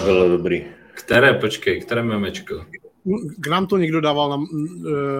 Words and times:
To 0.00 0.04
bylo 0.04 0.28
dobrý. 0.28 0.64
Které, 0.94 1.34
počkej, 1.34 1.80
které 1.80 2.02
memečko? 2.02 2.66
K 3.40 3.46
nám 3.46 3.66
to 3.66 3.76
někdo 3.76 4.00
dával 4.00 4.30
na, 4.30 4.46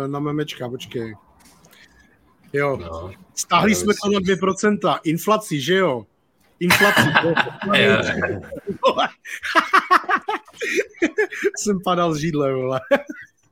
na 0.07 0.21
memečka, 0.21 0.69
počkej. 0.69 1.15
Jo. 2.53 2.77
No, 2.77 3.11
Stáhli 3.35 3.75
jsme 3.75 3.95
to 4.03 4.11
na 4.11 4.19
2%. 4.21 4.99
Inflaci, 5.05 5.61
že 5.61 5.75
jo? 5.75 6.07
Inflaci. 6.61 7.01
Jsem 11.59 11.81
padal 11.85 12.15
z 12.15 12.19
židle, 12.19 12.55
vole. 12.55 12.81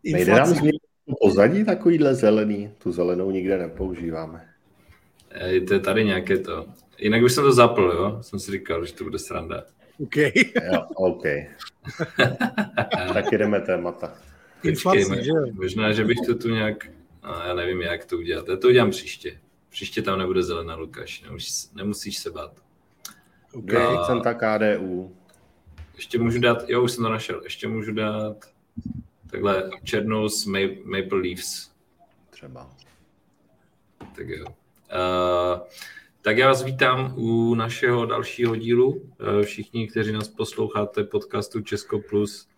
Nejde 0.04 0.32
nám 0.32 0.46
změnit 0.46 0.82
pozadí 1.20 1.64
takovýhle 1.64 2.14
zelený? 2.14 2.70
Tu 2.78 2.92
zelenou 2.92 3.30
nikde 3.30 3.58
nepoužíváme. 3.58 4.48
Ej, 5.30 5.60
to 5.60 5.74
je 5.74 5.80
tady 5.80 6.04
nějaké 6.04 6.38
to. 6.38 6.66
Jinak 6.98 7.22
už 7.22 7.32
jsem 7.32 7.44
to 7.44 7.52
zapl, 7.52 7.82
jo? 7.82 8.18
Jsem 8.22 8.38
si 8.38 8.52
říkal, 8.52 8.84
že 8.84 8.92
to 8.94 9.04
bude 9.04 9.18
sranda. 9.18 9.64
OK. 9.98 10.16
jo, 10.16 10.86
OK. 10.94 11.22
tak 13.12 13.24
jdeme 13.32 13.60
témata. 13.60 14.14
Počkej, 14.62 15.04
možná, 15.52 15.92
že 15.92 16.04
bych 16.04 16.18
to 16.26 16.34
tu 16.34 16.48
nějak, 16.48 16.86
no, 17.24 17.42
já 17.46 17.54
nevím, 17.54 17.82
jak 17.82 18.04
to 18.04 18.18
udělat. 18.18 18.48
Já 18.48 18.56
to 18.56 18.68
udělám 18.68 18.90
příště. 18.90 19.40
Příště 19.68 20.02
tam 20.02 20.18
nebude 20.18 20.42
zelená 20.42 20.74
Lukáš, 20.74 21.22
nemusíš, 21.22 21.70
nemusíš 21.74 22.18
se 22.18 22.30
bát. 22.30 22.52
OK, 23.52 23.74
a... 23.74 24.04
jsem 24.04 24.20
ta 24.20 24.34
KDU. 24.34 25.16
Ještě 25.96 26.18
můžu 26.18 26.40
dát, 26.40 26.68
jo, 26.68 26.82
už 26.82 26.92
jsem 26.92 27.04
to 27.04 27.10
našel, 27.10 27.40
ještě 27.44 27.68
můžu 27.68 27.92
dát 27.92 28.36
takhle 29.30 29.70
černou 29.82 30.28
s 30.28 30.46
Maple 30.84 31.18
Leafs. 31.18 31.70
Třeba. 32.30 32.70
Tak 34.16 34.28
jo. 34.28 34.46
Uh, 34.46 35.60
tak 36.24 36.38
já 36.38 36.48
vás 36.48 36.62
vítám 36.62 37.14
u 37.16 37.54
našeho 37.54 38.06
dalšího 38.06 38.56
dílu. 38.56 39.10
Eh, 39.20 39.44
všichni, 39.44 39.88
kteří 39.88 40.12
nás 40.12 40.28
posloucháte 40.28 41.04
podcastu 41.04 41.60
Česko 41.60 41.98
Plus, 41.98 42.48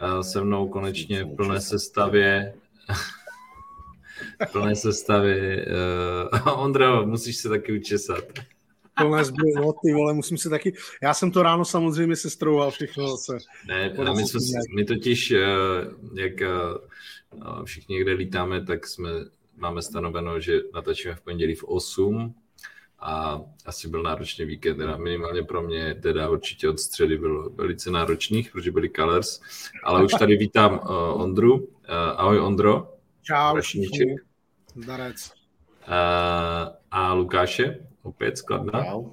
eh, 0.00 0.22
se 0.22 0.44
mnou 0.44 0.68
konečně 0.68 1.24
v 1.24 1.36
plné 1.36 1.60
sestavě 1.60 2.54
v 4.48 4.52
plné 4.52 4.76
sestavě. 4.76 5.66
Uh, 6.34 6.62
Ondro, 6.62 7.06
musíš 7.06 7.36
se 7.36 7.48
taky 7.48 7.72
učesat. 7.78 8.24
Plné 8.96 9.24
zbyl, 9.24 9.52
no 9.56 9.72
ty 9.72 9.92
vole, 9.92 10.14
musím 10.14 10.38
se 10.38 10.50
taky... 10.50 10.74
Já 11.02 11.14
jsem 11.14 11.30
to 11.30 11.42
ráno 11.42 11.64
samozřejmě 11.64 12.16
sestrouval 12.16 12.70
všechno 12.70 13.08
zase. 13.08 13.38
Ne, 13.68 13.90
a 13.90 14.12
my, 14.12 14.26
jsme, 14.26 14.40
my 14.76 14.84
totiž, 14.84 15.34
jak 16.14 16.32
všichni 17.64 17.94
někde 17.94 18.12
lítáme, 18.12 18.64
tak 18.64 18.86
jsme, 18.86 19.10
máme 19.56 19.82
stanoveno, 19.82 20.40
že 20.40 20.60
natačíme 20.74 21.14
v 21.14 21.20
pondělí 21.20 21.54
v 21.54 21.64
8, 21.64 22.34
a 23.04 23.40
asi 23.66 23.88
byl 23.88 24.02
náročný 24.02 24.44
víkend, 24.44 24.76
teda 24.76 24.96
minimálně 24.96 25.42
pro 25.42 25.62
mě, 25.62 25.94
teda 25.94 26.30
určitě 26.30 26.68
od 26.68 26.80
středy 26.80 27.18
byl 27.18 27.50
velice 27.50 27.90
náročný, 27.90 28.42
protože 28.52 28.70
byli 28.70 28.90
Colors, 28.90 29.40
ale 29.82 30.04
už 30.04 30.12
tady 30.12 30.36
vítám 30.36 30.72
uh, 30.72 31.22
Ondru. 31.22 31.54
Uh, 31.54 31.66
ahoj 32.16 32.40
Ondro. 32.40 32.92
Čau, 33.22 33.56
Zdarec. 34.76 35.32
Uh, 35.88 35.92
a 36.90 37.12
Lukáše, 37.12 37.78
opět 38.02 38.38
skladná. 38.38 38.84
Čau. 38.84 39.04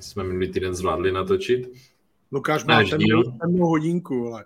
Jsme 0.00 0.24
minulý 0.24 0.52
týden 0.52 0.74
zvládli 0.74 1.12
natočit. 1.12 1.72
Lukáš 2.32 2.64
má 2.64 2.82
temnou 3.40 3.66
hodinku, 3.66 4.32
ale... 4.32 4.44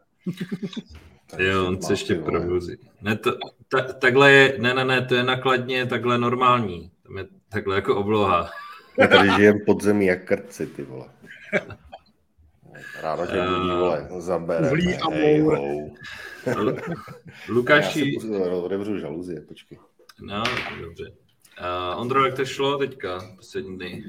jo, 1.38 1.66
on 1.68 1.82
se 1.82 1.92
ještě 1.92 2.14
probuzí. 2.14 2.76
Ne, 3.00 3.16
to, 3.16 3.36
ta, 3.68 3.92
takhle 3.92 4.32
je, 4.32 4.56
ne, 4.58 4.74
ne, 4.74 4.84
ne, 4.84 5.06
to 5.06 5.14
je 5.14 5.24
nakladně 5.24 5.86
takhle 5.86 6.18
normální. 6.18 6.90
Tam 7.02 7.18
je 7.18 7.26
takhle 7.52 7.76
jako 7.76 7.96
obloha. 7.96 8.50
My 9.00 9.08
tady 9.08 9.30
žijem 9.30 9.58
pod 9.66 9.82
zemí 9.82 10.06
jak 10.06 10.24
krci, 10.24 10.66
ty 10.66 10.82
vole. 10.82 11.08
Ráno 13.02 13.26
tě 13.26 13.32
budí, 13.32 13.68
vole, 13.68 14.08
zabere. 14.18 14.68
Vlí 14.68 14.94
a 14.96 15.10
mour. 15.10 15.58
Lukáši... 17.48 18.14
Já 18.14 18.20
si 18.20 18.50
otevřu 18.50 18.98
žaluzie, 18.98 19.40
počkej. 19.40 19.78
No, 20.20 20.42
dobře. 20.80 21.04
Uh, 21.60 22.00
Ondro, 22.00 22.26
jak 22.26 22.34
to 22.34 22.44
šlo 22.44 22.78
teďka, 22.78 23.20
poslední 23.36 23.76
dny? 23.76 24.04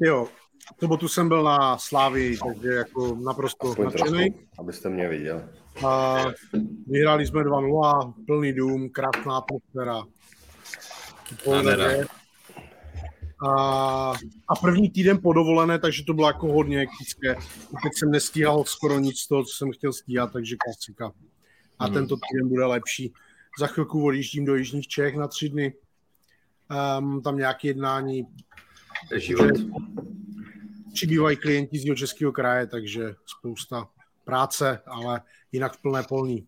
Jo, 0.00 0.28
v 0.76 0.80
sobotu 0.80 1.08
jsem 1.08 1.28
byl 1.28 1.42
na 1.42 1.78
Slávii, 1.78 2.38
takže 2.38 2.68
jako 2.68 3.14
naprosto 3.24 3.74
nadšený. 3.84 4.34
Abyste 4.58 4.88
mě 4.88 5.08
viděli. 5.08 5.42
A 5.86 6.16
vyhráli 6.86 7.26
jsme 7.26 7.42
2-0, 7.42 8.14
plný 8.26 8.52
dům, 8.52 8.90
krásná 8.90 9.36
atmosféra. 9.36 10.02
A, 13.48 14.12
a 14.48 14.54
první 14.60 14.90
týden 14.90 15.18
po 15.22 15.32
dovolené, 15.32 15.78
takže 15.78 16.04
to 16.04 16.14
bylo 16.14 16.26
jako 16.26 16.52
hodně 16.52 16.78
hektické. 16.78 17.34
Teď 17.82 17.92
jsem 17.94 18.10
nestíhal 18.10 18.64
skoro 18.64 18.98
nic 18.98 19.18
z 19.18 19.28
toho, 19.28 19.44
co 19.44 19.56
jsem 19.56 19.72
chtěl 19.72 19.92
stíhat, 19.92 20.32
takže 20.32 20.56
klasika. 20.56 21.12
A 21.78 21.84
hmm. 21.84 21.94
tento 21.94 22.16
týden 22.16 22.48
bude 22.48 22.64
lepší. 22.64 23.12
Za 23.58 23.66
chvilku 23.66 24.04
odjíždím 24.04 24.44
do 24.44 24.56
Jižních 24.56 24.88
Čech 24.88 25.16
na 25.16 25.28
tři 25.28 25.48
dny. 25.48 25.74
Um, 26.98 27.22
tam 27.22 27.36
nějaké 27.36 27.68
jednání. 27.68 28.26
Život. 29.16 29.50
Přibývají 30.92 31.36
klienti 31.36 31.78
z 31.78 31.94
českého 31.94 32.32
kraje, 32.32 32.66
takže 32.66 33.14
spousta 33.26 33.88
práce, 34.24 34.80
ale 34.86 35.20
jinak 35.52 35.80
plné 35.82 36.02
polní. 36.08 36.46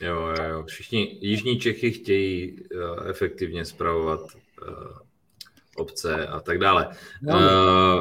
Jo, 0.00 0.16
jo, 0.16 0.44
jo. 0.44 0.64
Všichni 0.64 1.18
Jižní 1.20 1.60
Čechy 1.60 1.92
chtějí 1.92 2.60
uh, 2.60 3.08
efektivně 3.08 3.64
zpravovat 3.64 4.20
uh, 4.20 4.28
obce 5.80 6.26
a 6.26 6.40
tak 6.40 6.58
dále. 6.58 6.88
No. 7.22 7.34
Uh, 7.34 8.00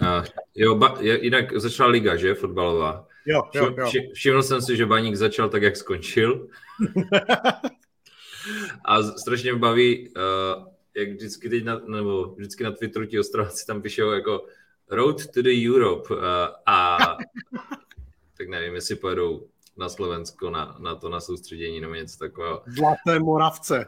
uh, 0.00 0.24
jo, 0.54 0.74
ba, 0.74 0.96
jinak 1.00 1.60
začala 1.60 1.90
liga, 1.90 2.16
že, 2.16 2.34
fotbalová. 2.34 3.06
Jo, 3.26 3.42
jo, 3.54 3.74
jo. 3.78 3.90
Všiml 4.12 4.42
jsem 4.42 4.62
si, 4.62 4.76
že 4.76 4.86
Baník 4.86 5.14
začal 5.14 5.48
tak, 5.48 5.62
jak 5.62 5.76
skončil. 5.76 6.48
a 8.84 9.02
strašně 9.02 9.52
mě 9.52 9.60
baví, 9.60 10.08
uh, 10.08 10.66
jak 10.96 11.08
vždycky 11.08 11.48
teď, 11.48 11.64
na, 11.64 11.80
nebo 11.86 12.26
vždycky 12.26 12.64
na 12.64 12.70
Twitteru 12.70 13.06
ti 13.06 13.18
Ostrováci 13.18 13.66
tam 13.66 13.82
píšou 13.82 14.10
jako 14.10 14.46
Road 14.90 15.26
to 15.26 15.42
the 15.42 15.68
Europe 15.68 16.14
uh, 16.14 16.20
a 16.66 16.98
tak 18.38 18.48
nevím, 18.48 18.74
jestli 18.74 18.96
pojedou 18.96 19.46
na 19.76 19.88
Slovensko 19.88 20.50
na, 20.50 20.76
na 20.78 20.94
to 20.94 21.08
na 21.08 21.20
soustředění 21.20 21.80
nebo 21.80 21.94
něco 21.94 22.18
takového. 22.18 22.62
Zlaté 22.66 23.18
Moravce. 23.18 23.86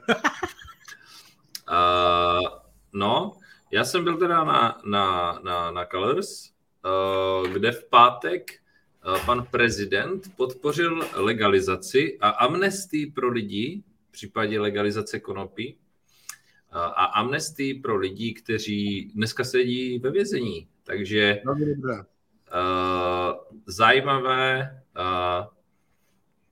uh, 1.70 2.48
no, 2.92 3.32
já 3.70 3.84
jsem 3.84 4.04
byl 4.04 4.16
teda 4.16 4.44
na, 4.44 4.80
na, 4.84 5.38
na, 5.44 5.70
na 5.70 5.86
Colors, 5.86 6.50
uh, 6.84 7.48
kde 7.48 7.72
v 7.72 7.84
pátek 7.84 8.50
uh, 9.06 9.26
pan 9.26 9.46
prezident 9.50 10.36
podpořil 10.36 11.04
legalizaci 11.14 12.18
a 12.20 12.28
amnestii 12.28 13.10
pro 13.10 13.28
lidi 13.28 13.82
v 14.08 14.12
případě 14.12 14.60
legalizace 14.60 15.20
konopí 15.20 15.74
uh, 15.74 15.78
a 16.78 17.04
amnestii 17.04 17.74
pro 17.74 17.96
lidi, 17.96 18.34
kteří 18.34 19.10
dneska 19.14 19.44
sedí 19.44 19.98
ve 19.98 20.10
vězení. 20.10 20.68
Takže 20.84 21.42
uh, 21.44 21.50
zajímavé, 23.66 24.82
uh, 24.98 25.46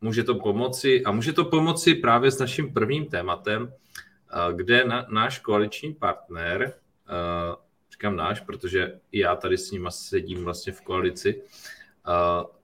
může 0.00 0.24
to 0.24 0.34
pomoci 0.34 1.04
a 1.04 1.12
může 1.12 1.32
to 1.32 1.44
pomoci 1.44 1.94
právě 1.94 2.30
s 2.30 2.38
naším 2.38 2.72
prvním 2.72 3.06
tématem, 3.06 3.72
kde 4.52 4.84
na, 4.84 5.06
náš 5.08 5.38
koaliční 5.38 5.94
partner, 5.94 6.74
říkám 7.92 8.16
náš, 8.16 8.40
protože 8.40 9.00
já 9.12 9.36
tady 9.36 9.58
s 9.58 9.70
ním 9.70 9.86
sedím 9.90 10.44
vlastně 10.44 10.72
v 10.72 10.80
koalici, 10.80 11.42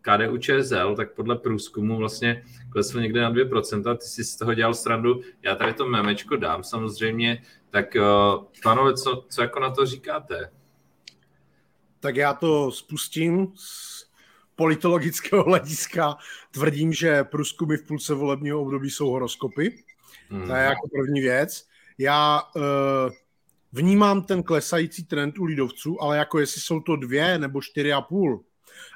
KDU 0.00 0.38
ČSL, 0.38 0.96
tak 0.96 1.14
podle 1.14 1.36
průzkumu 1.36 1.96
vlastně 1.96 2.44
klesl 2.72 3.00
někde 3.00 3.20
na 3.20 3.32
2%, 3.32 3.96
ty 3.96 4.06
jsi 4.06 4.24
z 4.24 4.36
toho 4.36 4.54
dělal 4.54 4.74
strandu, 4.74 5.20
já 5.42 5.54
tady 5.54 5.74
to 5.74 5.86
memečko 5.86 6.36
dám 6.36 6.64
samozřejmě, 6.64 7.42
tak 7.70 7.96
pánové, 8.62 8.94
co, 8.94 9.24
co 9.28 9.42
jako 9.42 9.60
na 9.60 9.70
to 9.70 9.86
říkáte? 9.86 10.50
Tak 12.00 12.16
já 12.16 12.34
to 12.34 12.72
spustím 12.72 13.52
z 13.56 14.06
politologického 14.56 15.44
hlediska. 15.48 16.16
Tvrdím, 16.50 16.92
že 16.92 17.24
průzkumy 17.24 17.76
v 17.76 17.86
půlce 17.86 18.14
volebního 18.14 18.60
období 18.60 18.90
jsou 18.90 19.10
horoskopy. 19.10 19.84
Hmm. 20.30 20.46
To 20.46 20.54
je 20.54 20.62
jako 20.62 20.88
první 20.88 21.20
věc. 21.20 21.66
Já 21.98 22.42
uh, 22.56 22.62
vnímám 23.72 24.22
ten 24.22 24.42
klesající 24.42 25.04
trend 25.04 25.38
u 25.38 25.44
lidovců, 25.44 26.02
ale 26.02 26.16
jako 26.16 26.38
jestli 26.38 26.60
jsou 26.60 26.80
to 26.80 26.96
dvě 26.96 27.38
nebo 27.38 27.62
čtyři 27.62 27.92
a 27.92 28.00
půl, 28.00 28.44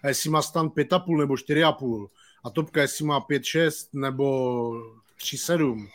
a 0.03 0.09
jestli 0.09 0.31
má 0.31 0.43
stan 0.43 0.71
pět 0.71 0.93
a 0.93 0.99
půl 0.99 1.19
nebo 1.19 1.37
čtyři 1.37 1.65
a 1.65 1.73
půl, 1.73 2.11
a 2.45 2.51
topka 2.51 2.81
jestli 2.81 3.05
má 3.05 3.21
pět, 3.21 3.45
šest 3.45 3.95
nebo 3.95 4.73
tři, 5.17 5.39
sedm, 5.39 5.89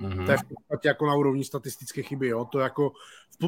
Mm-hmm. 0.00 0.26
To 0.26 0.32
je 0.32 0.38
v 0.38 0.48
podstatě 0.48 0.88
jako 0.88 1.06
na 1.06 1.14
úrovni 1.14 1.44
statistické 1.44 2.02
chyby. 2.02 2.28
Jo? 2.28 2.44
To 2.44 2.58
jako, 2.58 2.92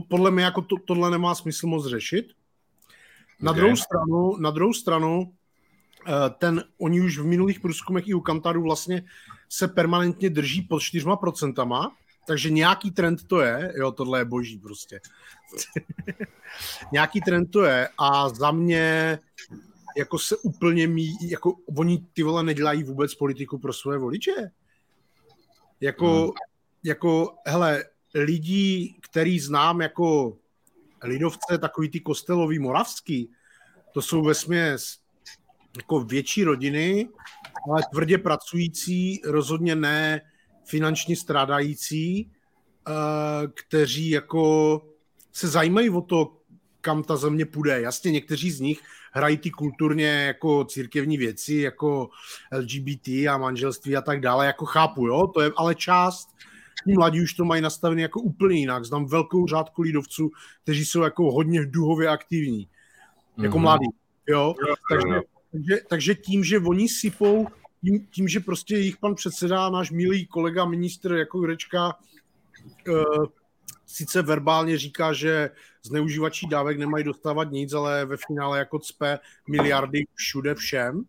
podle 0.08 0.31
mě 0.31 0.44
jako 0.44 0.62
to, 0.62 0.76
tohle 0.84 1.10
nemá 1.10 1.34
smysl 1.34 1.66
moc 1.66 1.87
řešit. 1.87 2.32
Na, 3.40 3.50
okay. 3.50 3.60
druhou 3.60 3.76
stranu, 3.76 4.37
na 4.37 4.50
druhou 4.50 4.72
stranu 4.72 5.32
ten, 6.38 6.64
oni 6.78 7.00
už 7.00 7.18
v 7.18 7.26
minulých 7.26 7.60
průzkumech 7.60 8.08
i 8.08 8.14
u 8.14 8.20
Kantaru 8.20 8.62
vlastně 8.62 9.02
se 9.48 9.68
permanentně 9.68 10.30
drží 10.30 10.62
pod 10.62 10.78
4%, 10.78 11.90
takže 12.26 12.50
nějaký 12.50 12.90
trend 12.90 13.26
to 13.26 13.40
je, 13.40 13.72
jo, 13.76 13.92
tohle 13.92 14.20
je 14.20 14.24
boží 14.24 14.58
prostě. 14.58 15.00
nějaký 16.92 17.20
trend 17.20 17.46
to 17.46 17.64
je 17.64 17.88
a 17.98 18.28
za 18.28 18.50
mě 18.50 19.18
jako 19.96 20.18
se 20.18 20.36
úplně 20.36 20.86
mí, 20.86 21.14
jako 21.22 21.54
oni 21.78 22.06
ty 22.12 22.22
vole 22.22 22.42
nedělají 22.42 22.84
vůbec 22.84 23.14
politiku 23.14 23.58
pro 23.58 23.72
své 23.72 23.98
voliče. 23.98 24.50
Jako, 25.80 26.22
hmm. 26.22 26.32
jako, 26.84 27.34
hele, 27.46 27.84
lidí, 28.14 28.96
který 29.00 29.40
znám 29.40 29.80
jako 29.80 30.36
lidovce, 31.02 31.58
takový 31.60 31.88
ty 31.88 32.00
kostelový 32.00 32.58
moravský, 32.58 33.30
to 33.92 34.02
jsou 34.02 34.22
ve 34.22 34.34
směs 34.34 34.98
jako 35.76 36.00
větší 36.00 36.44
rodiny, 36.44 37.08
ale 37.70 37.82
tvrdě 37.93 38.19
pracující, 38.19 39.20
rozhodně 39.25 39.75
ne 39.75 40.20
finančně 40.69 41.17
strádající, 41.17 42.31
eh, 42.88 42.93
kteří 43.55 44.11
jako 44.11 44.82
se 45.32 45.49
zajímají 45.49 45.90
o 45.90 46.00
to, 46.00 46.37
kam 46.81 47.02
ta 47.02 47.17
země 47.17 47.46
půjde. 47.46 47.81
Jasně, 47.81 48.11
někteří 48.11 48.50
z 48.50 48.61
nich 48.61 48.81
hrají 49.12 49.37
ty 49.37 49.50
kulturně 49.50 50.06
jako 50.06 50.64
církevní 50.64 51.17
věci, 51.17 51.55
jako 51.55 52.08
LGBT 52.52 53.08
a 53.08 53.38
manželství 53.38 53.96
a 53.96 54.00
tak 54.00 54.20
dále, 54.20 54.46
jako 54.46 54.67
chápu, 54.67 55.06
jo, 55.06 55.26
to 55.26 55.40
je 55.40 55.50
ale 55.56 55.75
část, 55.75 56.28
tí 56.84 56.93
mladí 56.93 57.23
už 57.23 57.34
to 57.34 57.44
mají 57.44 57.62
nastavené 57.62 58.02
jako 58.02 58.20
úplně 58.20 58.58
jinak. 58.58 58.84
Znám 58.84 59.06
velkou 59.06 59.46
řádku 59.46 59.82
lidovců, 59.82 60.31
kteří 60.62 60.87
jsou 60.87 61.02
jako 61.02 61.32
hodně 61.32 61.67
duhově 61.67 62.08
aktivní, 62.08 62.69
jako 63.38 63.58
mm-hmm. 63.58 63.61
mladí, 63.61 63.87
jo, 64.28 64.55
takže, 64.90 65.20
takže, 65.56 65.80
takže 65.88 66.14
tím, 66.14 66.44
že 66.44 66.58
oni 66.58 66.88
sypou, 66.88 67.46
tím, 67.80 68.06
tím, 68.10 68.28
že 68.28 68.40
prostě 68.40 68.74
jejich 68.74 68.96
pan 68.96 69.14
předseda, 69.14 69.70
náš 69.70 69.90
milý 69.90 70.26
kolega 70.26 70.64
ministr 70.64 71.12
jako 71.12 71.38
Jurečka, 71.38 71.94
uh, 72.88 73.26
sice 73.86 74.22
verbálně 74.22 74.78
říká, 74.78 75.12
že 75.12 75.50
zneužívačí 75.82 76.46
dávek 76.48 76.78
nemají 76.78 77.04
dostávat 77.04 77.50
nic, 77.50 77.72
ale 77.72 78.04
ve 78.04 78.16
finále 78.26 78.58
jako 78.58 78.78
cpe 78.78 79.18
miliardy 79.48 80.04
všude 80.14 80.54
všem, 80.54 81.04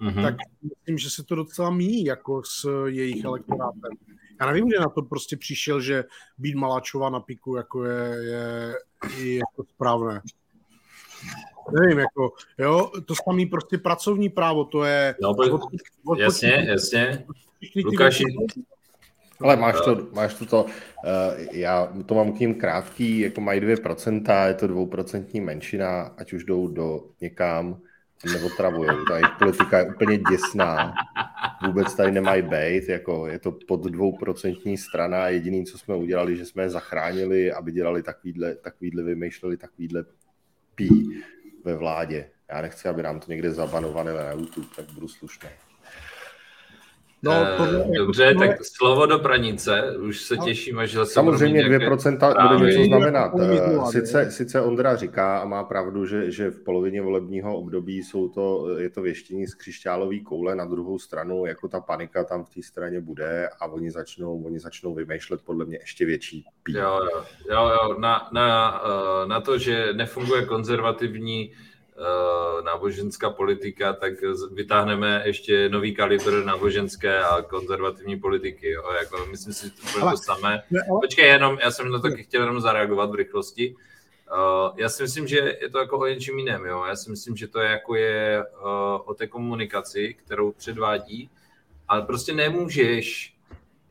mm-hmm. 0.00 0.22
tak 0.22 0.34
myslím, 0.62 0.98
že 0.98 1.10
se 1.10 1.22
to 1.22 1.34
docela 1.34 1.70
míjí 1.70 2.04
jako 2.04 2.42
s 2.42 2.86
jejich 2.86 3.24
elektorátem. 3.24 3.90
Já 4.40 4.46
nevím, 4.46 4.68
kde 4.68 4.80
na 4.80 4.88
to 4.88 5.02
prostě 5.02 5.36
přišel, 5.36 5.80
že 5.80 6.04
být 6.38 6.54
Maláčová 6.54 7.10
na 7.10 7.20
piku 7.20 7.56
jako 7.56 7.84
je, 7.84 8.16
je, 8.24 8.74
je 9.18 9.34
jako 9.34 9.64
správné. 9.74 10.20
Nevím, 11.72 11.98
jako, 11.98 12.32
jo, 12.58 12.90
to 13.04 13.14
samý 13.14 13.46
prostě 13.46 13.78
pracovní 13.78 14.28
právo, 14.28 14.64
to 14.64 14.84
je... 14.84 15.14
No, 15.22 15.30
od, 15.30 15.62
od, 16.06 16.18
jasně, 16.18 16.66
jasně. 16.68 17.24
Lukáši, 17.84 18.24
ale 19.40 19.56
máš 19.56 19.74
to, 19.84 20.06
máš 20.12 20.34
to, 20.34 20.46
to 20.46 20.64
uh, 20.64 20.70
já 21.52 21.92
to 22.06 22.14
mám 22.14 22.32
k 22.32 22.40
ním 22.40 22.54
krátký, 22.54 23.20
jako 23.20 23.40
mají 23.40 23.60
2%, 23.60 24.46
je 24.46 24.54
to 24.54 24.66
dvouprocentní 24.66 25.40
menšina, 25.40 26.14
ať 26.16 26.32
už 26.32 26.44
jdou 26.44 26.68
do 26.68 27.04
někam, 27.20 27.80
neotravují. 28.32 28.90
Ta 29.08 29.16
jejich 29.16 29.30
politika 29.38 29.78
je 29.78 29.94
úplně 29.94 30.18
děsná. 30.18 30.94
Vůbec 31.66 31.94
tady 31.94 32.12
nemají 32.12 32.42
být, 32.42 32.88
jako 32.88 33.26
je 33.26 33.38
to 33.38 33.52
pod 33.52 33.84
dvouprocentní 33.84 34.78
strana. 34.78 35.28
Jediný, 35.28 35.66
co 35.66 35.78
jsme 35.78 35.96
udělali, 35.96 36.36
že 36.36 36.46
jsme 36.46 36.62
je 36.62 36.70
zachránili, 36.70 37.52
aby 37.52 37.72
dělali 37.72 38.02
takovýhle, 38.02 38.54
takovýhle 38.54 39.02
vymýšleli 39.02 39.56
takovýhle 39.56 40.04
pí 40.74 41.22
ve 41.64 41.74
vládě. 41.74 42.30
Já 42.48 42.62
nechci, 42.62 42.88
aby 42.88 43.02
nám 43.02 43.20
to 43.20 43.30
někde 43.30 43.52
zabanovali 43.52 44.14
na 44.14 44.32
YouTube, 44.32 44.68
tak 44.76 44.84
budu 44.92 45.08
slušný. 45.08 45.48
No, 47.24 47.32
eh, 47.32 47.56
tohle, 47.56 47.84
Dobře, 47.96 48.34
tak 48.38 48.64
slovo 48.64 49.06
do 49.06 49.18
pranice, 49.18 49.96
už 49.98 50.20
se 50.20 50.36
no. 50.36 50.44
těším, 50.44 50.78
až 50.78 50.92
zase 50.92 51.12
Samozřejmě 51.12 51.62
2% 51.68 52.58
bude 52.58 52.70
něco 52.70 52.84
znamenat. 52.84 53.32
Eh, 53.40 53.90
sice, 53.90 54.30
sice 54.30 54.60
Ondra 54.60 54.96
říká 54.96 55.38
a 55.38 55.44
má 55.44 55.64
pravdu, 55.64 56.06
že, 56.06 56.30
že 56.30 56.50
v 56.50 56.60
polovině 56.60 57.02
volebního 57.02 57.56
období 57.56 58.02
jsou 58.02 58.28
to, 58.28 58.68
je 58.78 58.90
to 58.90 59.02
věštění 59.02 59.46
z 59.46 59.54
křišťálový 59.54 60.20
koule, 60.20 60.54
na 60.54 60.64
druhou 60.64 60.98
stranu 60.98 61.46
jako 61.46 61.68
ta 61.68 61.80
panika 61.80 62.24
tam 62.24 62.44
v 62.44 62.50
té 62.50 62.62
straně 62.62 63.00
bude 63.00 63.48
a 63.60 63.66
oni 63.66 63.90
začnou, 63.90 64.44
oni 64.44 64.58
začnou 64.58 64.94
vymýšlet 64.94 65.40
podle 65.44 65.64
mě 65.64 65.78
ještě 65.80 66.06
větší 66.06 66.44
pí. 66.62 66.72
Jo, 66.72 67.00
jo, 67.12 67.24
jo, 67.50 67.68
jo. 67.68 67.98
Na, 67.98 68.28
na, 68.32 68.80
eh, 68.84 69.28
na 69.28 69.40
to, 69.40 69.58
že 69.58 69.88
nefunguje 69.92 70.46
konzervativní 70.46 71.52
Eh, 71.52 71.73
náboženská 72.64 73.30
politika, 73.30 73.92
tak 73.92 74.12
vytáhneme 74.52 75.22
ještě 75.24 75.68
nový 75.68 75.94
kalibr 75.94 76.44
náboženské 76.44 77.24
a 77.24 77.42
konzervativní 77.42 78.20
politiky. 78.20 78.70
Jo? 78.70 78.92
Jako, 79.00 79.26
myslím 79.30 79.52
si, 79.52 79.66
že 79.66 79.72
to 79.72 80.00
bude 80.00 80.10
to 80.10 80.16
samé. 80.16 80.62
Počkej, 81.00 81.28
jenom, 81.28 81.58
já 81.62 81.70
jsem 81.70 81.90
na 81.90 81.98
to 81.98 82.08
chtěl 82.10 82.40
jenom 82.40 82.60
zareagovat 82.60 83.10
v 83.10 83.14
rychlosti. 83.14 83.74
Uh, 83.74 84.72
já 84.76 84.88
si 84.88 85.02
myslím, 85.02 85.26
že 85.26 85.58
je 85.62 85.68
to 85.70 85.78
jako 85.78 85.98
o 85.98 86.06
něčím 86.06 86.38
jiném. 86.38 86.64
Jo? 86.64 86.84
Já 86.88 86.96
si 86.96 87.10
myslím, 87.10 87.36
že 87.36 87.48
to 87.48 87.60
je 87.60 87.70
jako 87.70 87.94
je 87.94 88.44
uh, 88.62 88.68
o 89.04 89.14
té 89.14 89.26
komunikaci, 89.26 90.14
kterou 90.14 90.52
předvádí, 90.52 91.30
ale 91.88 92.02
prostě 92.02 92.32
nemůžeš 92.32 93.36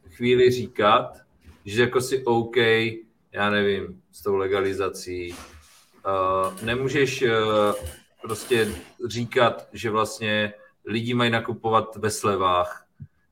chvíli 0.09 0.51
říkat, 0.51 1.17
že 1.65 1.81
jako 1.81 2.01
si 2.01 2.23
OK, 2.23 2.57
já 3.31 3.49
nevím, 3.49 4.01
s 4.11 4.23
tou 4.23 4.35
legalizací, 4.35 5.35
Uh, 6.05 6.63
nemůžeš 6.63 7.21
uh, 7.21 7.29
prostě 8.21 8.71
říkat, 9.07 9.67
že 9.73 9.89
vlastně 9.89 10.53
lidi 10.85 11.13
mají 11.13 11.31
nakupovat 11.31 11.95
ve 11.95 12.09
slevách. 12.09 12.85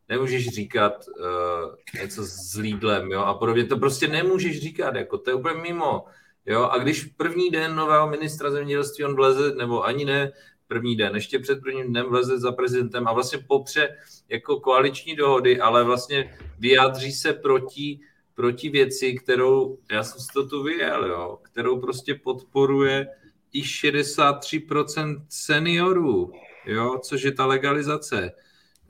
Nemůžeš 0.10 0.50
říkat 0.50 1.06
uh, 1.08 2.02
něco 2.02 2.24
s 2.26 2.56
Lidlem, 2.56 3.12
jo, 3.12 3.22
a 3.22 3.34
podobně. 3.34 3.66
To 3.66 3.78
prostě 3.78 4.08
nemůžeš 4.08 4.60
říkat, 4.60 4.96
jako 4.96 5.18
to 5.18 5.30
je 5.30 5.34
úplně 5.34 5.62
mimo. 5.62 6.06
Jo, 6.46 6.64
a 6.64 6.78
když 6.78 7.04
první 7.04 7.50
den 7.50 7.76
nového 7.76 8.10
ministra 8.10 8.52
zemědělství 8.52 9.06
on 9.06 9.16
vleze, 9.16 9.56
nebo 9.56 9.84
ani 9.86 10.06
ne 10.06 10.32
první 10.68 10.96
den, 10.96 11.16
ještě 11.16 11.40
před 11.40 11.62
prvním 11.62 11.88
dnem 11.88 12.06
vleze 12.10 12.40
za 12.40 12.52
prezidentem 12.52 13.08
a 13.08 13.14
vlastně 13.14 13.40
popře 13.48 13.98
jako 14.30 14.60
koaliční 14.60 15.16
dohody, 15.16 15.60
ale 15.60 15.84
vlastně 15.84 16.38
vyjádří 16.60 17.12
se 17.12 17.34
proti 17.34 18.00
proti 18.36 18.69
věci, 18.69 19.13
kterou, 19.13 19.78
já 19.92 20.04
jsem 20.04 20.22
si 20.22 20.28
to 20.33 20.48
tu 20.48 20.63
vyjel, 20.63 21.06
jo, 21.06 21.39
kterou 21.42 21.80
prostě 21.80 22.16
podporuje 22.16 23.07
i 23.54 23.62
63% 23.62 25.25
seniorů, 25.30 26.31
jo, 26.66 27.00
což 27.04 27.24
je 27.24 27.31
ta 27.31 27.45
legalizace. 27.45 28.31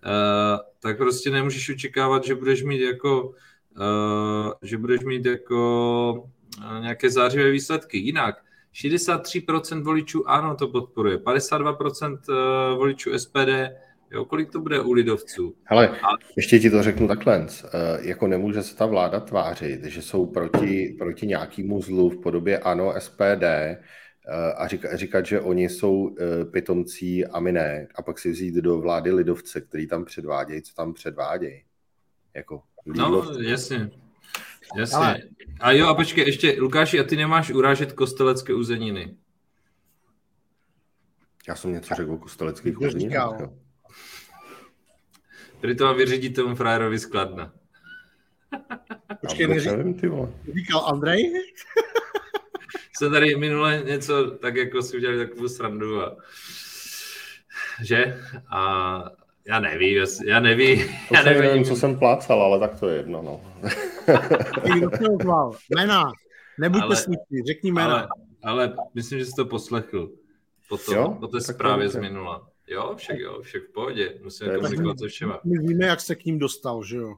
Uh, 0.06 0.60
tak 0.80 0.98
prostě 0.98 1.30
nemůžeš 1.30 1.70
očekávat, 1.70 2.24
že 2.24 2.36
budeš 2.36 2.64
mít 2.64 2.82
jako, 2.82 3.24
uh, 3.24 4.52
že 4.62 4.78
budeš 4.78 5.02
mít 5.02 5.26
jako 5.26 6.30
uh, 6.58 6.82
nějaké 6.82 7.10
zářivé 7.10 7.52
výsledky. 7.52 7.98
Jinak, 7.98 8.36
63% 8.74 9.84
voličů 9.84 10.30
ano, 10.30 10.56
to 10.56 10.68
podporuje, 10.68 11.18
52% 11.18 12.18
voličů 12.78 13.20
SPD 13.20 13.50
Jo, 14.12 14.26
kolik 14.26 14.52
to 14.52 14.60
bude 14.60 14.80
u 14.80 14.92
lidovců? 14.92 15.56
Hele, 15.64 15.90
a... 15.90 16.08
ještě 16.38 16.60
ti 16.60 16.70
to 16.70 16.84
řeknu 16.84 17.08
takhle. 17.08 17.48
Eh, 17.64 17.70
jako 18.02 18.28
nemůže 18.28 18.64
se 18.64 18.76
ta 18.76 18.86
vláda 18.86 19.20
tvářit, 19.20 19.84
že 19.84 20.02
jsou 20.02 20.26
proti, 20.26 20.96
proti 21.00 21.28
nějakému 21.28 21.82
zlu 21.82 22.10
v 22.10 22.22
podobě 22.22 22.60
ANO, 22.60 22.94
SPD 23.00 23.44
eh, 23.44 23.78
a 24.58 24.68
říkat, 24.68 24.96
říkat, 24.96 25.26
že 25.26 25.40
oni 25.40 25.70
jsou 25.70 26.16
eh, 26.20 26.46
pitomcí 26.46 27.26
a 27.26 27.40
my 27.40 27.52
ne. 27.52 27.88
A 27.96 28.02
pak 28.02 28.20
si 28.20 28.32
vzít 28.32 28.56
do 28.56 28.82
vlády 28.82 29.12
lidovce, 29.12 29.62
který 29.62 29.88
tam 29.88 30.06
předvádějí, 30.06 30.62
co 30.62 30.74
tam 30.74 30.94
předvádějí. 30.94 31.64
Jako 32.34 32.62
lidovce. 32.86 33.34
No, 33.34 33.50
jasně. 33.50 33.92
Jasně. 34.78 34.98
Ale... 34.98 35.22
A 35.60 35.72
jo, 35.72 35.88
a 35.88 35.96
počkej, 35.96 36.26
ještě, 36.26 36.56
Lukáši, 36.60 37.00
a 37.00 37.04
ty 37.04 37.16
nemáš 37.16 37.52
urážet 37.52 37.94
kostelecké 37.94 38.54
uzeniny? 38.54 39.16
Já 41.48 41.56
jsem 41.56 41.72
něco 41.72 41.96
řekl 41.96 42.12
o 42.12 42.18
kosteleckých 42.18 42.82
uzeninách. 42.82 43.62
Který 45.62 45.76
to 45.76 45.86
mám 45.86 45.98
vyřídit 45.98 46.36
tomu 46.36 46.56
frajerovi 46.56 47.00
skladna. 47.00 47.54
Počkej, 49.22 49.48
neříkal, 49.48 50.30
říkal 50.54 50.86
Andrej? 50.86 51.34
Jsem 52.98 53.12
tady 53.12 53.36
minule 53.36 53.84
něco, 53.86 54.32
tak 54.32 54.56
jako 54.56 54.82
si 54.82 54.98
udělali 54.98 55.28
takovou 55.28 55.48
srandu 55.48 56.02
a 56.02 56.16
že? 57.84 58.22
A 58.52 59.04
já 59.48 59.60
nevím, 59.60 60.06
já 60.28 60.40
nevím. 60.40 60.80
To 61.08 61.16
já 61.16 61.24
nevím, 61.24 61.42
nevím, 61.42 61.64
co 61.64 61.76
jsem 61.76 62.00
plácal, 62.00 62.42
ale 62.42 62.60
tak 62.60 62.80
to 62.80 62.90
je 62.90 62.98
jedno, 62.98 63.22
no. 63.22 63.42
Jména. 65.70 66.12
Nebuďte 66.60 66.86
ale, 66.86 66.96
smutní, 66.96 67.42
řekni 67.48 67.72
jména. 67.72 67.96
Ale, 67.96 68.08
ale 68.44 68.76
myslím, 68.94 69.20
že 69.20 69.26
jsi 69.26 69.32
to 69.36 69.46
poslechl. 69.46 70.10
Po, 70.70 70.78
to, 70.78 70.96
jo? 70.96 71.18
po 71.20 71.28
té 71.28 71.42
zprávě 71.42 71.90
z 71.90 71.96
minula. 71.96 72.51
Jo, 72.72 72.96
však 72.96 73.20
jo, 73.20 73.42
však 73.42 73.64
v 73.64 73.74
pohodě. 73.74 74.20
Musíme 74.24 74.56
komunikovat 74.56 75.00
se 75.00 75.08
všema. 75.08 75.40
My 75.44 75.68
víme, 75.68 75.86
jak 75.86 76.02
se 76.02 76.16
k 76.16 76.26
ním 76.26 76.40
dostal, 76.40 76.84
že 76.84 76.98
jo? 76.98 77.16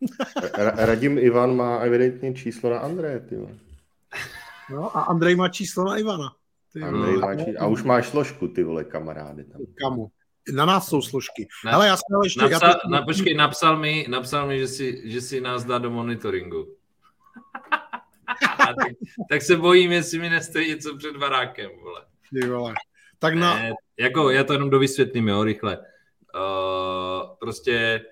Radim 0.58 1.18
Ivan 1.18 1.56
má 1.56 1.78
evidentně 1.78 2.34
číslo 2.34 2.70
na 2.70 2.78
Andreje, 2.78 3.20
ty 3.20 3.36
No 4.70 4.96
a 4.96 5.00
Andrej 5.00 5.36
má 5.36 5.48
číslo 5.48 5.84
na 5.84 5.96
Ivana. 5.96 6.34
Ty 6.72 6.82
Andrej 6.82 7.16
má 7.16 7.36
či... 7.36 7.56
A 7.56 7.66
už 7.66 7.82
máš 7.82 8.08
složku, 8.08 8.48
ty 8.48 8.64
vole, 8.64 8.84
kamarády. 8.84 9.44
Tam. 9.44 9.60
Kamu? 9.74 10.10
Na 10.54 10.64
nás 10.66 10.88
jsou 10.88 11.02
složky. 11.02 11.48
Na, 11.64 11.70
Hele, 11.70 11.86
já 11.86 11.96
jsem 11.96 12.20
ještě... 12.24 12.40
Napsal, 12.40 12.68
já 12.68 12.74
to... 12.74 12.88
na, 12.88 13.02
počkej, 13.02 13.34
napsal 13.34 13.76
mi, 13.76 14.06
napsal 14.08 14.46
mi 14.46 14.58
že, 14.58 14.68
si, 14.68 15.02
že 15.04 15.20
si 15.20 15.40
nás 15.40 15.64
dá 15.64 15.78
do 15.78 15.90
monitoringu. 15.90 16.66
tak, 18.58 18.76
tak, 19.30 19.42
se 19.42 19.56
bojím, 19.56 19.92
jestli 19.92 20.18
mi 20.18 20.30
nestojí 20.30 20.68
něco 20.68 20.96
před 20.96 21.16
barákem, 21.16 21.70
vole. 21.82 22.00
Ty 22.30 22.48
vole. 22.48 22.74
Tak 23.18 23.34
na... 23.34 23.54
Ne, 23.54 23.72
jako 23.98 24.30
já 24.30 24.44
to 24.44 24.52
jenom 24.52 24.70
dovysvětlím, 24.70 25.28
jo, 25.28 25.44
rychle. 25.44 25.78
Uh, 25.78 27.36
prostě 27.40 28.04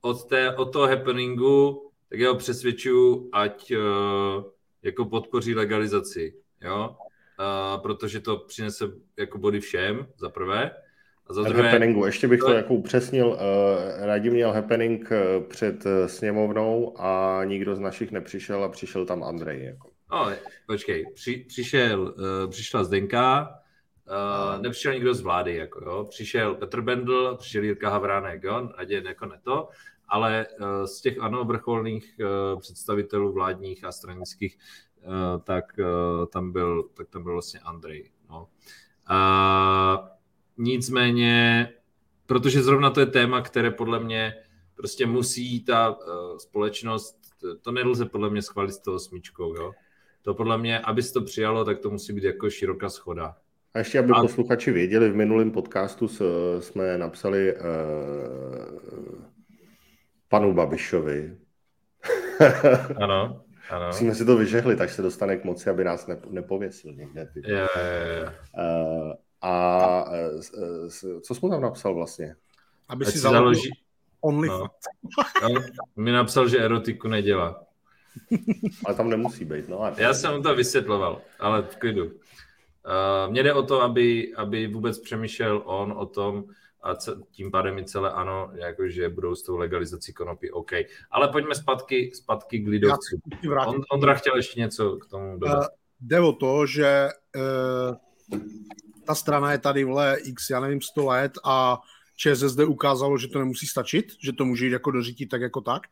od, 0.00 0.24
té, 0.24 0.56
od 0.56 0.72
toho 0.72 0.86
happeningu, 0.86 1.90
tak 2.08 2.18
já 2.20 2.28
ho 2.28 2.36
přesvědčuju, 2.36 3.30
ať 3.32 3.72
uh, 3.72 4.44
jako 4.82 5.04
podpoří 5.04 5.54
legalizaci, 5.54 6.34
jo, 6.60 6.96
uh, 6.96 7.82
protože 7.82 8.20
to 8.20 8.36
přinese 8.36 8.84
jako 9.18 9.38
body 9.38 9.60
všem, 9.60 10.06
za 10.16 10.28
prvé. 10.28 10.70
A 11.26 11.32
za 11.32 11.42
druhé... 11.42 11.62
Happeningu, 11.62 12.06
ještě 12.06 12.28
bych 12.28 12.40
to, 12.40 12.46
to 12.46 12.52
jako 12.52 12.74
upřesnil, 12.74 13.26
uh, 13.28 13.36
Radim 14.06 14.32
měl 14.32 14.52
happening 14.52 15.10
před 15.48 15.84
sněmovnou 16.06 17.00
a 17.00 17.40
nikdo 17.44 17.76
z 17.76 17.80
našich 17.80 18.10
nepřišel 18.10 18.64
a 18.64 18.68
přišel 18.68 19.06
tam 19.06 19.24
Andrej. 19.24 19.64
Jako. 19.64 19.88
No, 20.12 20.30
počkej, 20.66 21.06
při, 21.14 21.44
přišel, 21.48 22.02
uh, 22.02 22.50
přišla 22.50 22.84
Zdenka, 22.84 23.54
uh, 24.10 24.62
nepřišel 24.62 24.94
nikdo 24.94 25.14
z 25.14 25.20
vlády, 25.20 25.56
jako 25.56 25.84
jo, 25.84 26.06
přišel 26.10 26.54
Petr 26.54 26.80
Bendl, 26.80 27.36
přišel 27.36 27.64
Jirka 27.64 27.90
Havránek, 27.90 28.44
jo, 28.44 28.70
ať 28.76 28.90
je 28.90 29.02
jako 29.06 29.26
neto, 29.26 29.68
ale 30.08 30.46
uh, 30.60 30.84
z 30.84 31.00
těch 31.00 31.18
ano 31.20 31.44
vrcholných 31.44 32.14
uh, 32.20 32.60
představitelů 32.60 33.32
vládních 33.32 33.84
a 33.84 33.92
stranických, 33.92 34.58
uh, 35.02 35.42
tak 35.44 35.64
uh, 35.78 36.26
tam 36.26 36.52
byl, 36.52 36.82
tak 36.94 37.08
tam 37.08 37.22
byl 37.22 37.32
vlastně 37.32 37.60
Andrej, 37.60 38.10
no. 38.30 38.48
Uh, 39.10 40.08
nicméně, 40.56 41.68
protože 42.26 42.62
zrovna 42.62 42.90
to 42.90 43.00
je 43.00 43.06
téma, 43.06 43.40
které 43.40 43.70
podle 43.70 44.00
mě 44.00 44.34
prostě 44.74 45.06
musí 45.06 45.64
ta 45.64 45.90
uh, 45.90 46.36
společnost, 46.38 47.20
to 47.62 47.72
nelze 47.72 48.06
podle 48.06 48.30
mě 48.30 48.42
schválit 48.42 48.72
s 48.72 48.78
tou 48.78 48.94
osmičkou, 48.94 49.54
jo 49.56 49.72
to 50.22 50.34
podle 50.34 50.58
mě, 50.58 50.78
aby 50.78 51.02
se 51.02 51.12
to 51.12 51.22
přijalo, 51.22 51.64
tak 51.64 51.78
to 51.78 51.90
musí 51.90 52.12
být 52.12 52.24
jako 52.24 52.50
široká 52.50 52.88
schoda. 52.88 53.36
A 53.74 53.78
ještě, 53.78 53.98
aby 53.98 54.12
a... 54.12 54.20
posluchači 54.20 54.70
věděli, 54.70 55.10
v 55.10 55.16
minulém 55.16 55.50
podcastu 55.50 56.08
jsme 56.60 56.98
napsali 56.98 57.54
uh, 57.54 57.60
panu 60.28 60.54
Babišovi. 60.54 61.36
ano, 62.96 63.44
ano. 63.70 63.86
Musíme 63.86 64.14
si 64.14 64.24
to 64.24 64.36
vyžehli, 64.36 64.76
tak 64.76 64.90
se 64.90 65.02
dostane 65.02 65.36
k 65.36 65.44
moci, 65.44 65.70
aby 65.70 65.84
nás 65.84 66.08
nepověsil 66.30 66.92
někde. 66.94 67.26
Ty. 67.26 67.42
Je, 67.46 67.54
je, 67.54 67.68
je. 67.76 68.24
Uh, 68.24 69.12
a 69.40 70.04
uh, 70.04 71.20
co 71.20 71.34
jsme 71.34 71.50
tam 71.50 71.62
napsal 71.62 71.94
vlastně? 71.94 72.36
Aby 72.88 73.04
si 73.04 73.18
založil 73.18 73.40
založí... 73.42 73.70
No. 74.48 74.68
mi 75.96 76.12
napsal, 76.12 76.48
že 76.48 76.58
erotiku 76.58 77.08
nedělá. 77.08 77.64
ale 78.84 78.94
tam 78.94 79.10
nemusí 79.10 79.44
být. 79.44 79.68
No, 79.68 79.92
Já 79.96 80.14
jsem 80.14 80.36
mu 80.36 80.42
to 80.42 80.54
vysvětloval, 80.54 81.20
ale 81.38 81.62
v 81.62 81.76
klidu. 81.76 82.12
Uh, 82.86 83.30
mně 83.30 83.42
jde 83.42 83.54
o 83.54 83.62
to, 83.62 83.82
aby, 83.82 84.34
aby 84.36 84.66
vůbec 84.66 84.98
přemýšlel 84.98 85.62
on 85.64 85.92
o 85.96 86.06
tom, 86.06 86.44
a 86.82 86.94
tím 87.30 87.50
pádem 87.50 87.78
i 87.78 87.84
celé 87.84 88.10
ano, 88.10 88.50
jakože 88.54 89.08
budou 89.08 89.34
s 89.34 89.42
tou 89.42 89.56
legalizací 89.56 90.12
konopí 90.12 90.50
OK. 90.50 90.72
Ale 91.10 91.28
pojďme 91.28 91.54
zpátky, 91.54 92.10
zpátky 92.14 92.58
k 92.58 92.68
lidovcům. 92.68 93.20
On, 93.66 93.80
Ondra 93.92 94.14
chtěl 94.14 94.36
ještě 94.36 94.60
něco 94.60 94.96
k 94.96 95.06
tomu 95.06 95.38
dodat. 95.38 95.58
Uh, 95.58 95.64
jde 96.00 96.20
o 96.20 96.32
to, 96.32 96.66
že 96.66 97.08
uh, 97.36 97.96
ta 99.06 99.14
strana 99.14 99.52
je 99.52 99.58
tady 99.58 99.84
vole 99.84 100.16
x, 100.24 100.50
já 100.50 100.60
nevím, 100.60 100.80
100 100.80 101.06
let 101.06 101.32
a 101.44 101.80
ČSSD 102.20 102.58
ukázalo, 102.58 103.18
že 103.18 103.28
to 103.28 103.38
nemusí 103.38 103.66
stačit, 103.66 104.12
že 104.22 104.32
to 104.32 104.44
může 104.44 104.66
jít 104.66 104.72
jako 104.72 104.90
do 104.90 105.02
řítí 105.02 105.26
tak 105.26 105.40
jako 105.40 105.60
tak. 105.60 105.82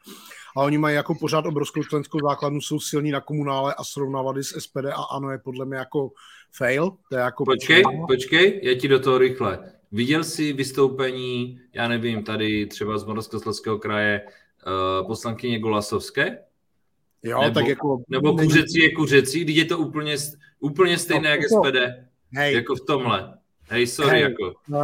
A 0.56 0.62
oni 0.62 0.78
mají 0.78 0.96
jako 0.96 1.14
pořád 1.14 1.46
obrovskou 1.46 1.82
členskou 1.82 2.18
základnu, 2.28 2.60
jsou 2.60 2.80
silní 2.80 3.10
na 3.10 3.20
komunále 3.20 3.74
a 3.74 3.84
srovnávat 3.84 4.36
s 4.36 4.60
SPD 4.60 4.86
a 4.92 5.02
ano 5.02 5.30
je 5.30 5.38
podle 5.38 5.66
mě 5.66 5.76
jako 5.76 6.10
fail. 6.52 6.90
To 7.10 7.16
je 7.16 7.20
jako 7.20 7.44
počkej, 7.44 7.82
počkej, 7.82 8.06
počkej, 8.06 8.60
já 8.62 8.74
ti 8.74 8.88
do 8.88 9.00
toho 9.00 9.18
rychle. 9.18 9.72
Viděl 9.92 10.24
jsi 10.24 10.52
vystoupení, 10.52 11.60
já 11.72 11.88
nevím, 11.88 12.24
tady 12.24 12.66
třeba 12.66 12.98
z 12.98 13.04
Moravskoslezského 13.04 13.78
kraje 13.78 14.22
uh, 14.22 15.06
poslankyně 15.06 15.58
Golasovské? 15.58 16.38
Jo, 17.22 17.40
nebo, 17.40 17.54
tak 17.54 17.66
jako... 17.66 18.02
Nebo 18.08 18.36
kuřecí 18.36 18.78
je 18.78 18.94
kuřecí, 18.94 19.44
když 19.44 19.56
je 19.56 19.64
to 19.64 19.78
úplně, 19.78 20.16
úplně 20.60 20.98
stejné 20.98 21.28
no, 21.28 21.34
jak 21.34 21.40
to, 21.40 21.64
SPD. 21.64 21.76
Hej. 22.32 22.54
Jako 22.54 22.74
v 22.74 22.86
tomhle. 22.86 23.34
Hej, 23.68 23.86
sorry, 23.86 24.10
hej, 24.10 24.22
jako. 24.22 24.52
Uh, 24.68 24.78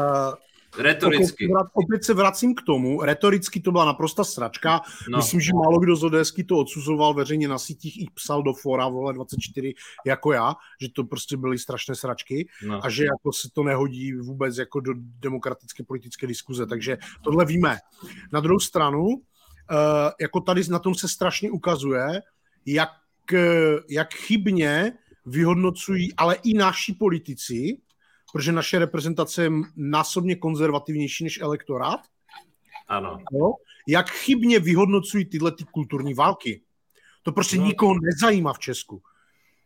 Retoricky. 0.78 1.48
Opět, 1.48 1.70
opět 1.72 2.04
se 2.04 2.14
vracím 2.14 2.54
k 2.54 2.62
tomu, 2.62 3.02
retoricky 3.02 3.60
to 3.60 3.72
byla 3.72 3.84
naprosta 3.84 4.24
sračka. 4.24 4.80
No. 5.08 5.18
Myslím, 5.18 5.40
že 5.40 5.52
málo 5.54 5.80
kdo 5.80 5.96
z 5.96 6.04
ODSky 6.04 6.44
to 6.44 6.58
odsuzoval 6.58 7.14
veřejně 7.14 7.48
na 7.48 7.58
sítích 7.58 8.02
i 8.02 8.06
psal 8.14 8.42
do 8.42 8.52
fora, 8.52 8.88
vole 8.88 9.12
24, 9.12 9.74
jako 10.06 10.32
já, 10.32 10.54
že 10.80 10.88
to 10.88 11.04
prostě 11.04 11.36
byly 11.36 11.58
strašné 11.58 11.94
sračky 11.94 12.48
no. 12.66 12.84
a 12.84 12.90
že 12.90 13.04
jako 13.04 13.32
se 13.32 13.48
to 13.52 13.62
nehodí 13.62 14.12
vůbec 14.12 14.58
jako 14.58 14.80
do 14.80 14.92
demokratické 14.96 15.84
politické 15.84 16.26
diskuze, 16.26 16.66
takže 16.66 16.98
tohle 17.24 17.44
víme. 17.44 17.78
Na 18.32 18.40
druhou 18.40 18.60
stranu, 18.60 19.02
uh, 19.06 19.16
jako 20.20 20.40
tady 20.40 20.62
na 20.70 20.78
tom 20.78 20.94
se 20.94 21.08
strašně 21.08 21.50
ukazuje, 21.50 22.22
jak, 22.66 22.90
jak 23.88 24.14
chybně 24.14 24.92
vyhodnocují, 25.26 26.14
ale 26.14 26.34
i 26.34 26.54
naši 26.54 26.92
politici, 26.92 27.78
protože 28.34 28.52
naše 28.52 28.78
reprezentace 28.78 29.42
je 29.42 29.50
násobně 29.76 30.36
konzervativnější 30.36 31.24
než 31.24 31.40
elektorát. 31.40 32.00
Ano. 32.88 33.18
No, 33.32 33.52
jak 33.88 34.10
chybně 34.10 34.58
vyhodnocují 34.58 35.24
tyhle 35.24 35.52
ty 35.52 35.64
kulturní 35.64 36.14
války. 36.14 36.62
To 37.22 37.32
prostě 37.32 37.56
no. 37.56 37.64
nikoho 37.64 37.94
nezajímá 38.02 38.52
v 38.52 38.58
Česku. 38.58 39.02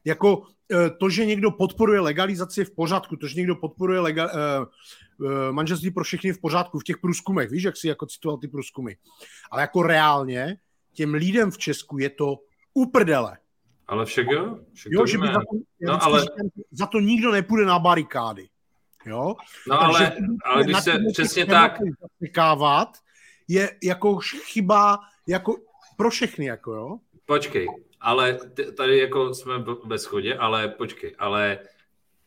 Jako 0.04 0.42
eh, 0.72 0.90
to, 0.90 1.10
že 1.10 1.26
někdo 1.26 1.50
podporuje 1.50 2.00
legalizaci 2.00 2.64
v 2.64 2.74
pořádku, 2.74 3.16
to, 3.16 3.26
že 3.26 3.34
někdo 3.34 3.56
podporuje 3.56 4.00
lega, 4.00 4.26
uh, 4.26 4.66
uh, 5.26 5.32
manželství 5.50 5.90
pro 5.90 6.04
všechny 6.04 6.32
v 6.32 6.40
pořádku 6.40 6.78
v 6.78 6.84
těch 6.84 6.98
průzkumech, 6.98 7.50
víš, 7.50 7.62
jak 7.62 7.76
si 7.76 7.88
jako 7.88 8.06
citoval 8.06 8.38
ty 8.38 8.48
průzkumy. 8.48 8.92
Ale 9.50 9.62
jako 9.62 9.82
reálně 9.82 10.56
těm 10.92 11.14
lidem 11.14 11.50
v 11.50 11.58
Česku 11.58 11.98
je 11.98 12.10
to 12.10 12.36
uprdele. 12.74 13.38
Ale 13.86 14.04
však 14.04 14.26
jo. 14.26 14.58
Však 14.72 14.92
jo, 14.92 15.06
že 15.06 15.18
by 15.18 15.26
za 15.26 15.32
to, 15.32 15.56
no, 15.80 16.04
ale... 16.04 16.20
říkám, 16.20 16.48
za 16.70 16.86
to 16.86 17.00
nikdo 17.00 17.32
nepůjde 17.32 17.66
na 17.66 17.78
barikády. 17.78 18.48
Jo? 19.08 19.34
No 19.68 19.78
Takže 19.78 20.06
ale, 20.06 20.16
ale 20.44 20.64
když 20.64 20.78
se 20.78 20.98
přesně 21.12 21.46
tak... 21.46 21.78
Zasekávat 22.00 22.88
je 23.48 23.76
jako 23.82 24.18
chyba 24.44 24.98
jako 25.26 25.56
pro 25.96 26.10
všechny, 26.10 26.44
jako 26.44 26.72
jo? 26.72 26.98
Počkej, 27.26 27.66
ale 28.00 28.38
tady 28.76 28.98
jako 28.98 29.34
jsme 29.34 29.54
ve 29.84 29.98
schodě, 29.98 30.34
ale 30.34 30.68
počkej, 30.68 31.14
ale 31.18 31.58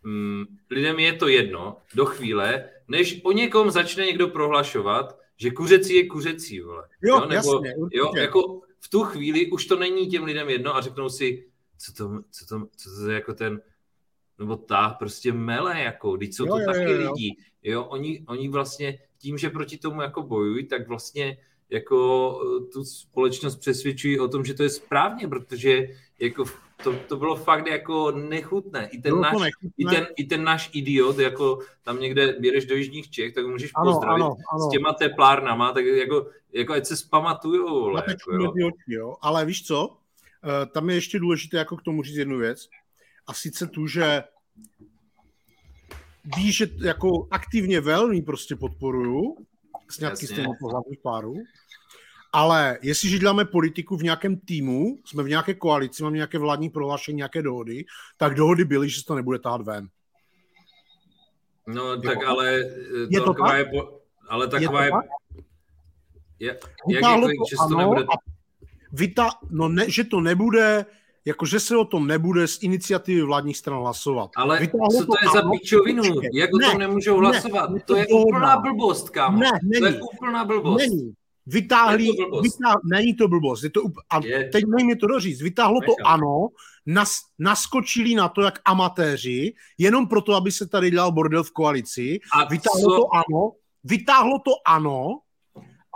mm, 0.04 0.46
lidem 0.70 1.00
je 1.00 1.14
to 1.14 1.28
jedno 1.28 1.78
do 1.96 2.06
chvíle, 2.06 2.70
než 2.88 3.22
o 3.24 3.32
někom 3.32 3.72
začne 3.72 4.06
někdo 4.06 4.28
prohlašovat, 4.28 5.20
že 5.38 5.52
kuřecí 5.52 5.96
je 5.96 6.08
kuřecí, 6.08 6.60
vole. 6.60 6.88
Jo, 7.02 7.16
jo? 7.16 7.26
Nebo, 7.26 7.56
jasně, 7.56 7.74
jo, 7.92 8.12
jako 8.16 8.62
v 8.80 8.90
tu 8.90 9.04
chvíli 9.04 9.52
už 9.52 9.66
to 9.66 9.76
není 9.76 10.08
těm 10.08 10.24
lidem 10.24 10.50
jedno 10.50 10.76
a 10.76 10.82
řeknou 10.82 11.10
si, 11.10 11.46
co 11.78 11.94
to, 11.94 12.22
co 12.32 12.46
to, 12.46 12.68
co 12.78 12.96
to 12.96 13.10
je 13.10 13.16
jako 13.16 13.34
ten 13.34 13.62
nebo 14.42 14.56
ta 14.58 14.90
prostě 15.00 15.34
mele, 15.34 15.82
jako, 15.82 16.18
když 16.18 16.36
jsou 16.36 16.46
to 16.46 16.60
jo, 16.60 16.66
taky 16.66 16.84
jo, 16.84 16.90
jo. 16.92 17.12
lidi, 17.12 17.36
jo, 17.64 17.84
oni, 17.84 18.24
oni 18.28 18.50
vlastně 18.50 19.00
tím, 19.18 19.38
že 19.38 19.50
proti 19.50 19.78
tomu 19.78 20.02
jako 20.02 20.24
bojují, 20.24 20.68
tak 20.68 20.88
vlastně 20.88 21.38
jako 21.70 22.40
eh, 22.44 22.66
tu 22.74 22.84
společnost 22.84 23.56
přesvědčují 23.56 24.20
o 24.20 24.28
tom, 24.28 24.46
že 24.46 24.54
to 24.54 24.64
je 24.64 24.70
správně, 24.70 25.28
protože 25.28 25.88
jako 26.20 26.46
to, 26.84 26.94
to 26.94 27.18
bylo 27.18 27.36
fakt 27.36 27.68
jako 27.68 28.12
nechutné. 28.12 28.90
I 28.92 29.02
ten, 29.02 29.22
náš, 29.22 29.36
i, 29.78 29.86
ten, 29.86 30.08
I 30.18 30.24
ten 30.24 30.44
náš 30.44 30.70
idiot, 30.74 31.20
jako 31.20 31.60
tam 31.84 32.00
někde 32.00 32.36
běreš 32.40 32.66
do 32.66 32.76
Jižních 32.76 33.10
Čech, 33.10 33.34
tak 33.34 33.46
můžeš 33.48 33.72
ano, 33.76 33.92
pozdravit 33.92 34.24
ano, 34.24 34.36
ano. 34.54 34.66
s 34.66 34.72
těma 34.72 34.94
teplárnama, 34.94 35.72
tak 35.72 35.86
jako, 35.86 36.28
jako 36.54 36.74
ať 36.74 36.86
se 36.86 36.98
zpamatujou. 36.98 37.96
Jako, 37.98 38.34
jo. 38.56 38.70
jo. 38.88 39.16
Ale 39.22 39.46
víš 39.46 39.68
co, 39.68 39.98
eh, 40.44 40.66
tam 40.66 40.90
je 40.90 40.96
ještě 40.96 41.20
důležité 41.20 41.58
jako 41.58 41.78
k 41.78 41.82
tomu 41.82 42.04
říct 42.04 42.18
jednu 42.18 42.38
věc, 42.38 42.70
a 43.28 43.34
sice 43.34 43.68
tu, 43.68 43.88
že 43.88 44.24
víš, 46.36 46.58
že 46.58 46.68
jako 46.84 47.28
aktivně 47.32 47.82
velmi 47.82 48.22
prostě 48.22 48.56
podporuju 48.56 49.38
sňatky 49.90 50.28
pohlavních 50.60 51.00
párů, 51.04 51.34
ale 52.34 52.80
jestliže 52.82 53.20
děláme 53.20 53.46
politiku 53.46 53.98
v 53.98 54.04
nějakém 54.04 54.38
týmu, 54.38 54.98
jsme 55.06 55.24
v 55.24 55.30
nějaké 55.30 55.54
koalici, 55.54 56.04
máme 56.04 56.16
nějaké 56.16 56.38
vládní 56.38 56.70
prohlášení, 56.70 57.16
nějaké 57.16 57.42
dohody, 57.42 57.86
tak 58.18 58.36
dohody 58.36 58.66
byly, 58.66 58.90
že 58.90 59.00
se 59.00 59.06
to 59.06 59.16
nebude 59.16 59.40
tát 59.40 59.62
ven. 59.62 59.88
No, 61.68 62.02
tak 62.02 62.22
jo. 62.22 62.28
ale 62.28 62.54
je 63.10 63.20
to, 63.20 63.34
taková 63.34 63.50
tak? 63.50 63.58
je, 63.74 63.82
ale 64.30 64.48
taková 64.48 64.86
je, 64.86 64.92
to 64.92 64.98
je, 64.98 65.04
je 66.40 66.48
jak, 66.48 66.58
jak, 66.88 67.04
jak, 67.04 67.32
že 67.50 67.56
to 67.70 67.78
nebude... 67.78 68.06
Vyta, 68.94 69.30
no 69.50 69.70
ne, 69.70 69.90
že 69.90 70.04
to 70.04 70.22
nebude 70.22 70.86
jako 71.26 71.46
že 71.46 71.60
se 71.60 71.78
o 71.78 71.86
tom 71.86 72.08
nebude 72.08 72.48
z 72.48 72.64
iniciativy 72.64 73.22
vládních 73.22 73.58
stran 73.58 73.80
hlasovat. 73.80 74.30
Ale 74.36 74.60
Vytáhlo 74.60 74.90
co 74.90 75.06
to, 75.06 75.14
je 75.24 75.30
za 75.34 75.50
pičovinu? 75.50 76.04
Jak 76.34 76.50
o 76.54 76.60
tom 76.60 76.80
nemůžou 76.80 77.18
hlasovat? 77.18 77.70
Ne, 77.70 77.80
to 77.86 77.96
je 77.96 78.08
úplná 78.08 78.60
blbost, 78.60 79.10
kam. 79.10 79.40
Ne, 79.40 79.52
není. 79.64 79.82
To 79.82 79.86
je 79.86 80.02
úplná 80.02 80.46
blbost. 80.46 80.80
Není. 80.82 81.14
vytáhli, 81.46 82.06
je 82.06 82.14
to 82.14 82.42
vytáh, 82.42 82.76
není 82.92 83.14
to 83.14 83.28
blbost, 83.28 83.64
je 83.64 83.70
to, 83.70 83.82
a 84.10 84.20
je. 84.26 84.50
teď 84.50 84.66
mi 84.86 84.96
to 84.96 85.08
doříct, 85.08 85.42
vytáhlo 85.42 85.80
Nechám. 85.80 85.96
to 85.96 86.08
ano, 86.08 86.48
nas, 86.86 87.20
naskočili 87.40 88.16
na 88.16 88.30
to 88.30 88.42
jak 88.42 88.60
amatéři, 88.66 89.54
jenom 89.78 90.08
proto, 90.08 90.36
aby 90.36 90.52
se 90.52 90.68
tady 90.68 90.92
dělal 90.92 91.12
bordel 91.12 91.44
v 91.44 91.52
koalici, 91.52 92.20
a 92.34 92.46
vytáhlo 92.46 92.82
co? 92.82 92.96
to 92.96 93.14
ano, 93.14 93.52
vytáhlo 93.84 94.40
to 94.40 94.52
ano 94.66 95.20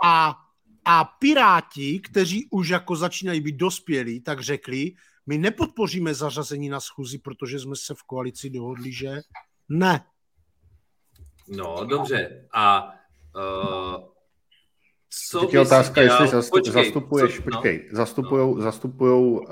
a, 0.04 0.36
a 0.84 1.04
piráti, 1.04 2.00
kteří 2.00 2.48
už 2.50 2.68
jako 2.68 2.96
začínají 2.96 3.40
být 3.40 3.56
dospělí, 3.56 4.20
tak 4.20 4.40
řekli, 4.40 4.92
my 5.26 5.38
nepodpoříme 5.38 6.14
zařazení 6.14 6.68
na 6.68 6.80
schůzi, 6.80 7.18
protože 7.18 7.60
jsme 7.60 7.76
se 7.76 7.94
v 7.94 8.02
koalici 8.02 8.50
dohodli, 8.50 8.92
že 8.92 9.20
ne. 9.68 10.04
No, 11.48 11.84
dobře. 11.84 12.48
A 12.52 12.92
uh, 13.36 14.16
co 15.30 15.40
Teď 15.40 15.54
je 15.54 15.60
otázka, 15.60 16.02
dělal? 16.02 16.22
jestli 16.22 16.36
zastup, 16.36 16.52
počkej, 16.52 16.84
zastupuješ, 16.84 17.36
co, 17.36 17.42
no? 17.50 17.56
počkej, 17.56 17.88
zastupujou, 17.92 18.60
zastupujou 18.60 19.38
uh, 19.38 19.46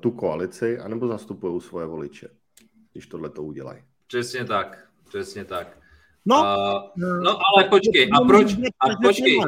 tu 0.00 0.10
koalici, 0.10 0.78
anebo 0.78 1.08
zastupujou 1.08 1.60
svoje 1.60 1.86
voliče, 1.86 2.28
když 2.92 3.06
tohle 3.06 3.30
to 3.30 3.42
udělají. 3.42 3.82
Přesně 4.06 4.44
tak, 4.44 4.88
přesně 5.08 5.44
tak. 5.44 5.78
No, 6.26 6.36
uh, 6.36 7.22
no 7.22 7.30
ale 7.30 7.68
počkej, 7.68 8.10
a 8.12 8.20
proč, 8.24 8.52
a 8.80 8.86
počkej, 9.02 9.40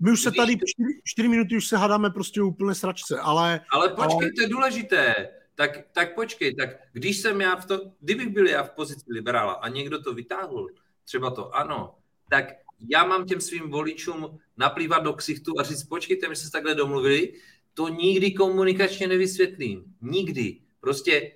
my 0.00 0.12
už 0.12 0.22
se 0.22 0.32
tady 0.32 0.56
čtyři, 0.56 1.00
čtyři 1.04 1.28
minuty 1.28 1.56
už 1.56 1.66
se 1.66 1.76
hádáme 1.76 2.10
prostě 2.10 2.42
úplně 2.42 2.74
sračce, 2.74 3.18
ale... 3.18 3.60
Ale 3.70 3.88
počkej, 3.88 4.14
ale... 4.14 4.32
to 4.36 4.42
je 4.42 4.48
důležité. 4.48 5.28
Tak, 5.54 5.70
tak 5.92 6.14
počkej, 6.14 6.54
tak 6.54 6.70
když 6.92 7.18
jsem 7.18 7.40
já 7.40 7.56
v 7.56 7.66
to, 7.66 7.80
kdybych 8.00 8.28
byl 8.28 8.46
já 8.46 8.62
v 8.62 8.70
pozici 8.70 9.04
liberála 9.08 9.52
a 9.52 9.68
někdo 9.68 10.02
to 10.02 10.14
vytáhl, 10.14 10.66
třeba 11.04 11.30
to 11.30 11.56
ano, 11.56 11.94
tak 12.30 12.44
já 12.88 13.04
mám 13.04 13.26
těm 13.26 13.40
svým 13.40 13.70
voličům 13.70 14.38
naplývat 14.56 15.02
do 15.02 15.12
ksichtu 15.12 15.60
a 15.60 15.62
říct, 15.62 15.84
počkejte, 15.84 16.28
my 16.28 16.36
jsme 16.36 16.46
se 16.46 16.52
takhle 16.52 16.74
domluvili, 16.74 17.34
to 17.74 17.88
nikdy 17.88 18.32
komunikačně 18.32 19.06
nevysvětlím. 19.06 19.84
Nikdy. 20.02 20.60
Prostě 20.80 21.32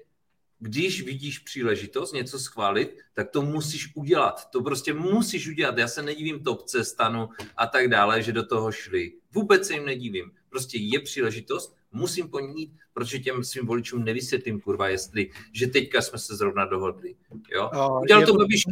když 0.61 1.03
vidíš 1.03 1.39
příležitost 1.39 2.13
něco 2.13 2.39
schválit, 2.39 2.99
tak 3.15 3.31
to 3.31 3.43
musíš 3.43 3.93
udělat. 3.95 4.51
To 4.51 4.63
prostě 4.63 4.95
musíš 4.95 5.49
udělat. 5.49 5.79
Já 5.79 5.89
se 5.89 6.03
nedivím 6.03 6.45
topce, 6.45 6.85
stanu 6.85 7.29
a 7.57 7.67
tak 7.67 7.89
dále, 7.89 8.23
že 8.23 8.33
do 8.33 8.47
toho 8.47 8.73
šli. 8.73 9.13
Vůbec 9.33 9.67
se 9.67 9.75
jim 9.75 9.85
nedivím. 9.85 10.31
Prostě 10.51 10.79
je 10.79 11.01
příležitost, 11.01 11.77
musím 11.93 12.29
po 12.29 12.41
ní 12.41 12.61
jít, 12.61 12.73
protože 12.93 13.19
těm 13.19 13.45
svým 13.45 13.67
voličům 13.67 14.05
nevysvětlím, 14.05 14.61
kurva, 14.61 14.89
jestli, 14.89 15.31
že 15.53 15.67
teďka 15.67 16.03
jsme 16.03 16.19
se 16.19 16.37
zrovna 16.37 16.65
dohodli. 16.65 17.15
Jo? 17.53 17.71
Udělal 18.03 18.27
to 18.27 18.35
Babiš, 18.35 18.63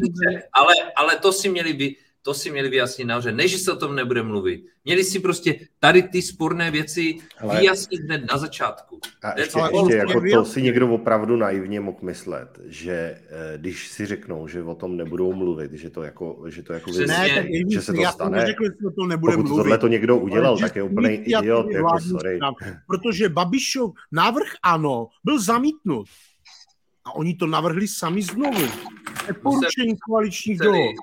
ale, 0.52 0.74
ale 0.96 1.16
to 1.16 1.32
si 1.32 1.48
měli 1.48 1.72
vy, 1.72 1.96
to 2.26 2.34
si 2.34 2.50
měli 2.50 2.68
vyjasnit 2.68 3.06
nahoře, 3.06 3.32
než 3.32 3.56
se 3.56 3.72
o 3.72 3.76
tom 3.76 3.94
nebude 3.94 4.22
mluvit. 4.22 4.66
Měli 4.84 5.04
si 5.04 5.20
prostě 5.20 5.58
tady 5.80 6.02
ty 6.02 6.22
sporné 6.22 6.70
věci 6.70 7.14
ale... 7.38 7.60
vyjasnit 7.60 8.00
hned 8.00 8.24
na 8.32 8.38
začátku. 8.38 9.00
A 9.22 9.40
ještě, 9.40 9.60
ještě 9.60 9.96
jako 9.96 10.20
to 10.34 10.44
si 10.44 10.62
někdo 10.62 10.88
opravdu 10.94 11.36
naivně 11.36 11.80
mohl 11.80 11.98
myslet, 12.02 12.58
že 12.64 12.92
eh, 12.92 13.58
když 13.58 13.88
si 13.88 14.06
řeknou, 14.06 14.48
že 14.48 14.62
o 14.62 14.74
tom 14.74 14.96
nebudou 14.96 15.32
mluvit, 15.32 15.72
že 15.72 15.90
to 15.90 16.02
jako, 16.02 16.44
že 16.48 16.62
to 16.62 16.72
jako 16.72 16.90
Přesně. 16.90 17.06
ne, 17.06 17.28
tak 17.34 17.46
že 17.72 17.82
se 17.82 17.92
to 17.92 18.02
stane. 18.12 18.46
Řekl, 18.46 18.64
že 18.64 18.90
to 18.96 19.06
nebude 19.06 19.32
Pokud 19.32 19.48
mluvit. 19.48 19.62
tohle 19.62 19.78
to 19.78 19.88
někdo 19.88 20.16
udělal, 20.18 20.58
tak 20.58 20.76
je 20.76 20.82
úplně 20.82 21.14
idiot, 21.14 21.70
jako 21.70 22.00
sorry. 22.00 22.38
Protože 22.86 23.28
Babišov 23.28 23.90
návrh 24.12 24.48
ano, 24.62 25.08
byl 25.24 25.42
zamítnut. 25.42 26.06
A 27.04 27.14
oni 27.14 27.34
to 27.34 27.46
navrhli 27.46 27.88
sami 27.88 28.22
znovu. 28.22 28.66
Poručení 29.42 29.94
koaličních 30.08 30.58
dohod. 30.58 30.94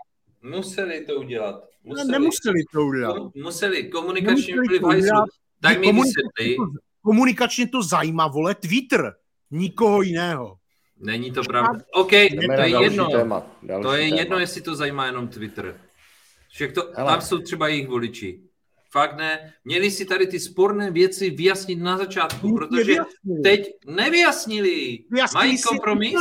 Museli 0.43 1.05
to 1.05 1.15
udělat. 1.15 1.63
Museli. 1.83 2.07
Ne, 2.07 2.11
nemuseli 2.11 2.59
to 2.71 2.81
udělat. 2.85 3.35
Museli, 3.35 3.83
komunikačně 3.83 4.55
byli 4.55 4.79
v 4.79 4.83
hajzlu. 4.83 5.25
Tak 5.61 5.79
mi 5.79 5.93
vysvětli. 5.93 6.57
Komunikačně 7.01 7.67
to 7.67 7.83
zajímá, 7.83 8.27
vole, 8.27 8.55
Twitter. 8.55 9.15
Nikoho 9.51 10.01
jiného. 10.01 10.57
Není 10.97 11.31
to 11.31 11.41
pravda. 11.43 11.79
OK, 11.93 12.09
to 12.09 12.61
je 12.61 12.83
jedno. 12.83 13.09
Téma, 13.09 13.41
to 13.81 13.93
je 13.93 14.09
téma. 14.09 14.19
jedno, 14.19 14.39
jestli 14.39 14.61
to 14.61 14.75
zajímá 14.75 15.05
jenom 15.05 15.27
Twitter. 15.27 15.81
Však 16.49 16.71
to, 16.71 16.81
tam 16.93 17.21
jsou 17.21 17.37
třeba 17.39 17.67
jejich 17.67 17.87
voliči. 17.87 18.39
Fakt 18.91 19.17
ne. 19.17 19.53
Měli 19.65 19.91
si 19.91 20.05
tady 20.05 20.27
ty 20.27 20.39
sporné 20.39 20.91
věci 20.91 21.29
vyjasnit 21.29 21.79
na 21.79 21.97
začátku, 21.97 22.47
Nic 22.47 22.57
protože 22.57 22.79
nevyjasnili. 22.79 23.41
teď 23.43 23.73
nevyjasnili. 23.87 24.99
Vyjasnili 25.11 25.47
Mají 25.47 25.61
kompromis? 25.61 26.13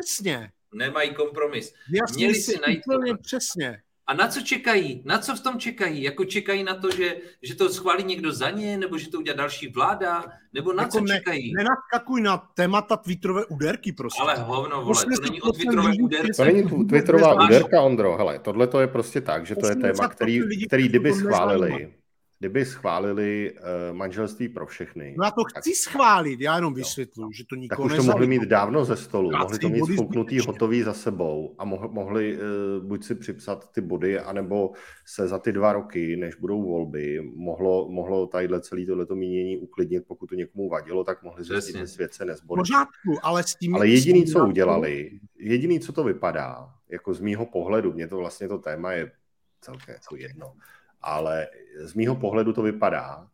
Přesně 0.00 0.50
nemají 0.74 1.14
kompromis. 1.14 1.74
Jasně 1.92 2.26
Měli 2.26 2.34
si 2.34 2.60
najít 2.66 2.82
úplně 2.86 3.16
přesně. 3.16 3.82
A 4.08 4.14
na 4.14 4.28
co 4.28 4.40
čekají? 4.40 5.02
Na 5.04 5.18
co 5.18 5.36
v 5.36 5.40
tom 5.40 5.58
čekají? 5.58 6.02
Jako 6.02 6.24
čekají 6.24 6.64
na 6.64 6.74
to, 6.74 6.90
že, 6.90 7.16
že 7.42 7.54
to 7.54 7.68
schválí 7.68 8.04
někdo 8.04 8.32
za 8.32 8.50
ně, 8.50 8.76
nebo 8.76 8.98
že 8.98 9.10
to 9.10 9.18
udělá 9.18 9.36
další 9.36 9.68
vláda, 9.68 10.24
nebo 10.52 10.72
na 10.72 10.82
jako 10.82 10.98
co 10.98 11.04
ne, 11.04 11.16
čekají? 11.16 11.52
Nenaskakuj 11.54 12.22
na 12.22 12.36
témata 12.36 12.96
Twitterové 12.96 13.44
úderky, 13.44 13.92
prostě. 13.92 14.22
Ale 14.22 14.34
hovno, 14.36 14.84
vole, 14.84 15.04
to 15.04 15.22
není 15.22 15.42
o 15.42 15.52
Twitterové 15.52 15.90
úderce. 16.02 16.32
To 16.36 16.44
není 16.44 16.86
Twitterová 16.88 17.44
úderka, 17.44 17.82
Ondro, 17.82 18.16
hele, 18.16 18.38
tohle 18.38 18.66
to 18.66 18.80
je 18.80 18.86
prostě 18.86 19.20
tak, 19.20 19.46
že 19.46 19.56
to 19.56 19.66
je 19.66 19.76
téma, 19.76 20.08
který, 20.08 20.66
který 20.66 20.88
kdyby 20.88 21.12
schválili, 21.12 21.92
kdyby 22.38 22.64
schválili 22.64 23.52
uh, 23.52 23.96
manželství 23.96 24.48
pro 24.48 24.66
všechny. 24.66 25.14
No 25.18 25.24
já 25.24 25.30
to 25.30 25.44
chci 25.44 25.70
tak, 25.70 25.76
schválit, 25.76 26.40
já 26.40 26.56
jenom 26.56 26.74
vysvětlu, 26.74 27.32
že 27.32 27.44
to 27.44 27.54
nikoho 27.54 27.88
Tak 27.88 27.98
už 27.98 28.06
to 28.06 28.12
mohli 28.12 28.26
mít 28.26 28.42
dávno 28.42 28.84
ze 28.84 28.96
stolu, 28.96 29.32
já 29.32 29.38
mohli 29.38 29.58
to 29.58 29.68
mít 29.68 29.92
spouknutý 29.92 30.38
hotový 30.38 30.82
za 30.82 30.92
sebou 30.92 31.54
a 31.58 31.64
mohli, 31.64 31.88
mohli 31.88 32.38
uh, 32.38 32.84
buď 32.86 33.04
si 33.04 33.14
připsat 33.14 33.72
ty 33.72 33.80
body, 33.80 34.18
anebo 34.18 34.72
se 35.06 35.28
za 35.28 35.38
ty 35.38 35.52
dva 35.52 35.72
roky, 35.72 36.16
než 36.16 36.34
budou 36.34 36.62
volby, 36.62 37.20
mohlo, 37.34 37.88
mohlo 37.88 38.26
tadyhle 38.26 38.60
celé 38.60 38.86
tohleto 38.86 39.14
mínění 39.14 39.58
uklidnit, 39.58 40.04
pokud 40.06 40.26
to 40.26 40.34
někomu 40.34 40.68
vadilo, 40.68 41.04
tak 41.04 41.22
mohli 41.22 41.44
zjistit, 41.44 41.76
že 41.76 41.86
svět 41.86 42.14
se 42.14 42.24
nezborí. 42.24 42.60
Pořádku, 42.60 43.18
ale 43.22 43.42
s 43.42 43.54
tím... 43.54 43.74
Ale 43.74 43.88
jediný, 43.88 44.26
co 44.26 44.46
udělali, 44.46 45.10
jediný, 45.38 45.80
co 45.80 45.92
to 45.92 46.04
vypadá, 46.04 46.68
jako 46.88 47.14
z 47.14 47.20
mýho 47.20 47.46
pohledu, 47.46 47.92
mě 47.92 48.08
to 48.08 48.16
vlastně 48.16 48.48
to 48.48 48.58
téma 48.58 48.92
je 48.92 49.12
celkem 49.60 49.94
jako 49.94 50.16
jedno, 50.16 50.52
ale 51.02 51.46
z 51.80 51.94
mýho 51.94 52.16
pohledu 52.16 52.52
to 52.52 52.62
vypadá, 52.62 53.28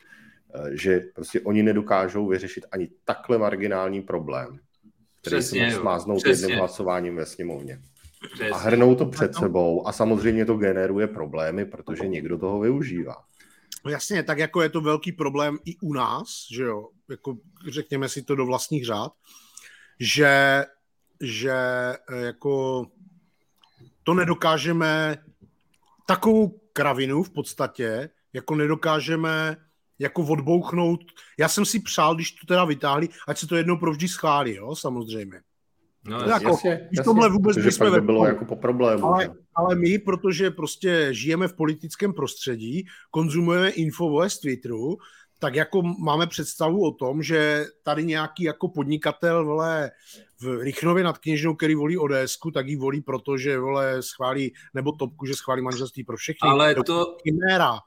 eh, 0.55 0.77
že 0.77 1.01
prostě 1.15 1.41
oni 1.41 1.63
nedokážou 1.63 2.29
vyřešit 2.29 2.65
ani 2.71 2.89
takhle 3.05 3.39
marginální 3.39 4.03
problém, 4.03 4.59
který 5.21 5.37
Přesně, 5.37 5.71
se 5.71 5.77
smáznout 5.77 6.27
jedním 6.27 6.59
hlasováním 6.59 7.17
ve 7.17 7.27
sněmovně. 7.27 7.83
Přesně. 8.33 8.51
A 8.51 8.57
hrnou 8.57 8.95
to 8.95 9.07
před 9.07 9.35
sebou 9.35 9.89
a 9.89 9.93
samozřejmě 9.93 10.47
to 10.47 10.57
generuje 10.57 11.07
problémy, 11.07 11.65
protože 11.65 12.09
někdo 12.09 12.39
toho 12.39 12.61
využívá. 12.61 13.17
No 13.85 13.91
jasně, 13.91 14.23
tak 14.23 14.39
jako 14.39 14.63
je 14.63 14.69
to 14.69 14.81
velký 14.81 15.13
problém 15.13 15.59
i 15.65 15.77
u 15.83 15.93
nás, 15.93 16.47
že 16.53 16.63
jo, 16.63 16.89
jako 17.11 17.37
řekněme 17.69 18.09
si 18.09 18.23
to 18.23 18.35
do 18.35 18.47
vlastních 18.47 18.87
řád, 18.87 19.13
že, 20.01 20.65
že 21.21 21.53
eh, 21.53 22.21
jako 22.21 22.85
to 24.03 24.15
nedokážeme 24.15 25.19
takovou 26.07 26.61
kravinu 26.75 27.23
v 27.23 27.31
podstatě, 27.31 28.11
jako 28.33 28.55
nedokážeme 28.55 29.57
jako 29.99 30.23
odbouchnout. 30.23 31.01
Já 31.39 31.49
jsem 31.49 31.65
si 31.65 31.81
přál, 31.81 32.15
když 32.15 32.33
to 32.33 32.47
teda 32.47 32.65
vytáhli, 32.65 33.09
ať 33.29 33.39
se 33.39 33.47
to 33.47 33.57
jednou 33.57 33.77
provždy 33.77 34.09
schválí, 34.09 34.55
jo, 34.55 34.75
samozřejmě. 34.77 35.41
No, 36.07 36.17
jasně, 36.17 36.33
jako, 36.33 36.49
jasně, 36.49 36.71
jasně, 36.71 37.05
tomhle 37.05 37.29
vůbec 37.29 37.57
jsme 37.57 37.91
by 37.91 38.01
bylo 38.01 38.27
jako 38.27 38.45
po 38.45 38.57
problému. 38.57 39.05
Ale, 39.07 39.35
ale 39.55 39.75
my, 39.75 39.99
protože 39.99 40.51
prostě 40.51 41.09
žijeme 41.11 41.49
v 41.49 41.57
politickém 41.57 42.13
prostředí, 42.13 42.87
konzumujeme 43.11 43.69
info 43.69 44.29
z 44.29 44.41
Twitteru, 44.41 44.97
tak 45.39 45.55
jako 45.55 45.83
máme 45.83 46.27
představu 46.27 46.87
o 46.87 46.91
tom, 46.91 47.23
že 47.23 47.65
tady 47.83 48.05
nějaký 48.05 48.43
jako 48.43 48.69
podnikatel 48.69 49.45
vole, 49.45 49.91
v 50.41 50.63
Rychnově 50.63 51.05
nad 51.05 51.19
Kněžnou, 51.19 51.55
který 51.55 51.75
volí 51.75 51.99
ods 51.99 52.39
tak 52.55 52.69
ji 52.69 52.77
volí 52.77 53.01
proto, 53.01 53.39
že 53.39 53.59
vole, 53.59 54.03
schválí, 54.03 54.53
nebo 54.75 54.93
topku, 54.93 55.27
že 55.27 55.35
schválí 55.35 55.63
manželství 55.63 56.05
pro 56.05 56.17
všechny. 56.17 56.49
Ale 56.49 56.75
to... 56.75 57.17
Chiméra. 57.23 57.79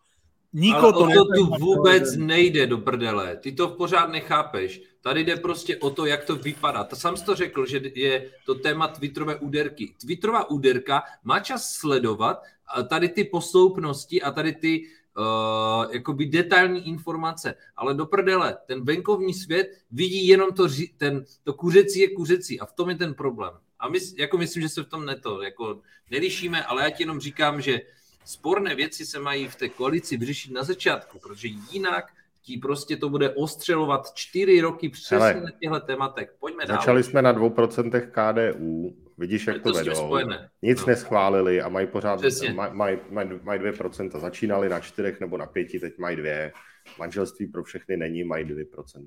Niko 0.53 0.77
ale 0.77 0.93
to, 0.93 1.25
to 1.25 1.25
tu 1.35 1.45
vůbec 1.59 2.15
nejde 2.15 2.67
do 2.67 2.77
prdele. 2.77 3.37
Ty 3.37 3.51
to 3.51 3.67
pořád 3.67 4.07
nechápeš. 4.07 4.81
Tady 5.01 5.23
jde 5.23 5.35
prostě 5.35 5.77
o 5.77 5.89
to, 5.89 6.05
jak 6.05 6.25
to 6.25 6.35
vypadá. 6.35 6.83
To 6.83 6.95
sám 6.95 7.17
jsi 7.17 7.25
to 7.25 7.35
řekl, 7.35 7.65
že 7.65 7.81
je 7.95 8.31
to 8.45 8.55
téma 8.55 8.87
Twitterové 8.87 9.35
úderky. 9.35 9.93
Twitterová 10.01 10.49
úderka 10.49 11.03
má 11.23 11.39
čas 11.39 11.71
sledovat 11.73 12.41
tady 12.89 13.09
ty 13.09 13.23
posloupnosti 13.23 14.21
a 14.21 14.31
tady 14.31 14.53
ty 14.53 14.83
uh, 15.17 15.91
jakoby 15.91 16.25
detailní 16.25 16.87
informace, 16.87 17.55
ale 17.75 17.93
do 17.93 18.05
prdele, 18.05 18.57
ten 18.65 18.85
venkovní 18.85 19.33
svět 19.33 19.67
vidí 19.91 20.27
jenom 20.27 20.53
to, 20.53 20.67
ten, 20.97 21.25
to 21.43 21.53
kuřecí 21.53 21.99
je 21.99 22.09
kuřecí 22.09 22.59
a 22.59 22.65
v 22.65 22.73
tom 22.73 22.89
je 22.89 22.95
ten 22.95 23.13
problém. 23.13 23.53
A 23.79 23.89
my, 23.89 23.99
jako 24.17 24.37
myslím, 24.37 24.63
že 24.63 24.69
se 24.69 24.83
v 24.83 24.87
tom 24.87 25.05
neto, 25.05 25.41
jako 25.41 25.81
nelišíme, 26.11 26.63
ale 26.63 26.83
já 26.83 26.89
ti 26.89 27.03
jenom 27.03 27.19
říkám, 27.19 27.61
že 27.61 27.81
sporné 28.25 28.75
věci 28.75 29.05
se 29.05 29.19
mají 29.19 29.47
v 29.47 29.55
té 29.55 29.69
koalici 29.69 30.17
vyřešit 30.17 30.51
na 30.51 30.63
začátku, 30.63 31.19
protože 31.19 31.47
jinak 31.71 32.05
ti 32.41 32.57
prostě 32.57 32.97
to 32.97 33.09
bude 33.09 33.29
ostřelovat 33.29 34.13
čtyři 34.13 34.61
roky 34.61 34.89
přesně 34.89 35.41
na 35.41 35.51
těchto 35.59 35.79
tématech. 35.79 36.35
Pojďme 36.39 36.67
Začali 36.67 37.01
dál. 37.01 37.09
jsme 37.09 37.21
na 37.21 37.33
2% 37.33 38.11
KDU, 38.11 38.95
Vidíš, 39.17 39.47
jak 39.47 39.61
to, 39.61 39.71
to 39.71 39.77
vedou. 39.77 39.95
Spojené. 39.95 40.49
Nic 40.61 40.79
no. 40.79 40.87
neschválili 40.87 41.61
a 41.61 41.69
mají 41.69 41.87
pořád, 41.87 42.19
mají, 42.53 42.97
mají, 43.09 43.29
mají 43.43 43.59
2%. 43.59 44.19
Začínali 44.19 44.69
na 44.69 44.79
čtyřech 44.79 45.19
nebo 45.19 45.37
na 45.37 45.45
pěti, 45.45 45.79
teď 45.79 45.97
mají 45.97 46.15
dvě. 46.15 46.51
Manželství 46.99 47.47
pro 47.47 47.63
všechny 47.63 47.97
není, 47.97 48.23
mají 48.23 48.45
2%. 48.45 49.05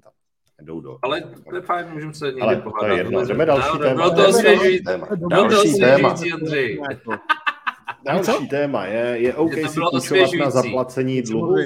Jdou 0.62 0.80
do. 0.80 0.98
Ale 1.02 1.20
to 1.48 1.56
je 1.56 1.62
fajn, 1.62 1.86
můžeme 1.92 2.14
se 2.14 2.26
někdy 2.26 2.40
Ale 2.40 2.56
pohádat. 2.56 2.88
to 2.88 2.94
je 2.94 2.98
jedno, 2.98 3.24
jdeme 3.26 3.46
další 3.46 3.78
téma. 3.78 3.94
Bylo 3.94 4.10
to 4.10 4.28
osvěžující. 4.28 4.84
Další 5.30 5.78
téma. 5.80 6.14
Další 8.04 8.48
téma 8.48 8.86
je, 8.86 9.18
je 9.18 9.34
OK 9.34 9.52
si 9.52 9.80
půjčovat 9.90 10.30
na 10.38 10.50
zaplacení 10.50 11.22
dluhu. 11.22 11.56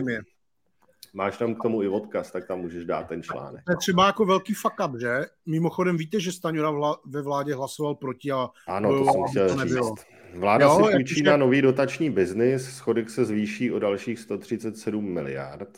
Máš 1.16 1.36
tam 1.38 1.54
k 1.54 1.62
tomu 1.62 1.82
i 1.82 1.88
odkaz, 1.88 2.30
tak 2.30 2.46
tam 2.46 2.58
můžeš 2.60 2.84
dát 2.84 3.08
ten 3.08 3.22
článek. 3.22 3.64
To 3.64 3.72
je 3.72 3.76
třeba 3.76 4.06
jako 4.06 4.24
velký 4.24 4.54
fuck 4.54 4.74
up, 4.88 5.00
že? 5.00 5.20
Mimochodem 5.46 5.96
víte, 5.96 6.20
že 6.20 6.32
Staňura 6.32 6.70
vla, 6.70 6.96
ve 7.06 7.22
vládě 7.22 7.54
hlasoval 7.54 7.94
proti 7.94 8.32
a... 8.32 8.48
Ano, 8.68 8.98
to 8.98 9.12
jsem 9.12 9.24
chtěl 9.24 9.48
to 9.48 9.64
říct. 9.64 10.06
Vláda 10.34 10.66
jo, 10.66 10.76
si 10.76 10.92
půjčí 10.92 11.22
na 11.22 11.36
nový 11.36 11.62
dotační 11.62 12.10
biznis, 12.10 12.76
schodek 12.76 13.10
se 13.10 13.24
zvýší 13.24 13.72
o 13.72 13.78
dalších 13.78 14.18
137 14.18 15.04
miliard. 15.04 15.68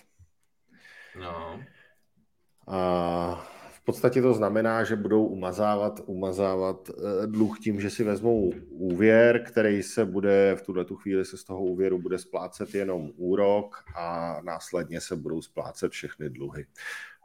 No. 1.21 1.61
A 2.69 3.49
podstatě 3.87 4.23
to 4.23 4.35
znamená, 4.35 4.85
že 4.85 4.97
budou 4.97 5.27
umazávat, 5.27 6.01
umazávat 6.07 6.91
eh, 6.91 7.27
dluh 7.27 7.59
tím, 7.59 7.81
že 7.81 7.91
si 7.91 8.05
vezmou 8.05 8.53
úvěr, 8.71 9.43
který 9.45 9.83
se 9.83 10.05
bude 10.05 10.57
v 10.59 10.63
tuhle 10.63 10.85
tu 10.85 10.97
chvíli 10.97 11.25
se 11.25 11.37
z 11.37 11.45
toho 11.45 11.65
úvěru 11.65 11.99
bude 11.99 12.19
splácet 12.19 12.75
jenom 12.75 13.11
úrok 13.17 13.85
a 13.97 14.39
následně 14.45 15.01
se 15.01 15.17
budou 15.17 15.43
splácet 15.43 15.93
všechny 15.93 16.31
dluhy. 16.31 16.67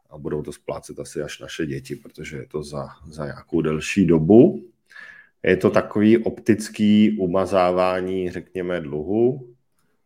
A 0.09 0.17
budou 0.17 0.41
to 0.41 0.51
splácet 0.51 0.99
asi 0.99 1.21
až 1.21 1.39
naše 1.39 1.65
děti, 1.65 1.95
protože 1.95 2.37
je 2.37 2.47
to 2.47 2.63
za, 2.63 2.87
za 3.07 3.25
nějakou 3.25 3.61
delší 3.61 4.05
dobu. 4.05 4.63
Je 5.43 5.57
to 5.57 5.69
takový 5.69 6.17
optický 6.17 7.17
umazávání, 7.19 8.31
řekněme, 8.31 8.81
dluhu. 8.81 9.55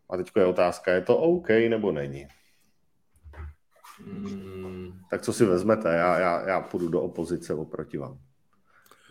A 0.10 0.18
teď 0.18 0.32
je 0.38 0.46
otázka, 0.46 0.94
je 0.94 1.02
to 1.02 1.18
OK 1.18 1.50
nebo 1.50 1.92
není? 1.92 2.28
Hmm. 4.00 5.00
Tak 5.10 5.22
co 5.22 5.34
si 5.34 5.46
vezmete? 5.46 5.96
Já, 5.96 6.20
já, 6.20 6.48
já 6.48 6.62
půjdu 6.62 6.88
do 6.88 7.02
opozice 7.02 7.54
oproti 7.54 7.98
vám. 7.98 8.20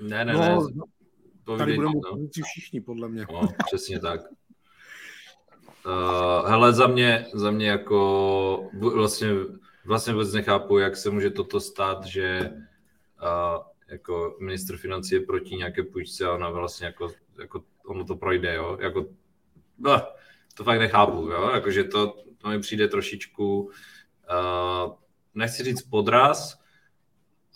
Ne, 0.00 0.24
ne, 0.24 0.32
no, 0.32 0.40
ne. 0.40 0.82
Povídej, 1.44 1.66
tady 1.66 1.74
budeme 1.74 1.94
no. 1.94 2.28
všichni, 2.44 2.80
podle 2.80 3.08
mě. 3.08 3.26
No, 3.32 3.48
přesně 3.66 4.00
tak. 4.00 4.20
Uh, 5.86 6.48
hele, 6.48 6.72
za 6.72 6.86
mě, 6.86 7.26
za 7.34 7.50
mě 7.50 7.68
jako 7.68 8.70
vlastně, 8.94 9.28
vlastně 9.84 10.12
vůbec 10.12 10.32
nechápu, 10.32 10.78
jak 10.78 10.96
se 10.96 11.10
může 11.10 11.30
toto 11.30 11.60
stát, 11.60 12.04
že 12.04 12.50
uh, 13.22 13.62
jako 13.88 14.36
ministr 14.40 14.76
financí 14.76 15.14
je 15.14 15.20
proti 15.20 15.56
nějaké 15.56 15.82
půjčce 15.82 16.26
a 16.26 16.34
ona 16.34 16.50
vlastně 16.50 16.86
jako, 16.86 17.12
jako 17.38 17.64
ono 17.86 18.04
to 18.04 18.16
projde, 18.16 18.54
jo, 18.54 18.78
jako 18.80 19.00
uh, 19.78 19.98
to 20.54 20.64
fakt 20.64 20.78
nechápu, 20.78 21.16
jo, 21.16 21.50
jakože 21.54 21.84
to, 21.84 22.16
to 22.38 22.48
mi 22.48 22.60
přijde 22.60 22.88
trošičku 22.88 23.62
uh, 23.62 23.70
nechci 25.34 25.64
říct 25.64 25.82
podraz, 25.82 26.60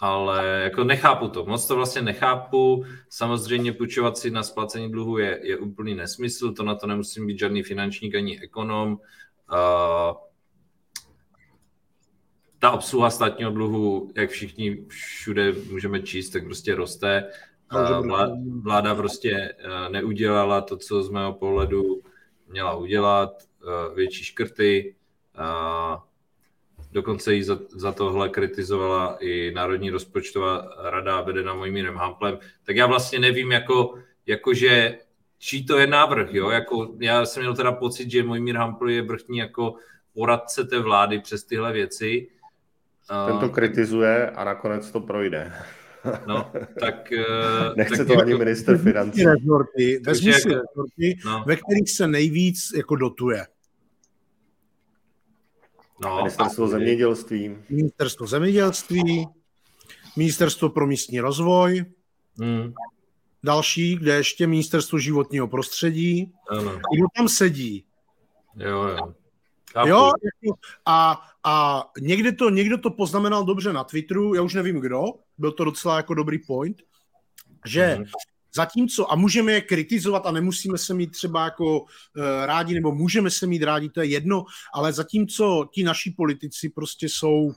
ale 0.01 0.61
jako 0.65 0.85
nechápu 0.85 1.29
to, 1.29 1.45
moc 1.45 1.67
to 1.67 1.77
vlastně 1.77 2.03
nechápu. 2.03 2.85
Samozřejmě 3.09 3.73
půjčovat 3.73 4.19
si 4.19 4.31
na 4.31 4.43
splacení 4.43 4.93
dluhu 4.93 5.19
je, 5.19 5.41
je 5.43 5.59
úplný 5.59 5.95
nesmysl, 5.95 6.53
to 6.53 6.63
na 6.63 6.75
to 6.75 6.87
nemusím 6.87 7.27
být 7.27 7.39
žádný 7.39 7.63
finančník 7.63 8.15
ani 8.15 8.41
ekonom. 8.41 8.93
Uh, 8.93 10.17
ta 12.59 12.71
obsluha 12.71 13.11
státního 13.11 13.51
dluhu, 13.51 14.11
jak 14.17 14.31
všichni 14.31 14.85
všude 14.89 15.53
můžeme 15.71 16.03
číst, 16.03 16.31
tak 16.31 16.45
prostě 16.45 16.75
roste. 16.75 17.31
Vláda, 17.73 18.35
vláda 18.63 18.95
prostě 18.95 19.55
neudělala 19.89 20.61
to, 20.61 20.77
co 20.77 21.03
z 21.03 21.11
mého 21.11 21.33
pohledu 21.33 22.03
měla 22.47 22.75
udělat, 22.75 23.31
větší 23.95 24.25
škrty, 24.25 24.97
Dokonce 26.93 27.35
ji 27.35 27.45
za, 27.45 27.59
za 27.71 27.93
tohle 27.93 28.29
kritizovala 28.29 29.17
i 29.21 29.53
Národní 29.55 29.91
rozpočtová 29.91 30.69
rada 30.91 31.21
vedená 31.21 31.55
Mojmírem 31.55 31.97
Hamplem. 31.97 32.39
Tak 32.65 32.77
já 32.77 32.87
vlastně 32.87 33.19
nevím, 33.19 33.53
jako, 33.53 33.95
jakože 34.27 34.99
čí 35.39 35.67
to 35.67 35.79
je 35.79 35.87
návrh, 35.87 36.35
jo? 36.35 36.51
Jako, 36.51 36.95
já 37.01 37.27
jsem 37.27 37.43
měl 37.43 37.57
teda 37.57 37.73
pocit, 37.73 38.11
že 38.11 38.23
Mojmír 38.23 38.57
Hampl 38.57 38.91
je 38.91 39.03
vrchní 39.03 39.39
jako 39.39 39.75
poradce 40.15 40.65
té 40.65 40.79
vlády 40.79 41.19
přes 41.21 41.45
tyhle 41.45 41.73
věci. 41.73 42.29
Ten 43.27 43.39
to 43.39 43.49
kritizuje 43.49 44.31
a 44.31 44.45
nakonec 44.45 44.91
to 44.91 45.01
projde. 45.01 45.53
No, 46.27 46.53
tak... 46.81 47.13
Nechce 47.77 47.97
tak 47.97 48.07
to 48.07 48.13
jako, 48.13 48.23
ani 48.23 48.35
minister 48.35 48.79
financí. 48.79 49.25
Vezmi 50.07 50.33
si 50.33 50.49
jako, 50.49 50.61
rezorty, 50.61 51.19
no. 51.25 51.45
ve 51.47 51.57
kterých 51.57 51.91
se 51.91 52.09
nejvíc 52.09 52.59
jako 52.77 52.97
dotuje. 52.97 53.47
No, 56.05 56.17
ministerstvo 56.17 56.69
zemědělství. 56.69 57.57
Ministerstvo 57.69 58.27
zemědělství, 58.27 59.29
Ministerstvo 60.17 60.69
pro 60.69 60.87
místní 60.87 61.21
rozvoj, 61.21 61.85
hmm. 62.41 62.73
další, 63.43 63.97
kde 63.97 64.15
ještě 64.15 64.47
Ministerstvo 64.47 64.99
životního 64.99 65.49
prostředí. 65.49 66.33
Ano. 66.51 66.71
Kdo 66.71 67.07
tam 67.17 67.29
sedí? 67.29 67.85
Jo, 68.57 68.83
jo. 68.83 69.15
Jo, 69.87 70.13
jako, 70.25 70.59
a, 70.87 71.23
a 71.45 71.85
někde 72.01 72.33
to, 72.33 72.51
někdo 72.51 72.79
to 72.79 72.91
poznamenal 72.91 73.45
dobře 73.45 73.73
na 73.73 73.85
Twitteru, 73.85 74.35
já 74.35 74.43
už 74.43 74.55
nevím 74.55 74.81
kdo, 74.81 75.03
byl 75.39 75.53
to 75.53 75.65
docela 75.65 75.97
jako 75.97 76.15
dobrý 76.15 76.39
point, 76.39 76.77
že 77.67 77.85
hmm. 77.85 78.05
Zatímco, 78.55 79.13
a 79.13 79.17
můžeme 79.17 79.53
je 79.53 79.61
kritizovat 79.61 80.27
a 80.27 80.31
nemusíme 80.31 80.79
se 80.79 80.95
mít 80.95 81.11
třeba 81.11 81.45
jako 81.45 81.81
uh, 81.81 81.87
rádi, 82.45 82.75
nebo 82.75 82.93
můžeme 82.93 83.31
se 83.31 83.47
mít 83.47 83.63
rádi, 83.63 83.89
to 83.89 84.01
je 84.01 84.07
jedno, 84.07 84.45
ale 84.75 84.93
zatímco 84.93 85.69
ti 85.73 85.83
naši 85.83 86.11
politici 86.11 86.69
prostě 86.69 87.09
jsou 87.09 87.53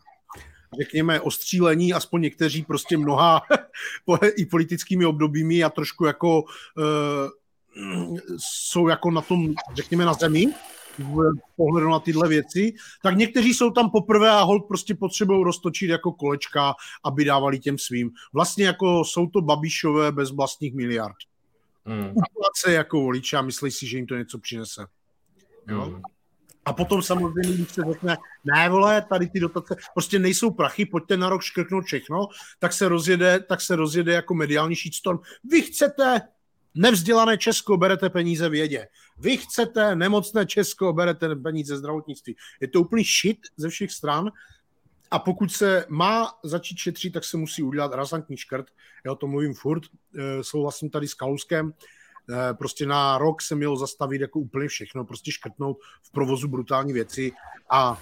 řekněme, 0.80 1.22
ostřílení, 1.22 1.94
aspoň 1.94 2.22
někteří 2.22 2.64
prostě 2.64 2.98
mnoha 2.98 3.42
i 4.36 4.46
politickými 4.46 5.06
obdobími 5.06 5.64
a 5.64 5.70
trošku 5.70 6.06
jako 6.06 6.42
uh, 6.42 7.30
jsou 8.38 8.88
jako 8.88 9.12
na 9.12 9.22
tom, 9.22 9.54
řekněme, 9.74 10.06
na 10.06 10.14
zemi, 10.14 10.48
pohledu 11.56 11.90
na 11.90 12.00
tyhle 12.00 12.28
věci, 12.28 12.74
tak 13.04 13.18
někteří 13.18 13.54
jsou 13.54 13.72
tam 13.72 13.90
poprvé 13.90 14.30
a 14.30 14.42
hold 14.42 14.68
prostě 14.68 14.96
potřebují 14.96 15.44
roztočit 15.44 15.90
jako 15.90 16.12
kolečka, 16.12 16.74
aby 17.04 17.26
dávali 17.26 17.60
těm 17.60 17.78
svým. 17.78 18.12
Vlastně 18.34 18.66
jako 18.66 19.04
jsou 19.06 19.28
to 19.28 19.42
babišové 19.42 20.12
bez 20.12 20.32
vlastních 20.32 20.74
miliard. 20.74 21.16
Hmm. 21.86 22.14
se 22.58 22.74
jako 22.74 23.02
voliče 23.02 23.38
a 23.38 23.42
myslí 23.42 23.72
si, 23.72 23.88
že 23.88 23.98
jim 23.98 24.08
to 24.08 24.16
něco 24.16 24.40
přinese. 24.40 24.86
Jo? 25.68 25.82
Hmm. 25.82 26.02
A 26.66 26.74
potom 26.74 27.02
samozřejmě, 27.02 27.54
když 27.54 27.70
se 27.72 27.82
řekne, 27.92 28.18
ne 28.44 28.70
vole, 28.70 29.02
tady 29.02 29.28
ty 29.28 29.40
dotace, 29.40 29.76
prostě 29.94 30.20
nejsou 30.20 30.52
prachy, 30.52 30.86
pojďte 30.86 31.18
na 31.18 31.30
rok 31.30 31.42
škrknout 31.42 31.86
všechno, 31.86 32.28
tak 32.60 32.74
se 32.74 32.88
rozjede, 32.88 33.40
tak 33.40 33.62
se 33.62 33.76
rozjede 33.76 34.14
jako 34.14 34.34
mediální 34.34 34.76
shitstorm. 34.76 35.20
Vy 35.44 35.62
chcete 35.62 36.22
Nevzdělané 36.76 37.38
Česko, 37.38 37.78
berete 37.78 38.10
peníze 38.10 38.50
vědě. 38.50 38.88
Vy 39.18 39.38
chcete 39.38 39.96
nemocné 39.96 40.46
Česko, 40.46 40.94
berete 40.94 41.36
peníze 41.36 41.78
zdravotnictví. 41.78 42.36
Je 42.62 42.68
to 42.68 42.82
úplný 42.82 43.04
shit 43.04 43.38
ze 43.58 43.70
všech 43.70 43.92
stran 43.92 44.32
a 45.12 45.20
pokud 45.20 45.52
se 45.52 45.86
má 45.90 46.32
začít 46.44 46.78
šetřit, 46.78 47.14
tak 47.14 47.24
se 47.24 47.38
musí 47.38 47.64
udělat 47.64 47.94
razantní 47.94 48.38
škrt. 48.38 48.66
Já 49.06 49.12
o 49.12 49.16
tom 49.16 49.30
mluvím 49.30 49.54
furt, 49.54 49.84
e, 50.18 50.44
souhlasím 50.44 50.90
tady 50.90 51.08
s 51.08 51.14
Kaluskem. 51.14 51.74
E, 52.50 52.54
prostě 52.54 52.86
na 52.86 53.18
rok 53.18 53.42
se 53.42 53.56
mělo 53.56 53.78
zastavit 53.78 54.22
jako 54.22 54.40
úplně 54.40 54.68
všechno, 54.68 55.06
prostě 55.06 55.32
škrtnout 55.32 55.78
v 56.04 56.12
provozu 56.12 56.48
brutální 56.48 56.94
věci 56.94 57.32
a 57.70 58.02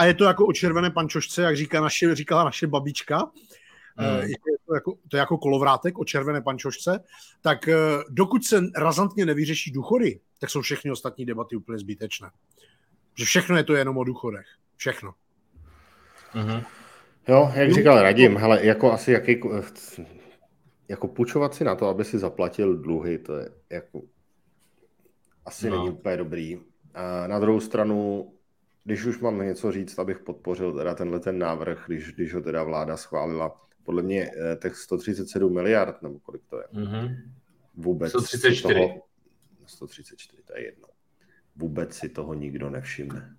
a 0.00 0.04
je 0.04 0.14
to 0.14 0.24
jako 0.24 0.46
o 0.46 0.52
červené 0.52 0.90
pančošce, 0.90 1.42
jak 1.42 1.56
říká 1.56 1.80
naše, 1.80 2.14
říkala 2.14 2.44
naše 2.44 2.66
babička, 2.66 3.30
Hmm. 4.00 4.20
Je 4.20 4.34
to, 4.66 4.74
jako, 4.74 4.94
to 5.08 5.16
je 5.16 5.18
jako 5.18 5.38
kolovrátek 5.38 5.98
o 5.98 6.04
červené 6.04 6.42
pančošce, 6.42 7.04
tak 7.40 7.68
eh, 7.68 7.76
dokud 8.08 8.44
se 8.44 8.60
razantně 8.76 9.26
nevyřeší 9.26 9.70
důchody, 9.70 10.20
tak 10.38 10.50
jsou 10.50 10.60
všechny 10.60 10.90
ostatní 10.90 11.26
debaty 11.26 11.56
úplně 11.56 11.78
zbytečné. 11.78 12.30
Že 13.14 13.24
všechno 13.24 13.56
je 13.56 13.64
to 13.64 13.74
jenom 13.74 13.98
o 13.98 14.04
důchodech. 14.04 14.46
Všechno. 14.76 15.14
Mm-hmm. 16.34 16.64
Jo, 17.28 17.52
jak 17.54 17.72
říkal 17.72 18.02
Radim, 18.02 18.36
hele, 18.36 18.66
jako 18.66 18.92
asi 18.92 19.12
jaký, 19.12 19.40
jako 20.88 21.08
půjčovat 21.08 21.54
si 21.54 21.64
na 21.64 21.74
to, 21.74 21.88
aby 21.88 22.04
si 22.04 22.18
zaplatil 22.18 22.76
dluhy, 22.76 23.18
to 23.18 23.36
je 23.36 23.50
jako 23.70 24.02
asi 25.46 25.70
no. 25.70 25.76
není 25.76 25.90
úplně 25.90 26.16
dobrý. 26.16 26.60
A 26.94 27.26
na 27.26 27.38
druhou 27.38 27.60
stranu, 27.60 28.30
když 28.84 29.04
už 29.04 29.18
mám 29.18 29.38
něco 29.38 29.72
říct, 29.72 29.98
abych 29.98 30.18
podpořil 30.18 30.72
teda 30.72 30.94
tenhle 30.94 31.20
ten 31.20 31.38
návrh, 31.38 31.84
když, 31.86 32.12
když 32.12 32.34
ho 32.34 32.40
teda 32.40 32.62
vláda 32.62 32.96
schválila, 32.96 33.60
podle 33.84 34.02
mě 34.02 34.30
eh, 34.30 34.56
těch 34.62 34.76
137 34.76 35.54
miliard, 35.54 36.02
nebo 36.02 36.18
kolik 36.18 36.42
to 36.50 36.58
je, 36.58 36.64
mm-hmm. 36.74 37.16
vůbec 37.74 38.10
134. 38.10 38.74
Toho, 38.74 39.02
134, 39.66 40.42
to 40.42 40.56
je 40.56 40.64
jedno. 40.64 40.88
Vůbec 41.56 41.94
si 41.94 42.08
toho 42.08 42.34
nikdo 42.34 42.70
nevšimne. 42.70 43.36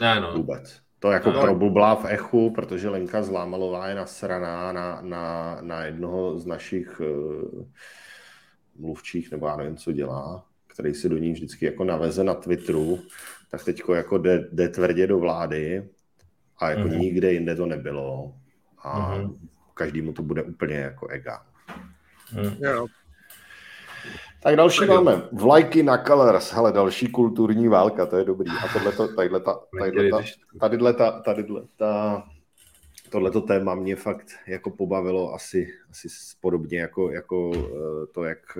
Ne, 0.00 0.20
no. 0.20 0.32
Vůbec. 0.36 0.80
To 0.98 1.10
jako 1.10 1.30
no. 1.30 1.40
probublá 1.40 1.94
v 1.94 2.04
echu, 2.04 2.50
protože 2.50 2.88
Lenka 2.88 3.22
Zlámalová 3.22 3.88
je 3.88 3.94
nasraná 3.94 4.72
na, 4.72 5.00
na, 5.00 5.58
na 5.60 5.84
jednoho 5.84 6.38
z 6.38 6.46
našich 6.46 7.00
uh, 7.00 7.66
mluvčích, 8.76 9.30
nebo 9.30 9.46
já 9.46 9.56
nevím, 9.56 9.76
co 9.76 9.92
dělá, 9.92 10.46
který 10.66 10.94
si 10.94 11.08
do 11.08 11.18
ní 11.18 11.32
vždycky 11.32 11.64
jako 11.64 11.84
naveze 11.84 12.24
na 12.24 12.34
Twitteru, 12.34 12.98
tak 13.50 13.64
teďko 13.64 13.94
jako 13.94 14.18
jde, 14.18 14.48
jde 14.52 14.68
tvrdě 14.68 15.06
do 15.06 15.18
vlády 15.18 15.88
a 16.58 16.70
jako 16.70 16.88
mm-hmm. 16.88 16.98
nikde 16.98 17.32
jinde 17.32 17.56
to 17.56 17.66
nebylo 17.66 18.34
a 18.82 19.14
mm-hmm. 19.14 19.36
každému 19.74 20.12
to 20.12 20.22
bude 20.22 20.42
úplně 20.42 20.76
jako 20.76 21.08
ega. 21.08 21.42
Mm. 22.32 22.56
Yeah. 22.60 22.84
Tak 24.42 24.56
další 24.56 24.78
tak 24.78 24.88
máme 24.88 25.22
vlajky 25.32 25.82
na 25.82 26.04
Colors, 26.04 26.52
hele, 26.52 26.72
další 26.72 27.06
kulturní 27.06 27.68
válka, 27.68 28.06
to 28.06 28.16
je 28.16 28.24
dobrý. 28.24 28.50
A 28.50 28.72
tohle 28.72 28.92
to, 28.92 29.08
tadyhle 29.08 29.40
ta, 29.40 29.60
tadyhle 29.78 30.10
ta, 30.10 30.22
tadyhle 30.60 30.94
ta, 30.94 31.20
tadyhle 31.20 31.62
ta, 31.76 32.22
tohleto 33.10 33.40
téma 33.40 33.74
mě 33.74 33.96
fakt 33.96 34.26
jako 34.46 34.70
pobavilo 34.70 35.34
asi, 35.34 35.68
asi 35.90 36.08
podobně 36.40 36.80
jako, 36.80 37.10
jako 37.10 37.52
eh, 37.54 38.06
to, 38.12 38.24
jak 38.24 38.58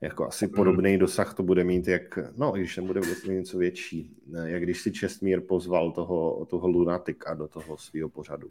jako 0.00 0.26
asi 0.26 0.48
podobný 0.48 0.98
dosah 0.98 1.34
to 1.34 1.42
bude 1.42 1.64
mít, 1.64 1.88
jak, 1.88 2.18
no, 2.36 2.52
když 2.52 2.76
nebude 2.76 3.00
vlastně 3.00 3.34
něco 3.34 3.58
větší, 3.58 4.16
jak 4.44 4.62
když 4.62 4.80
si 4.80 4.92
Čestmír 4.92 5.40
pozval 5.40 5.92
toho, 5.92 6.46
toho 6.50 6.68
lunatika 6.68 7.34
do 7.34 7.48
toho 7.48 7.76
svého 7.76 8.08
pořadu. 8.08 8.48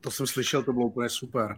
To 0.00 0.10
jsem 0.10 0.26
slyšel, 0.26 0.62
to 0.62 0.72
bylo 0.72 0.86
úplně 0.86 1.08
super. 1.08 1.56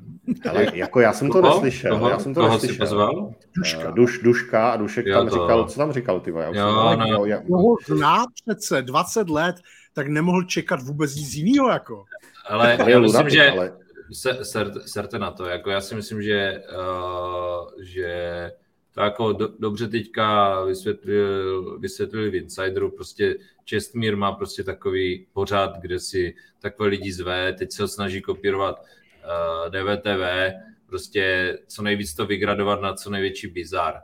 Ale 0.50 0.66
jako 0.74 1.00
já 1.00 1.12
jsem 1.12 1.30
to 1.30 1.42
neslyšel. 1.42 1.90
Toho, 1.90 2.08
já 2.08 2.18
jsem 2.18 2.34
to 2.34 2.40
toho 2.40 2.52
neslyšel. 2.52 2.86
pozval? 2.86 3.34
Duška. 3.56 3.90
Duš, 3.90 4.18
duška 4.18 4.70
a 4.70 4.76
Dušek 4.76 5.06
jo, 5.06 5.18
tam 5.18 5.28
to... 5.28 5.34
říkal, 5.34 5.68
co 5.68 5.78
tam 5.78 5.92
říkal, 5.92 6.20
ty 6.20 6.30
já 6.30 6.46
jo, 6.46 6.96
no. 6.96 7.24
já... 7.24 7.40
Mohl 7.48 7.76
znát 7.86 8.26
přece 8.46 8.82
20 8.82 9.30
let, 9.30 9.56
tak 9.92 10.08
nemohl 10.08 10.42
čekat 10.42 10.82
vůbec 10.82 11.14
nic 11.14 11.34
jiného, 11.34 11.68
jako. 11.68 12.04
Ale 12.48 12.78
já 12.86 13.00
myslím, 13.00 13.30
že 13.30 13.50
ale... 13.50 13.72
se, 14.12 14.44
ser, 14.44 14.72
serte 14.86 15.18
na 15.18 15.30
to, 15.30 15.46
jako 15.46 15.70
já 15.70 15.80
si 15.80 15.94
myslím, 15.94 16.22
že, 16.22 16.62
uh, 16.78 17.82
že 17.82 18.50
to 18.94 19.00
jako 19.00 19.32
do, 19.32 19.48
dobře 19.58 19.88
teďka 19.88 20.60
vysvětlil, 20.64 21.78
vysvětlili 21.78 22.30
v 22.30 22.34
Insideru, 22.34 22.90
prostě 22.90 23.36
Čestmír 23.64 24.16
má 24.16 24.32
prostě 24.32 24.64
takový 24.64 25.26
pořád, 25.32 25.80
kde 25.80 25.98
si 25.98 26.34
takové 26.60 26.88
lidi 26.88 27.12
zve, 27.12 27.52
teď 27.52 27.72
se 27.72 27.82
ho 27.82 27.88
snaží 27.88 28.22
kopírovat 28.22 28.80
uh, 28.80 29.66
eh, 29.66 29.70
DVTV, 29.70 30.54
prostě 30.86 31.58
co 31.66 31.82
nejvíc 31.82 32.14
to 32.14 32.26
vygradovat 32.26 32.80
na 32.80 32.94
co 32.94 33.10
největší 33.10 33.46
bizar. 33.46 33.94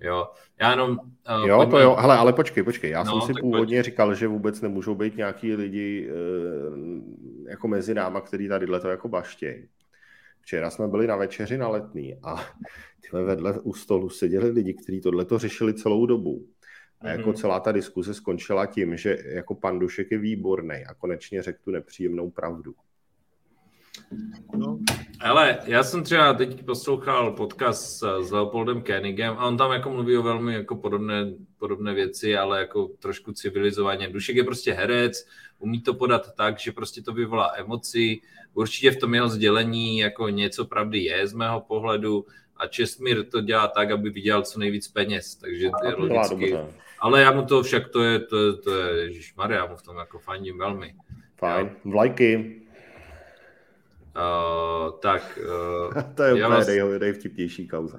Jo, 0.00 0.28
já 0.60 0.70
jenom... 0.70 0.90
Uh, 0.90 1.48
jo, 1.48 1.56
pojďme... 1.56 1.70
to 1.70 1.78
jo, 1.78 1.96
hele, 2.00 2.16
ale 2.16 2.32
počkej, 2.32 2.62
počkej, 2.62 2.90
já 2.90 3.02
no, 3.02 3.20
jsem 3.20 3.34
si 3.34 3.40
původně 3.40 3.76
pojď. 3.76 3.84
říkal, 3.84 4.14
že 4.14 4.28
vůbec 4.28 4.60
nemůžou 4.60 4.94
být 4.94 5.16
nějaký 5.16 5.54
lidi 5.54 6.10
uh, 6.10 7.48
jako 7.48 7.68
mezi 7.68 7.94
náma, 7.94 8.20
který 8.20 8.48
tady 8.48 8.66
to 8.66 8.88
jako 8.88 9.08
baštějí. 9.08 9.68
Včera 10.46 10.70
jsme 10.70 10.88
byli 10.88 11.06
na 11.06 11.16
večeři 11.16 11.58
na 11.58 11.68
letný 11.68 12.18
a 12.22 12.36
tyhle 13.00 13.22
vedle 13.22 13.60
u 13.60 13.74
stolu 13.74 14.08
seděli 14.08 14.50
lidi, 14.50 14.74
kteří 14.74 15.00
tohleto 15.00 15.38
řešili 15.38 15.74
celou 15.74 16.06
dobu. 16.06 16.46
A 17.00 17.08
jako 17.08 17.30
mm-hmm. 17.30 17.34
celá 17.34 17.60
ta 17.60 17.72
diskuse 17.72 18.14
skončila 18.14 18.66
tím, 18.66 18.96
že 18.96 19.18
jako 19.24 19.54
pan 19.54 19.78
Dušek 19.78 20.10
je 20.10 20.18
výborný 20.18 20.84
a 20.88 20.94
konečně 20.94 21.42
řekl 21.42 21.58
tu 21.64 21.70
nepříjemnou 21.70 22.30
pravdu. 22.30 22.74
No. 24.56 24.78
Ale 25.20 25.58
já 25.64 25.82
jsem 25.82 26.02
třeba 26.02 26.32
teď 26.34 26.64
poslouchal 26.64 27.32
podcast 27.32 28.02
s 28.20 28.30
Leopoldem 28.30 28.82
Kenigem 28.82 29.34
a 29.38 29.46
on 29.46 29.56
tam 29.56 29.72
jako 29.72 29.90
mluví 29.90 30.16
o 30.16 30.22
velmi 30.22 30.54
jako 30.54 30.76
podobné, 30.76 31.32
podobné 31.58 31.94
věci, 31.94 32.36
ale 32.36 32.58
jako 32.58 32.88
trošku 32.98 33.32
civilizovaně. 33.32 34.08
Dušek 34.08 34.36
je 34.36 34.44
prostě 34.44 34.72
herec, 34.72 35.26
umí 35.58 35.82
to 35.82 35.94
podat 35.94 36.34
tak, 36.34 36.58
že 36.58 36.72
prostě 36.72 37.02
to 37.02 37.12
vyvolá 37.12 37.52
emoci. 37.56 38.20
Určitě 38.56 38.90
v 38.90 38.96
tom 38.96 39.14
jeho 39.14 39.28
sdělení 39.28 39.98
jako 39.98 40.28
něco 40.28 40.64
pravdy 40.64 40.98
je 40.98 41.26
z 41.26 41.32
mého 41.32 41.60
pohledu 41.60 42.26
a 42.56 42.66
Čestmír 42.66 43.24
to 43.24 43.40
dělá 43.40 43.68
tak, 43.68 43.90
aby 43.90 44.10
vydělal 44.10 44.42
co 44.42 44.58
nejvíc 44.58 44.88
peněz, 44.88 45.36
takže 45.36 45.70
to 45.80 45.86
je 45.86 45.94
logicky. 45.94 46.56
Ale 46.98 47.22
já 47.22 47.32
mu 47.32 47.44
to 47.44 47.62
však, 47.62 47.88
to 47.88 48.02
je, 48.02 48.18
to, 48.18 48.46
je, 48.46 48.52
to 48.52 48.70
je, 48.74 49.04
ježišmarja, 49.04 49.58
já 49.58 49.66
mu 49.66 49.76
v 49.76 49.82
tom 49.82 49.96
jako 49.96 50.18
fandím 50.18 50.58
velmi. 50.58 50.94
Fajn, 51.38 51.70
vlajky. 51.84 52.60
Uh, 54.16 54.98
tak... 55.00 55.38
Uh, 55.86 56.02
to 56.14 56.22
je 56.22 56.32
úplně 56.32 56.48
vás... 56.48 56.66
nej, 56.66 56.80
nejvtipnější 56.98 57.68
kauza. 57.68 57.98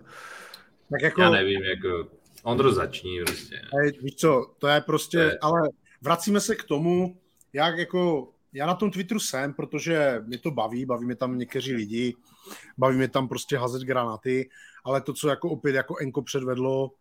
Tak 0.92 1.02
jako... 1.02 1.22
Já 1.22 1.30
nevím, 1.30 1.64
jako... 1.64 2.08
Ondro 2.44 2.74
zační 2.74 3.20
prostě. 3.26 3.62
Víš 4.02 4.16
co, 4.16 4.54
to 4.58 4.68
je 4.68 4.82
prostě, 4.82 5.18
je... 5.18 5.38
ale 5.42 5.70
vracíme 6.02 6.40
se 6.40 6.56
k 6.56 6.64
tomu, 6.64 7.18
jak 7.54 7.78
jako 7.78 8.34
já 8.54 8.66
na 8.66 8.76
tom 8.76 8.92
Twitteru 8.92 9.20
jsem, 9.20 9.54
protože 9.54 10.24
mě 10.26 10.38
to 10.38 10.52
baví, 10.52 10.86
baví 10.86 11.06
mě 11.06 11.16
tam 11.16 11.38
někteří 11.38 11.74
lidi, 11.74 12.16
baví 12.78 12.98
mě 12.98 13.08
tam 13.08 13.28
prostě 13.28 13.58
hazet 13.58 13.82
granáty, 13.82 14.50
ale 14.84 15.02
to, 15.02 15.14
co 15.14 15.30
jako 15.30 15.50
opět 15.50 15.76
jako 15.76 15.98
Enko 15.98 16.22
předvedlo, 16.22 16.92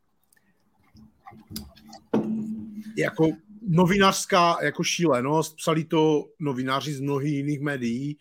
jako 2.99 3.29
novinářská 3.69 4.57
jako 4.63 4.85
šílenost, 4.85 5.57
psali 5.57 5.85
to 5.85 6.25
novináři 6.41 6.93
z 6.93 7.01
mnohých 7.01 7.35
jiných 7.35 7.61
médií, 7.61 8.19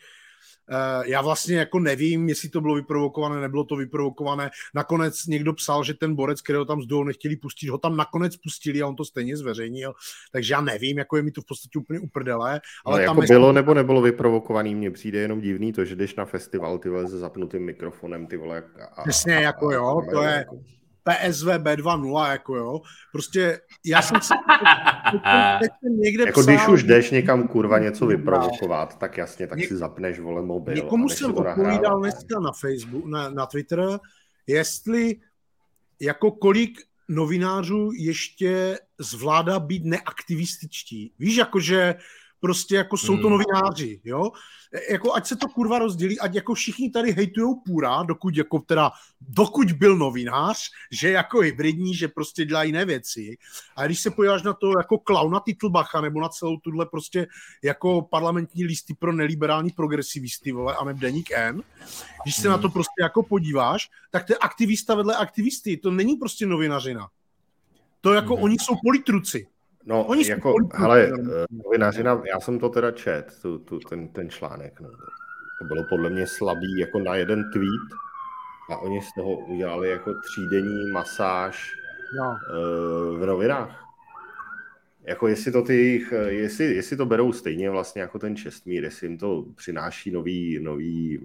já 1.05 1.21
vlastně 1.21 1.57
jako 1.57 1.79
nevím, 1.79 2.29
jestli 2.29 2.49
to 2.49 2.61
bylo 2.61 2.75
vyprovokované, 2.75 3.41
nebylo 3.41 3.63
to 3.63 3.75
vyprovokované. 3.75 4.49
Nakonec 4.75 5.25
někdo 5.25 5.53
psal, 5.53 5.83
že 5.83 5.93
ten 5.93 6.15
borec, 6.15 6.41
kterého 6.41 6.65
tam 6.65 6.81
z 6.81 6.87
nechtěli 7.05 7.35
pustit, 7.35 7.69
ho 7.69 7.77
tam 7.77 7.97
nakonec 7.97 8.37
pustili 8.37 8.81
a 8.81 8.87
on 8.87 8.95
to 8.95 9.05
stejně 9.05 9.37
zveřejnil. 9.37 9.93
Takže 10.31 10.53
já 10.53 10.61
nevím, 10.61 10.97
jako 10.97 11.17
je 11.17 11.23
mi 11.23 11.31
to 11.31 11.41
v 11.41 11.45
podstatě 11.45 11.79
úplně 11.79 11.99
uprdele. 11.99 12.61
Ale 12.85 12.99
no, 12.99 13.05
tam 13.05 13.17
jako 13.17 13.27
bylo 13.27 13.51
nebo 13.51 13.73
nebylo 13.73 14.01
vyprovokovaný, 14.01 14.75
mně 14.75 14.91
přijde 14.91 15.19
jenom 15.19 15.41
divný 15.41 15.73
to, 15.73 15.85
že 15.85 15.95
jdeš 15.95 16.15
na 16.15 16.25
festival 16.25 16.77
ty 16.77 16.89
vole 16.89 17.07
se 17.07 17.19
zapnutým 17.19 17.65
mikrofonem, 17.65 18.27
ty 18.27 18.37
vole. 18.37 18.63
A, 18.95 19.01
Přesně, 19.01 19.33
jako 19.33 19.71
jo, 19.71 20.01
to 20.13 20.21
je, 20.21 20.31
jako... 20.31 20.59
PSV 21.05 21.47
B2.0, 21.47 22.31
jako 22.31 22.55
jo. 22.55 22.81
Prostě 23.11 23.61
já 23.85 24.01
jsem 24.01 24.21
si 24.21 24.33
někde 25.89 26.23
Jako 26.25 26.41
psal, 26.41 26.55
když 26.55 26.67
už 26.67 26.83
jdeš 26.83 27.11
někam 27.11 27.47
kurva 27.47 27.79
něco 27.79 28.05
vyprovokovat, 28.05 28.97
tak 28.99 29.17
jasně, 29.17 29.47
tak 29.47 29.59
si 29.59 29.75
zapneš 29.75 30.19
vole 30.19 30.41
mobil. 30.41 30.75
Někomu 30.75 31.09
jsem 31.09 31.35
odpovídal 31.35 31.99
dneska 31.99 32.39
na 32.39 32.51
Facebook, 32.51 33.05
na, 33.05 33.29
na 33.29 33.45
Twitter, 33.45 33.99
jestli 34.47 35.15
jako 36.01 36.31
kolik 36.31 36.81
novinářů 37.09 37.91
ještě 37.97 38.79
zvládá 38.99 39.59
být 39.59 39.85
neaktivističtí. 39.85 41.13
Víš, 41.19 41.35
jakože 41.35 41.95
prostě 42.39 42.75
jako 42.75 42.97
jsou 42.97 43.17
to 43.17 43.27
hmm. 43.27 43.31
novináři, 43.31 44.01
jo. 44.03 44.31
E, 44.73 44.93
jako 44.93 45.13
ať 45.13 45.27
se 45.27 45.35
to 45.35 45.47
kurva 45.47 45.79
rozdělí, 45.79 46.19
ať 46.19 46.35
jako 46.35 46.53
všichni 46.53 46.91
tady 46.91 47.11
hejtujou 47.11 47.61
půra, 47.65 48.03
dokud 48.03 48.37
jako 48.37 48.59
teda, 48.59 48.91
dokud 49.21 49.71
byl 49.71 49.97
novinář, 49.97 50.69
že 50.91 51.11
jako 51.11 51.39
hybridní, 51.39 51.95
že 51.95 52.07
prostě 52.07 52.45
dělá 52.45 52.63
jiné 52.63 52.85
věci. 52.85 53.37
A 53.75 53.85
když 53.85 54.01
se 54.01 54.11
podíváš 54.11 54.43
na 54.43 54.53
to 54.53 54.71
jako 54.77 54.97
klauna 54.97 55.39
Titlbacha 55.39 56.01
nebo 56.01 56.21
na 56.21 56.29
celou 56.29 56.57
tuhle 56.57 56.85
prostě 56.85 57.27
jako 57.63 58.01
parlamentní 58.01 58.65
listy 58.65 58.93
pro 58.93 59.13
neliberální 59.13 59.71
progresivisty, 59.71 60.51
vole, 60.51 60.75
a 60.75 60.83
ne 60.83 60.93
Deník 60.93 61.31
N, 61.31 61.63
když 62.23 62.35
se 62.35 62.41
hmm. 62.41 62.51
na 62.51 62.57
to 62.57 62.69
prostě 62.69 63.01
jako 63.01 63.23
podíváš, 63.23 63.89
tak 64.11 64.25
to 64.25 64.33
je 64.33 64.37
aktivista 64.37 64.95
vedle 64.95 65.15
aktivisty, 65.15 65.77
to 65.77 65.91
není 65.91 66.15
prostě 66.15 66.45
novinařina. 66.45 67.07
To 68.01 68.13
jako 68.13 68.35
hmm. 68.35 68.43
oni 68.43 68.57
jsou 68.59 68.75
politruci. 68.83 69.47
No, 69.85 70.05
Oni 70.05 70.27
jako, 70.27 70.55
hele, 70.73 71.03
eh, 71.03 71.45
novinářina, 71.51 72.21
já 72.25 72.39
jsem 72.39 72.59
to 72.59 72.69
teda 72.69 72.91
čet, 72.91 73.37
tu, 73.41 73.59
tu, 73.59 73.79
ten, 73.79 74.07
ten 74.07 74.29
článek, 74.29 74.81
no. 74.81 74.89
To 75.59 75.65
bylo 75.65 75.83
podle 75.89 76.09
mě 76.09 76.27
slabý 76.27 76.79
jako 76.79 76.99
na 76.99 77.15
jeden 77.15 77.51
tweet 77.53 77.99
a 78.69 78.77
oni 78.77 79.01
z 79.01 79.13
toho 79.13 79.37
udělali 79.37 79.89
jako 79.89 80.13
třídenní 80.13 80.91
masáž 80.91 81.75
no. 82.19 82.37
v 83.17 83.25
novinách. 83.25 83.85
Jako 85.03 85.27
jestli 85.27 85.51
to 85.51 85.61
ty, 85.61 86.05
jestli, 86.27 86.65
jestli 86.75 86.97
to 86.97 87.05
berou 87.05 87.31
stejně 87.31 87.69
vlastně 87.69 88.01
jako 88.01 88.19
ten 88.19 88.35
Čestmír, 88.35 88.83
jestli 88.83 89.07
jim 89.07 89.17
to 89.17 89.45
přináší 89.55 90.11
nový, 90.11 90.59
nový 90.59 91.19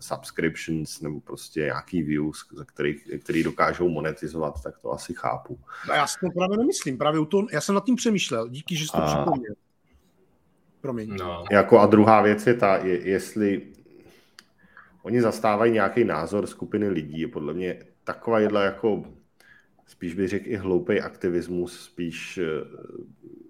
subscriptions 0.00 1.00
nebo 1.00 1.20
prostě 1.20 1.60
nějaký 1.60 2.02
views, 2.02 2.46
za 2.52 2.64
kterých, 2.64 3.10
který 3.20 3.42
dokážou 3.42 3.88
monetizovat, 3.88 4.62
tak 4.62 4.78
to 4.78 4.92
asi 4.92 5.14
chápu. 5.14 5.58
No 5.88 5.94
já 5.94 6.06
si 6.06 6.18
to 6.20 6.30
právě 6.30 6.56
nemyslím, 6.56 6.98
právě 6.98 7.20
u 7.20 7.24
toho, 7.24 7.46
já 7.52 7.60
jsem 7.60 7.74
nad 7.74 7.84
tím 7.84 7.96
přemýšlel, 7.96 8.48
díky, 8.48 8.76
že 8.76 8.84
jsi 8.84 8.92
to 8.92 9.02
a... 9.02 9.06
připomněl. 9.06 9.54
Promiň. 10.80 11.16
No. 11.16 11.44
Jako 11.50 11.78
a 11.78 11.86
druhá 11.86 12.22
věc 12.22 12.46
je 12.46 12.54
ta, 12.54 12.76
je, 12.76 13.08
jestli 13.08 13.62
oni 15.02 15.22
zastávají 15.22 15.72
nějaký 15.72 16.04
názor 16.04 16.46
skupiny 16.46 16.88
lidí, 16.88 17.20
je 17.20 17.28
podle 17.28 17.54
mě 17.54 17.82
taková 18.04 18.40
jedla 18.40 18.62
jako 18.62 19.04
spíš 19.90 20.14
bych 20.14 20.28
řekl 20.28 20.48
i 20.48 20.56
hloupý 20.56 21.00
aktivismus, 21.00 21.84
spíš 21.84 22.38
eh, 22.38 22.44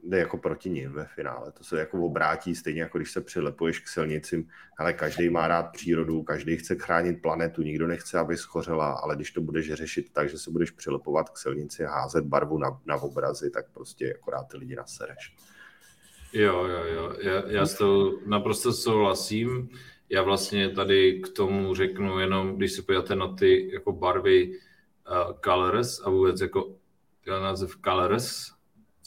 jde 0.02 0.18
jako 0.18 0.38
proti 0.38 0.70
ním 0.70 0.92
ve 0.92 1.04
finále. 1.04 1.52
To 1.52 1.64
se 1.64 1.78
jako 1.78 2.04
obrátí 2.04 2.54
stejně 2.54 2.80
jako 2.80 2.98
když 2.98 3.10
se 3.10 3.20
přilepuješ 3.20 3.80
k 3.80 3.88
silnicím, 3.88 4.48
ale 4.78 4.92
každý 4.92 5.30
má 5.30 5.48
rád 5.48 5.62
přírodu, 5.62 6.22
každý 6.22 6.56
chce 6.56 6.74
chránit 6.74 7.22
planetu, 7.22 7.62
nikdo 7.62 7.86
nechce, 7.86 8.18
aby 8.18 8.36
schořela, 8.36 8.92
ale 8.92 9.16
když 9.16 9.30
to 9.30 9.40
budeš 9.40 9.72
řešit 9.72 10.12
tak, 10.12 10.28
že 10.28 10.38
se 10.38 10.50
budeš 10.50 10.70
přilepovat 10.70 11.30
k 11.30 11.38
silnici 11.38 11.84
a 11.84 11.90
házet 11.90 12.24
barvu 12.24 12.58
na, 12.58 12.80
na 12.86 12.96
obrazy, 12.96 13.50
tak 13.50 13.70
prostě 13.70 14.14
akorát 14.14 14.44
ty 14.44 14.56
lidi 14.56 14.76
nasereš. 14.76 15.36
Jo, 16.32 16.64
jo, 16.64 16.84
jo. 16.94 17.14
Já, 17.20 17.42
já 17.46 17.66
s 17.66 17.74
tou 17.74 18.20
naprosto 18.26 18.72
souhlasím. 18.72 19.68
Já 20.08 20.22
vlastně 20.22 20.70
tady 20.70 21.20
k 21.20 21.28
tomu 21.28 21.74
řeknu 21.74 22.18
jenom, 22.18 22.56
když 22.56 22.72
se 22.72 22.82
podíváte 22.82 23.16
na 23.16 23.34
ty 23.34 23.70
jako 23.72 23.92
barvy 23.92 24.50
uh, 24.50 25.38
colors 25.44 26.00
a 26.04 26.10
vůbec 26.10 26.40
jako 26.40 26.74
název 27.26 27.76
colors, 27.84 28.52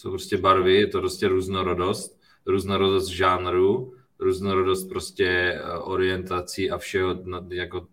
jsou 0.04 0.10
prostě 0.10 0.38
barvy, 0.38 0.76
je 0.76 0.88
to 0.88 1.00
prostě 1.00 1.28
různorodost, 1.28 2.20
různorodost 2.46 3.08
žánru, 3.08 3.94
různorodost 4.20 4.90
prostě 4.90 5.28
eh, 5.28 5.78
orientací 5.78 6.72
a 6.72 6.78
všeho, 6.78 7.20
na, 7.24 7.46
jako, 7.50 7.88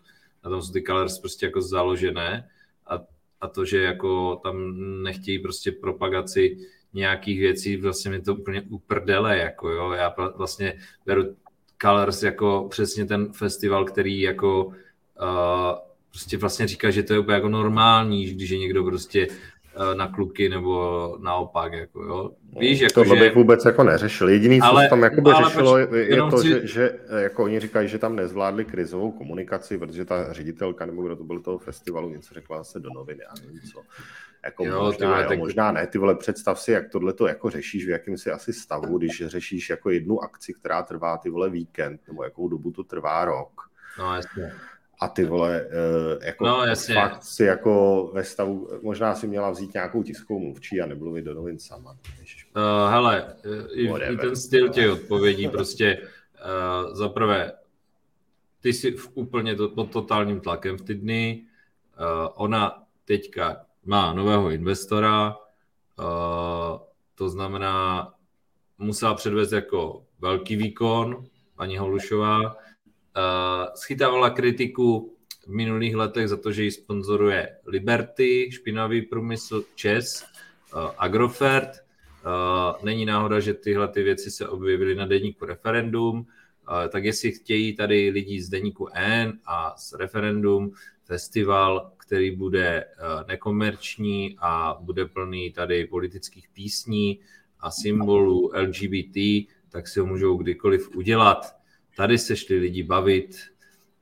na 0.45 0.51
tom 0.51 0.63
jsou 0.63 0.73
ty 0.73 0.83
colors 0.83 1.19
prostě 1.19 1.47
jako 1.47 1.61
založené. 1.61 2.51
A, 2.87 2.99
a 3.41 3.49
to, 3.49 3.65
že 3.65 3.83
jako 3.83 4.41
tam 4.43 4.57
nechtějí 5.03 5.39
prostě 5.39 5.73
propagaci 5.73 6.59
nějakých 6.93 7.41
věcí, 7.41 7.77
vlastně 7.77 8.11
mi 8.11 8.21
to 8.21 8.35
úplně 8.35 8.63
uprdele, 8.63 9.39
jako 9.39 9.69
jo, 9.69 9.91
já 9.91 10.15
vlastně 10.37 10.79
beru 11.07 11.37
Colors 11.83 12.23
jako 12.23 12.67
přesně 12.71 13.07
ten 13.07 13.33
festival, 13.33 13.85
který 13.85 14.21
jako 14.21 14.65
uh, 14.65 14.75
prostě 16.09 16.37
vlastně 16.37 16.67
říká, 16.67 16.91
že 16.91 17.03
to 17.03 17.13
je 17.13 17.19
úplně 17.19 17.35
jako 17.35 17.49
normální, 17.49 18.27
když 18.27 18.51
je 18.51 18.59
někdo 18.59 18.85
prostě 18.85 19.29
na 19.95 20.09
kluky 20.09 20.49
nebo 20.49 21.17
naopak, 21.21 21.73
jako 21.73 22.03
jo. 22.03 22.31
Víš, 22.59 22.81
jako, 22.81 22.95
Tohle 22.95 23.17
že... 23.17 23.23
bych 23.23 23.35
vůbec 23.35 23.65
jako 23.65 23.85
neřešil. 23.85 24.29
Jediný, 24.29 24.61
co 24.61 24.67
ale, 24.67 24.89
tam 24.89 25.03
jako 25.03 25.21
by 25.21 25.31
řešilo, 25.45 25.79
je, 25.79 25.89
je 25.93 26.17
to, 26.17 26.39
chci... 26.39 26.49
že, 26.49 26.67
že, 26.67 26.99
jako 27.19 27.45
oni 27.45 27.61
říkají, 27.61 27.89
že 27.89 27.99
tam 27.99 28.17
nezvládli 28.17 28.65
krizovou 28.65 29.13
komunikaci, 29.13 29.79
protože 29.79 30.05
ta 30.05 30.33
ředitelka 30.33 30.87
nebo 30.87 31.03
kdo 31.03 31.17
to 31.17 31.25
byl 31.25 31.41
toho 31.41 31.59
festivalu, 31.59 32.09
něco 32.11 32.35
řekla 32.35 32.65
se 32.65 32.81
do 32.81 32.91
noviny, 32.95 33.21
já 33.23 33.45
nevím 33.45 33.61
co. 33.61 33.83
Jako 34.45 34.65
jo, 34.65 34.83
možná, 34.83 35.09
vole, 35.09 35.23
jo, 35.23 35.29
tak... 35.29 35.39
možná 35.39 35.73
ne, 35.73 35.87
ty 35.87 35.99
vole, 35.99 36.15
představ 36.15 36.61
si, 36.61 36.73
jak 36.73 36.89
tohle 36.89 37.13
to 37.13 37.27
jako 37.27 37.51
řešíš, 37.51 37.87
v 37.87 37.91
jakém 37.91 38.19
si 38.19 38.31
asi 38.31 38.53
stavu, 38.53 38.99
když 38.99 39.23
řešíš 39.27 39.71
jako 39.71 39.91
jednu 39.91 40.23
akci, 40.23 40.55
která 40.55 40.83
trvá 40.83 41.17
ty 41.17 41.31
vole 41.31 41.51
víkend, 41.51 42.01
nebo 42.09 42.25
jakou 42.25 42.49
dobu 42.49 42.71
to 42.71 42.85
trvá 42.85 43.25
rok. 43.25 43.71
No, 43.99 44.15
jasně. 44.15 44.53
A 45.01 45.09
ty 45.09 45.25
vole, 45.25 45.67
uh, 45.67 46.25
jako 46.25 46.47
no, 46.47 46.65
jasně. 46.65 46.95
fakt 46.95 47.23
si 47.23 47.45
jako 47.45 48.07
ve 48.15 48.25
stavu, 48.25 48.69
možná 48.83 49.15
si 49.15 49.27
měla 49.27 49.51
vzít 49.51 49.75
nějakou 49.75 50.03
tiskovou 50.03 50.41
mluvčí 50.41 50.81
a 50.81 50.87
nemluvit 50.87 51.25
do 51.25 51.35
novin 51.35 51.59
sama. 51.59 51.91
Uh, 52.57 52.91
hele, 52.91 53.35
i, 53.73 53.89
i 53.89 54.17
ten 54.17 54.37
styl 54.37 54.69
těch 54.69 54.93
odpovědí 54.93 55.49
prostě 55.49 55.99
uh, 55.99 56.95
za 56.95 57.09
prvé, 57.09 57.53
ty 58.61 58.73
jsi 58.73 58.93
v 58.93 59.11
úplně 59.15 59.55
to, 59.55 59.69
pod 59.69 59.91
totálním 59.91 60.41
tlakem 60.41 60.79
v 60.79 60.83
ty 60.83 60.95
dny, 60.95 61.43
uh, 62.01 62.29
ona 62.35 62.83
teďka 63.05 63.65
má 63.85 64.13
nového 64.13 64.51
investora, 64.51 65.37
uh, 65.99 66.05
to 67.15 67.29
znamená, 67.29 68.13
musela 68.79 69.15
předvést 69.15 69.53
jako 69.53 70.05
velký 70.21 70.57
výkon, 70.57 71.25
paní 71.57 71.79
Holušová, 71.79 72.57
schytávala 73.75 74.31
kritiku 74.31 75.17
v 75.47 75.53
minulých 75.53 75.97
letech 75.97 76.29
za 76.29 76.37
to, 76.37 76.53
že 76.53 76.65
ji 76.65 76.71
sponzoruje 76.71 77.57
Liberty, 77.67 78.49
špinavý 78.53 79.03
průmysl, 79.03 79.65
ČES, 79.75 80.25
Agrofert. 80.99 81.71
Není 82.83 83.05
náhoda, 83.05 83.41
že 83.41 83.55
tyhle 83.55 83.89
ty 83.89 84.03
věci 84.03 84.31
se 84.31 84.49
objevily 84.49 84.95
na 84.95 85.07
denníku 85.07 85.45
referendum, 85.45 86.27
tak 86.89 87.05
jestli 87.05 87.33
chtějí 87.33 87.77
tady 87.77 88.11
lidi 88.11 88.43
z 88.43 88.49
denníku 88.49 88.89
N 88.95 89.39
a 89.47 89.75
z 89.77 89.95
referendum 89.95 90.73
festival, 91.05 91.93
který 91.97 92.31
bude 92.31 92.85
nekomerční 93.29 94.37
a 94.39 94.77
bude 94.81 95.07
plný 95.07 95.53
tady 95.53 95.87
politických 95.87 96.49
písní 96.49 97.21
a 97.61 97.71
symbolů 97.71 98.51
LGBT, 98.55 99.49
tak 99.69 99.89
si 99.89 100.01
ho 100.01 100.07
můžou 100.07 100.37
kdykoliv 100.37 100.97
udělat. 100.97 101.60
Tady 102.01 102.19
se 102.19 102.37
šli 102.37 102.59
lidi 102.59 102.83
bavit 102.83 103.37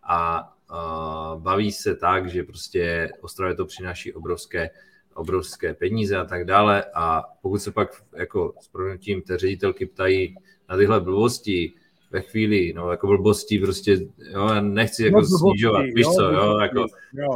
a 0.03 0.49
uh, 0.71 1.43
baví 1.43 1.73
se 1.73 1.95
tak, 1.95 2.31
že 2.31 2.43
prostě 2.43 3.11
Ostravě 3.21 3.55
to 3.55 3.67
přináší 3.67 4.13
obrovské, 4.13 4.71
obrovské 5.15 5.75
peníze 5.75 6.17
a 6.17 6.25
tak 6.25 6.45
dále 6.45 6.85
a 6.95 7.23
pokud 7.43 7.59
se 7.59 7.73
pak 7.73 8.03
jako 8.17 8.55
s 8.61 8.69
proměnutím 8.69 9.23
té 9.23 9.39
ředitelky 9.39 9.87
ptají 9.87 10.35
na 10.69 10.77
tyhle 10.77 11.01
blbosti, 11.01 11.73
ve 12.11 12.21
chvíli, 12.21 12.73
no, 12.77 12.91
jako 12.91 13.07
blbostí 13.07 13.59
prostě, 13.59 13.93
jo, 14.19 14.49
já 14.49 14.61
nechci 14.61 15.05
jako 15.05 15.21
no, 15.21 15.27
snižovat, 15.27 15.85
víš 15.95 16.07
co, 16.07 16.23
jo, 16.23 16.59
jako, 16.59 16.87
jo. 17.13 17.29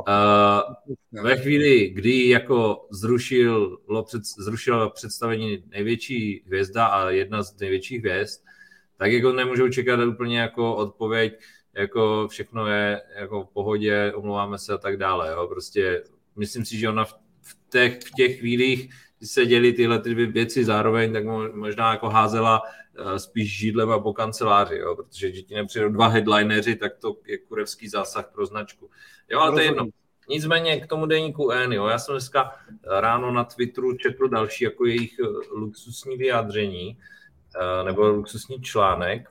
Uh, 1.12 1.24
ve 1.24 1.36
chvíli, 1.36 1.88
kdy 1.88 2.28
jako 2.28 2.86
zrušil, 2.90 3.78
před, 4.02 4.24
zrušil 4.24 4.90
představení 4.90 5.64
největší 5.70 6.42
hvězda 6.46 6.86
a 6.86 7.10
jedna 7.10 7.42
z 7.42 7.58
největších 7.58 8.00
hvězd, 8.00 8.42
tak 9.02 9.12
jako 9.12 9.32
nemůžou 9.32 9.68
čekat 9.68 10.00
úplně 10.00 10.40
jako 10.40 10.76
odpověď, 10.76 11.38
jako 11.74 12.28
všechno 12.28 12.66
je 12.66 13.02
jako 13.16 13.44
v 13.44 13.48
pohodě, 13.52 14.12
omlouváme 14.14 14.58
se 14.58 14.72
a 14.72 14.78
tak 14.78 14.96
dále, 14.96 15.32
jo, 15.32 15.46
prostě 15.48 16.02
myslím 16.36 16.64
si, 16.64 16.78
že 16.78 16.88
ona 16.88 17.04
v, 17.04 17.14
těch, 17.70 18.00
v 18.00 18.10
těch 18.10 18.38
chvílích, 18.38 18.94
kdy 19.18 19.26
se 19.26 19.46
děli 19.46 19.72
tyhle 19.72 19.98
ty 19.98 20.14
věci 20.14 20.64
zároveň, 20.64 21.12
tak 21.12 21.24
možná 21.54 21.90
jako 21.90 22.08
házela 22.08 22.62
Eh, 22.94 23.18
spíš 23.18 23.58
židlem 23.58 23.90
a 23.90 23.98
po 23.98 24.12
kanceláři, 24.12 24.76
jo, 24.76 24.96
protože 24.96 25.30
když 25.30 25.42
ti 25.42 25.54
nepřijdou 25.54 25.88
dva 25.88 26.08
headlineři, 26.08 26.76
tak 26.76 26.96
to 26.96 27.16
je 27.26 27.38
kurevský 27.38 27.88
zásah 27.88 28.30
pro 28.32 28.46
značku. 28.46 28.90
Jo, 29.30 29.40
ale 29.40 29.52
to 29.52 29.58
je 29.58 29.64
jedno. 29.64 29.86
Nicméně 30.28 30.80
k 30.80 30.86
tomu 30.86 31.06
deníku 31.06 31.50
N, 31.50 31.72
jo, 31.72 31.86
já 31.86 31.98
jsem 31.98 32.12
dneska 32.12 32.52
ráno 33.00 33.32
na 33.32 33.44
Twitteru 33.44 33.96
četl 33.96 34.28
další 34.28 34.64
jako 34.64 34.86
jejich 34.86 35.18
eh, 35.18 35.26
luxusní 35.50 36.16
vyjádření, 36.16 36.98
nebo 37.84 38.08
luxusní 38.08 38.60
článek, 38.60 39.28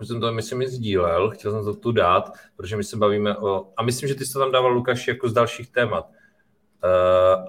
už 0.00 0.08
jsem 0.08 0.20
to, 0.20 0.32
myslím, 0.32 0.62
i 0.62 0.68
sdílel, 0.68 1.30
chtěl 1.30 1.52
jsem 1.52 1.64
to 1.64 1.74
tu 1.74 1.92
dát, 1.92 2.32
protože 2.56 2.76
my 2.76 2.84
se 2.84 2.96
bavíme 2.96 3.36
o, 3.36 3.72
a 3.76 3.82
myslím, 3.82 4.08
že 4.08 4.14
ty 4.14 4.26
jsi 4.26 4.32
to 4.32 4.38
tam 4.38 4.52
dával, 4.52 4.72
Lukáš, 4.72 5.08
jako 5.08 5.28
z 5.28 5.32
dalších 5.32 5.70
témat. 5.70 6.08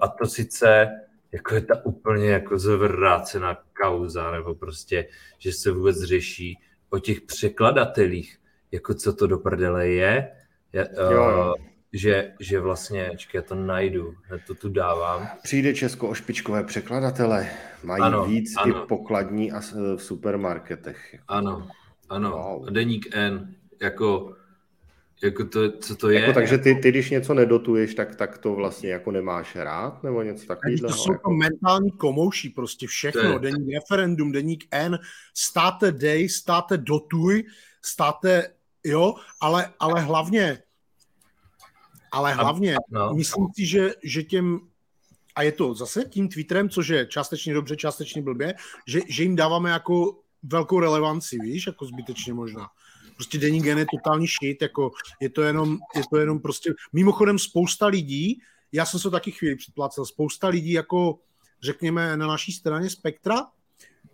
a 0.00 0.08
to 0.08 0.26
sice 0.26 0.90
jako 1.32 1.54
je 1.54 1.60
ta 1.60 1.84
úplně 1.84 2.30
jako 2.30 2.58
zvrácená 2.58 3.58
kauza, 3.82 4.30
nebo 4.30 4.54
prostě, 4.54 5.08
že 5.38 5.52
se 5.52 5.70
vůbec 5.70 6.02
řeší 6.02 6.58
o 6.90 6.98
těch 6.98 7.20
překladatelích, 7.20 8.38
jako 8.72 8.94
co 8.94 9.12
to 9.12 9.26
do 9.26 9.38
prdele 9.38 9.88
je, 9.88 10.32
je 10.72 10.88
jo, 11.12 11.54
Uh, 11.58 11.75
že, 11.96 12.32
že 12.40 12.60
vlastně, 12.60 13.10
čekaj, 13.16 13.38
já 13.38 13.42
to 13.42 13.54
najdu, 13.54 14.14
já 14.30 14.38
to 14.46 14.54
tu 14.54 14.68
dávám. 14.68 15.28
Přijde 15.42 15.74
Česko 15.74 16.08
o 16.08 16.14
špičkové 16.14 16.64
překladatele, 16.64 17.50
mají 17.84 18.02
ano, 18.02 18.24
víc 18.24 18.54
ano. 18.56 18.84
i 18.84 18.86
pokladní 18.86 19.52
a 19.52 19.60
v 19.96 20.02
supermarketech. 20.02 21.16
Ano, 21.28 21.68
ano, 22.08 22.30
wow. 22.30 22.70
deník 22.70 23.16
N, 23.16 23.54
jako 23.82 24.36
jako 25.22 25.44
to, 25.44 25.78
co 25.78 25.96
to 25.96 26.10
je? 26.10 26.20
Jako, 26.20 26.32
takže 26.32 26.58
ty, 26.58 26.74
ty, 26.74 26.88
když 26.90 27.10
něco 27.10 27.34
nedotuješ, 27.34 27.94
tak, 27.94 28.16
tak 28.16 28.38
to 28.38 28.54
vlastně 28.54 28.90
jako 28.90 29.10
nemáš 29.10 29.56
rád, 29.56 30.02
nebo 30.02 30.22
něco 30.22 30.46
takového? 30.46 30.88
To 30.88 30.94
jsou 30.94 31.12
jako... 31.12 31.30
to 31.30 31.34
mentální 31.34 31.90
komouší, 31.90 32.48
prostě 32.48 32.86
všechno, 32.86 33.32
je... 33.32 33.38
deník 33.38 33.74
referendum, 33.74 34.32
deník 34.32 34.64
N, 34.70 34.98
státe 35.34 35.92
dej, 35.92 36.28
státe 36.28 36.76
dotuj, 36.76 37.44
státe, 37.82 38.48
jo, 38.84 39.14
ale, 39.40 39.72
ale 39.78 40.00
hlavně, 40.00 40.58
ale 42.16 42.34
hlavně, 42.34 42.76
no. 42.90 43.14
myslím 43.14 43.46
si, 43.54 43.66
že, 43.66 43.92
že 44.02 44.22
těm, 44.22 44.60
a 45.34 45.42
je 45.42 45.52
to 45.52 45.74
zase 45.74 46.04
tím 46.04 46.28
Twitterem, 46.28 46.68
což 46.68 46.88
je 46.88 47.06
částečně 47.06 47.54
dobře, 47.54 47.76
částečně 47.76 48.22
blbě, 48.22 48.54
že, 48.86 49.00
že 49.08 49.22
jim 49.22 49.36
dáváme 49.36 49.70
jako 49.70 50.18
velkou 50.42 50.80
relevanci, 50.80 51.38
víš, 51.38 51.66
jako 51.66 51.86
zbytečně 51.86 52.34
možná. 52.34 52.68
Prostě 53.14 53.38
denní 53.38 53.62
gen 53.62 53.78
je 53.78 53.86
totální 53.90 54.26
shit, 54.26 54.62
jako 54.62 54.90
je 55.20 55.30
to 55.30 55.42
jenom, 55.42 55.78
je 55.96 56.02
to 56.10 56.16
jenom 56.16 56.40
prostě, 56.40 56.74
mimochodem 56.92 57.38
spousta 57.38 57.86
lidí, 57.86 58.40
já 58.72 58.86
jsem 58.86 59.00
se 59.00 59.10
taky 59.10 59.30
chvíli 59.30 59.56
předplácel, 59.56 60.04
spousta 60.06 60.48
lidí 60.48 60.72
jako 60.72 61.18
řekněme 61.62 62.16
na 62.16 62.26
naší 62.26 62.52
straně 62.52 62.90
spektra 62.90 63.46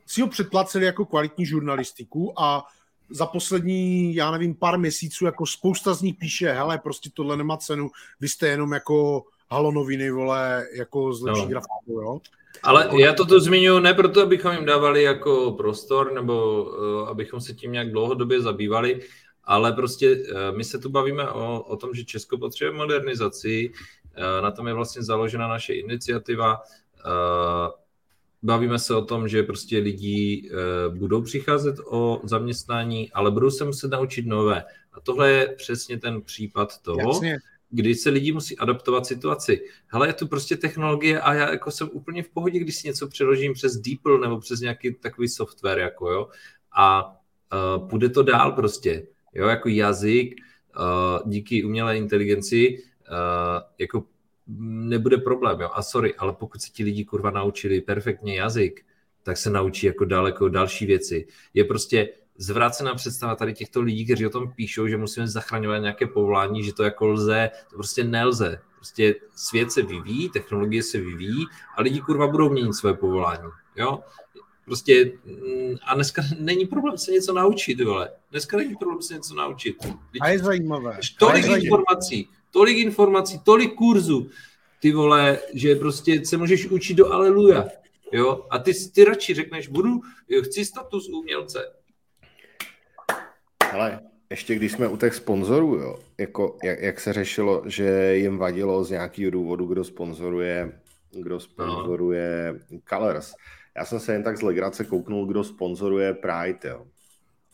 si 0.06 0.20
ho 0.20 0.28
předpláceli 0.28 0.84
jako 0.84 1.04
kvalitní 1.04 1.46
žurnalistiku 1.46 2.40
a 2.40 2.64
za 3.12 3.26
poslední, 3.26 4.14
já 4.14 4.30
nevím, 4.30 4.54
pár 4.54 4.78
měsíců 4.78 5.24
jako 5.24 5.46
spousta 5.46 5.94
z 5.94 6.02
nich 6.02 6.14
píše, 6.14 6.52
hele, 6.52 6.78
prostě 6.78 7.10
tohle 7.14 7.36
nemá 7.36 7.56
cenu, 7.56 7.90
vy 8.20 8.28
jste 8.28 8.48
jenom 8.48 8.72
jako 8.72 9.24
halonoviny, 9.50 10.10
vole, 10.10 10.66
jako 10.74 11.12
z 11.12 11.22
lepší 11.22 11.42
no. 11.42 11.48
grafiku, 11.48 11.92
jo. 11.92 12.20
Ale 12.62 12.90
já 12.98 13.12
to 13.12 13.24
tu 13.24 13.40
zmiňuji 13.40 13.80
ne 13.80 13.94
proto, 13.94 14.22
abychom 14.22 14.52
jim 14.52 14.64
dávali 14.64 15.02
jako 15.02 15.52
prostor, 15.52 16.12
nebo 16.12 16.64
uh, 16.64 17.08
abychom 17.08 17.40
se 17.40 17.54
tím 17.54 17.72
nějak 17.72 17.90
dlouhodobě 17.90 18.40
zabývali, 18.40 19.00
ale 19.44 19.72
prostě 19.72 20.16
uh, 20.16 20.56
my 20.56 20.64
se 20.64 20.78
tu 20.78 20.88
bavíme 20.88 21.28
o, 21.28 21.62
o 21.62 21.76
tom, 21.76 21.94
že 21.94 22.04
Česko 22.04 22.38
potřebuje 22.38 22.78
modernizaci, 22.78 23.70
uh, 23.70 24.42
na 24.42 24.50
tom 24.50 24.68
je 24.68 24.74
vlastně 24.74 25.02
založena 25.02 25.48
naše 25.48 25.74
iniciativa. 25.74 26.60
Uh, 27.06 27.81
bavíme 28.42 28.78
se 28.78 28.94
o 28.94 29.04
tom, 29.04 29.28
že 29.28 29.42
prostě 29.42 29.78
lidi 29.78 30.50
uh, 30.88 30.98
budou 30.98 31.22
přicházet 31.22 31.76
o 31.86 32.20
zaměstnání, 32.24 33.12
ale 33.12 33.30
budou 33.30 33.50
se 33.50 33.64
muset 33.64 33.88
naučit 33.88 34.26
nové. 34.26 34.64
A 34.92 35.00
tohle 35.00 35.30
je 35.30 35.54
přesně 35.56 35.98
ten 35.98 36.22
případ 36.22 36.82
toho, 36.82 37.00
Jasně 37.00 37.38
kdy 37.72 37.94
se 37.94 38.10
lidi 38.10 38.32
musí 38.32 38.58
adaptovat 38.58 39.06
situaci. 39.06 39.64
Hele, 39.86 40.08
je 40.08 40.12
tu 40.12 40.26
prostě 40.26 40.56
technologie 40.56 41.20
a 41.20 41.34
já 41.34 41.50
jako 41.50 41.70
jsem 41.70 41.90
úplně 41.92 42.22
v 42.22 42.28
pohodě, 42.28 42.58
když 42.58 42.76
si 42.76 42.88
něco 42.88 43.08
přeložím 43.08 43.52
přes 43.52 43.76
DeepL 43.76 44.18
nebo 44.18 44.38
přes 44.40 44.60
nějaký 44.60 44.94
takový 44.94 45.28
software, 45.28 45.78
jako 45.78 46.10
jo, 46.10 46.28
a 46.76 47.16
uh, 47.76 47.88
půjde 47.88 48.08
to 48.08 48.22
dál 48.22 48.52
prostě, 48.52 49.06
jo, 49.34 49.48
jako 49.48 49.68
jazyk, 49.68 50.40
uh, 50.78 51.30
díky 51.30 51.64
umělé 51.64 51.96
inteligenci, 51.96 52.78
uh, 52.78 53.62
jako 53.78 54.04
nebude 54.46 55.18
problém, 55.18 55.60
jo, 55.60 55.70
a 55.72 55.82
sorry, 55.82 56.14
ale 56.14 56.32
pokud 56.32 56.60
se 56.60 56.72
ti 56.72 56.84
lidi 56.84 57.04
kurva 57.04 57.30
naučili 57.30 57.80
perfektně 57.80 58.36
jazyk, 58.36 58.84
tak 59.22 59.36
se 59.36 59.50
naučí 59.50 59.86
jako 59.86 60.04
daleko 60.04 60.48
další 60.48 60.86
věci. 60.86 61.26
Je 61.54 61.64
prostě 61.64 62.08
zvrácená 62.38 62.94
představa 62.94 63.34
tady 63.34 63.54
těchto 63.54 63.80
lidí, 63.80 64.04
kteří 64.04 64.26
o 64.26 64.30
tom 64.30 64.52
píšou, 64.52 64.88
že 64.88 64.96
musíme 64.96 65.28
zachraňovat 65.28 65.80
nějaké 65.80 66.06
povolání, 66.06 66.64
že 66.64 66.72
to 66.72 66.82
jako 66.82 67.06
lze, 67.06 67.50
to 67.70 67.76
prostě 67.76 68.04
nelze. 68.04 68.60
Prostě 68.74 69.14
svět 69.34 69.72
se 69.72 69.82
vyvíjí, 69.82 70.28
technologie 70.28 70.82
se 70.82 71.00
vyvíjí 71.00 71.46
a 71.76 71.82
lidi 71.82 72.00
kurva 72.00 72.26
budou 72.26 72.50
měnit 72.50 72.74
své 72.74 72.94
povolání. 72.94 73.48
Jo? 73.76 74.00
Prostě 74.64 75.12
mm, 75.24 75.76
a 75.86 75.94
dneska 75.94 76.22
není 76.38 76.66
problém 76.66 76.98
se 76.98 77.10
něco 77.10 77.34
naučit, 77.34 77.80
vole. 77.80 78.10
Dneska 78.30 78.56
není 78.56 78.76
problém 78.76 79.02
se 79.02 79.14
něco 79.14 79.34
naučit. 79.34 79.76
A 80.20 80.28
je 80.28 80.38
zajímavé. 80.38 80.98
Tolik 81.18 81.46
je 81.46 81.58
informací, 81.58 82.28
tolik 82.52 82.78
informací, 82.78 83.38
tolik 83.38 83.74
kurzů, 83.74 84.30
ty 84.80 84.92
vole, 84.92 85.38
že 85.54 85.74
prostě 85.76 86.24
se 86.24 86.36
můžeš 86.36 86.66
učit 86.66 86.94
do 86.94 87.12
aleluja. 87.12 87.68
Jo? 88.12 88.46
A 88.50 88.58
ty, 88.58 88.72
ty 88.94 89.04
radši 89.04 89.34
řekneš, 89.34 89.68
budu, 89.68 90.00
chci 90.42 90.64
status 90.64 91.08
umělce, 91.08 91.72
ale 93.72 94.00
ještě 94.30 94.54
když 94.54 94.72
jsme 94.72 94.88
u 94.88 94.96
těch 94.96 95.14
sponzorů, 95.14 95.74
jo, 95.74 95.98
jako, 96.18 96.58
jak, 96.64 96.80
jak, 96.80 97.00
se 97.00 97.12
řešilo, 97.12 97.62
že 97.66 98.16
jim 98.16 98.38
vadilo 98.38 98.84
z 98.84 98.90
nějakého 98.90 99.30
důvodu, 99.30 99.66
kdo 99.66 99.84
sponzoruje, 99.84 100.80
kdo 101.10 101.40
sponzoruje 101.40 102.54
no. 102.70 102.78
Colors. 102.88 103.34
Já 103.76 103.84
jsem 103.84 104.00
se 104.00 104.12
jen 104.12 104.22
tak 104.22 104.38
z 104.38 104.42
legrace 104.42 104.84
kouknul, 104.84 105.26
kdo 105.26 105.44
sponzoruje 105.44 106.14
Pride, 106.14 106.68
jo. 106.68 106.86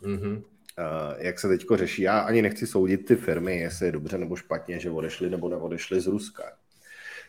Mm-hmm. 0.02 0.42
Uh, 0.78 1.14
jak 1.18 1.38
se 1.38 1.48
teďko 1.48 1.76
řeší. 1.76 2.02
Já 2.02 2.18
ani 2.18 2.42
nechci 2.42 2.66
soudit 2.66 2.98
ty 2.98 3.16
firmy, 3.16 3.56
jestli 3.56 3.86
je 3.86 3.92
dobře 3.92 4.18
nebo 4.18 4.36
špatně, 4.36 4.80
že 4.80 4.90
odešli 4.90 5.30
nebo 5.30 5.48
neodešli 5.48 6.00
z 6.00 6.06
Ruska. 6.06 6.42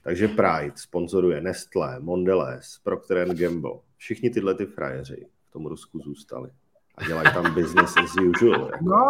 Takže 0.04 0.28
Pride 0.28 0.74
sponzoruje 0.76 1.41
Nestlé, 1.41 2.00
Mondelez, 2.00 2.80
Procter 2.84 3.36
Gamble. 3.36 3.80
Všichni 3.97 4.30
tyhle 4.30 4.56
ty 4.56 4.66
frajeři 4.66 5.28
v 5.50 5.52
tom 5.52 5.66
Rusku 5.66 6.00
zůstali 6.00 6.50
a 6.95 7.08
dělají 7.08 7.34
tam 7.34 7.54
business 7.54 7.93
as 7.97 8.16
usual. 8.30 8.66
Jako. 8.66 8.86
No, 8.86 9.08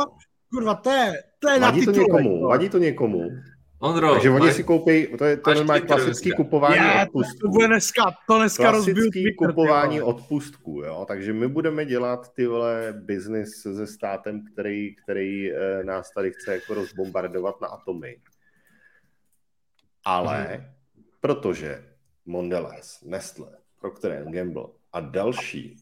kurva, 0.50 0.76
to 0.76 0.90
je, 0.90 1.24
to 1.40 1.50
je 1.50 1.60
vadí 1.60 1.86
na 1.86 1.94
to 1.94 2.00
někomu, 2.00 2.48
vadí 2.48 2.70
to 2.70 2.78
někomu. 2.78 3.30
Ondro, 3.80 4.14
Takže 4.14 4.30
oni 4.30 4.52
si 4.52 4.64
koupí, 4.64 5.08
to 5.18 5.26
je, 5.26 5.38
to 5.38 5.52
je 5.52 5.82
klasický 5.82 6.32
kupování 6.32 6.76
je, 6.76 7.06
odpustků. 7.06 7.40
To 7.40 7.48
bude 7.48 7.68
dneska, 7.68 8.04
to 8.28 8.38
dneska 8.38 8.70
Klasický 8.72 9.36
kupování 9.36 10.02
odpustků, 10.02 10.82
jo. 10.82 11.06
Takže 11.08 11.34
my 11.34 11.48
budeme 11.48 11.86
dělat 11.86 12.34
ty 12.34 12.48
vole 12.48 12.94
business 13.06 13.50
se 13.62 13.88
státem, 13.88 14.46
který, 14.54 14.96
který 14.96 15.52
e, 15.54 15.84
nás 15.84 16.12
tady 16.12 16.32
chce 16.32 16.54
jako 16.54 16.74
rozbombardovat 16.74 17.62
na 17.62 17.68
atomy. 17.68 18.18
Ale 20.06 20.44
hmm. 20.44 20.66
protože 21.22 21.86
Mondelez, 22.26 23.02
Nestle, 23.06 23.48
Procter 23.80 24.26
Gamble 24.30 24.66
a 24.94 25.00
další 25.00 25.76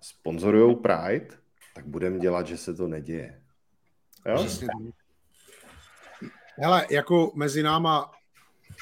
sponzorují 0.00 0.76
Pride, 0.76 1.28
tak 1.74 1.86
budeme 1.86 2.18
dělat, 2.18 2.46
že 2.46 2.56
se 2.56 2.74
to 2.74 2.88
neděje. 2.88 3.40
Jo? 4.26 4.46
Hele, 6.58 6.86
jako 6.90 7.32
mezi 7.34 7.62
náma, 7.62 8.10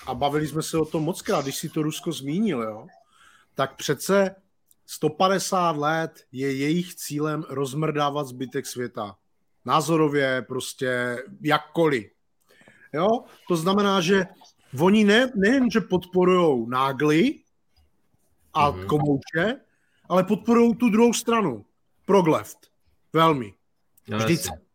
a 0.06 0.14
bavili 0.14 0.46
jsme 0.46 0.62
se 0.62 0.78
o 0.78 0.84
tom 0.84 1.04
moc 1.04 1.22
krát, 1.22 1.42
když 1.42 1.56
si 1.56 1.68
to 1.68 1.82
Rusko 1.82 2.12
zmínil, 2.12 2.62
jo, 2.62 2.86
tak 3.54 3.76
přece 3.76 4.34
150 4.86 5.76
let 5.76 6.24
je 6.32 6.56
jejich 6.56 6.94
cílem 6.94 7.44
rozmrdávat 7.48 8.26
zbytek 8.26 8.66
světa. 8.66 9.16
Názorově, 9.64 10.42
prostě 10.48 11.16
jakkoliv. 11.40 12.10
Jo? 12.92 13.08
To 13.48 13.56
znamená, 13.56 14.00
že 14.00 14.26
oni 14.80 15.04
ne, 15.04 15.32
nejen, 15.34 15.70
že 15.70 15.80
podporují 15.80 16.66
nágly 16.68 17.40
a 18.54 18.72
mm-hmm. 18.72 18.86
komouče, 18.86 19.60
ale 20.08 20.24
podporují 20.24 20.74
tu 20.76 20.90
druhou 20.90 21.12
stranu. 21.12 21.64
Progleft. 22.04 22.58
Velmi. 23.12 23.54
No, 24.08 24.18
Vždycky. 24.18 24.67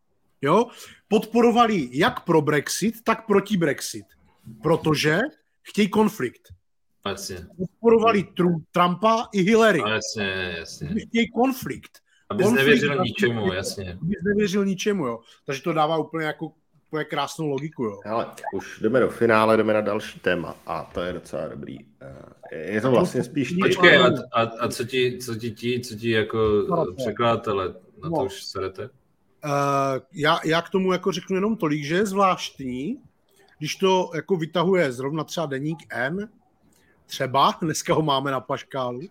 Jo? 0.44 0.66
Podporovali 1.08 1.90
jak 1.92 2.24
pro 2.24 2.42
Brexit, 2.42 3.04
tak 3.04 3.26
proti 3.26 3.58
Brexit. 3.58 4.06
Protože 4.64 5.20
chtějí 5.62 5.90
konflikt. 5.90 6.42
Jasně. 7.06 7.48
Podporovali 7.58 8.24
Tru- 8.24 8.64
Trumpa 8.72 9.28
i 9.34 9.42
Hillary. 9.42 9.80
Jasně, 9.80 10.56
jasně. 10.58 10.88
Chtějí 10.88 11.32
konflikt. 11.32 12.00
Abys 12.30 12.46
konflikt, 12.46 12.66
nevěřil 12.66 13.04
ničemu, 13.04 13.54
jasně. 13.54 13.98
Abys 14.02 14.24
nevěřil 14.24 14.66
ničemu, 14.66 15.06
jo. 15.06 15.20
Takže 15.46 15.62
to 15.62 15.74
dává 15.74 15.98
úplně 15.98 16.26
jako 16.26 16.52
úplně 16.94 17.06
krásnou 17.06 17.48
logiku, 17.48 17.84
jo. 17.84 18.00
Ale 18.06 18.28
už 18.54 18.80
jdeme 18.80 19.00
do 19.00 19.10
finále, 19.10 19.58
jdeme 19.58 19.74
na 19.74 19.82
další 19.82 20.20
téma 20.20 20.56
a 20.66 20.84
to 20.94 21.02
je 21.02 21.14
docela 21.14 21.48
dobrý. 21.48 21.78
Eh, 22.52 22.58
je 22.58 22.82
to 22.82 22.92
vlastně 22.92 23.24
spíš... 23.24 23.56
Počkej, 23.62 23.98
a, 23.98 24.08
a, 24.32 24.42
a 24.42 24.68
co, 24.68 24.84
ti, 24.84 25.18
co 25.18 25.36
ti 25.36 25.52
ti, 25.52 25.80
co 25.80 25.96
ti 25.96 26.10
jako 26.10 26.66
překladatelé, 26.98 27.68
na 28.04 28.10
to 28.10 28.16
no. 28.16 28.26
už 28.26 28.44
serete? 28.44 28.90
Uh, 29.46 29.52
já, 30.14 30.40
já 30.46 30.62
k 30.62 30.70
tomu 30.70 30.94
jako 30.94 31.12
řeknu 31.12 31.36
jenom 31.36 31.58
tolik, 31.58 31.84
že 31.84 31.96
je 31.96 32.06
zvláštní, 32.06 32.98
když 33.58 33.76
to 33.76 34.12
jako 34.16 34.38
vytahuje 34.38 34.92
zrovna 34.92 35.24
třeba 35.24 35.46
deník 35.46 35.80
N, 35.90 36.30
třeba, 37.06 37.58
dneska 37.62 37.94
ho 37.94 38.02
máme 38.02 38.32
na 38.32 38.40
paškálu, 38.40 39.00
uh, 39.00 39.06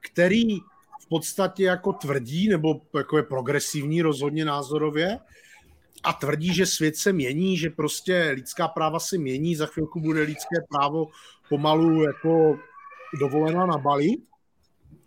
který 0.00 0.58
v 1.02 1.08
podstatě 1.08 1.64
jako 1.64 1.92
tvrdí, 1.92 2.48
nebo 2.48 2.80
jako 2.96 3.16
je 3.16 3.22
progresivní 3.22 4.02
rozhodně 4.02 4.44
názorově, 4.44 5.18
a 6.02 6.12
tvrdí, 6.12 6.54
že 6.54 6.66
svět 6.66 6.96
se 6.96 7.12
mění, 7.12 7.56
že 7.56 7.70
prostě 7.70 8.32
lidská 8.34 8.68
práva 8.68 9.00
se 9.00 9.18
mění, 9.18 9.56
za 9.56 9.66
chvilku 9.66 10.00
bude 10.00 10.20
lidské 10.20 10.56
právo 10.68 11.08
pomalu 11.48 12.02
jako 12.02 12.58
dovolena 13.20 13.66
na 13.66 13.78
Bali. 13.78 14.08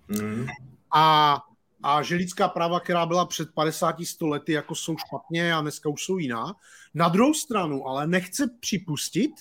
Mm. 0.08 0.48
A, 0.94 1.42
a 1.86 2.02
že 2.02 2.16
lidská 2.16 2.48
práva, 2.48 2.80
která 2.80 3.06
byla 3.06 3.26
před 3.26 3.50
50-100 3.56 4.30
lety, 4.30 4.52
jako 4.52 4.76
jsou 4.76 4.98
špatně 4.98 5.54
a 5.54 5.62
dneska 5.62 5.90
už 5.90 6.04
jsou 6.04 6.18
jiná. 6.18 6.56
Na 6.94 7.10
druhou 7.10 7.34
stranu 7.34 7.88
ale 7.88 8.08
nechce 8.08 8.50
připustit, 8.60 9.32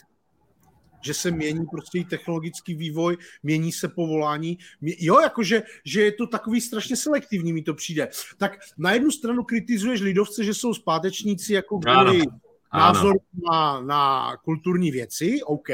že 1.04 1.14
se 1.14 1.30
mění 1.30 1.66
prostě 1.66 2.04
technologický 2.10 2.74
vývoj, 2.74 3.16
mění 3.42 3.72
se 3.72 3.88
povolání. 3.88 4.58
Jo, 4.80 5.20
jakože 5.20 5.62
že 5.84 6.02
je 6.02 6.12
to 6.12 6.26
takový 6.26 6.60
strašně 6.60 6.96
selektivní, 6.96 7.52
mi 7.52 7.62
to 7.62 7.74
přijde. 7.74 8.08
Tak 8.38 8.58
na 8.78 8.92
jednu 8.92 9.10
stranu 9.10 9.44
kritizuješ 9.44 10.00
lidovce, 10.00 10.44
že 10.44 10.54
jsou 10.54 10.74
zpátečníci 10.74 11.52
jako 11.52 11.78
kvůli 11.78 12.22
názor 12.74 13.16
na, 13.50 13.80
na 13.80 14.32
kulturní 14.36 14.90
věci, 14.90 15.40
OK, 15.42 15.68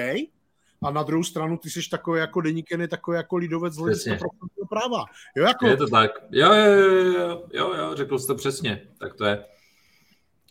a 0.82 0.90
na 0.90 1.02
druhou 1.02 1.22
stranu 1.22 1.56
ty 1.56 1.70
jsi 1.70 1.80
takový 1.90 2.20
jako 2.20 2.40
deníken, 2.40 2.88
takový 2.88 3.16
jako 3.16 3.36
lidovec 3.36 3.74
z 3.74 3.78
hlediska 3.78 4.16
práva. 4.68 5.04
Jo, 5.36 5.44
jako... 5.44 5.66
Je 5.66 5.76
to 5.76 5.86
tak. 5.86 6.10
Jo, 6.30 6.52
jo, 6.52 6.72
jo, 6.72 7.04
jo, 7.04 7.42
jo, 7.52 7.74
jo, 7.74 7.94
řekl 7.94 8.18
jsi 8.18 8.26
to 8.26 8.34
přesně. 8.34 8.82
Tak 8.98 9.14
to 9.14 9.24
je. 9.24 9.44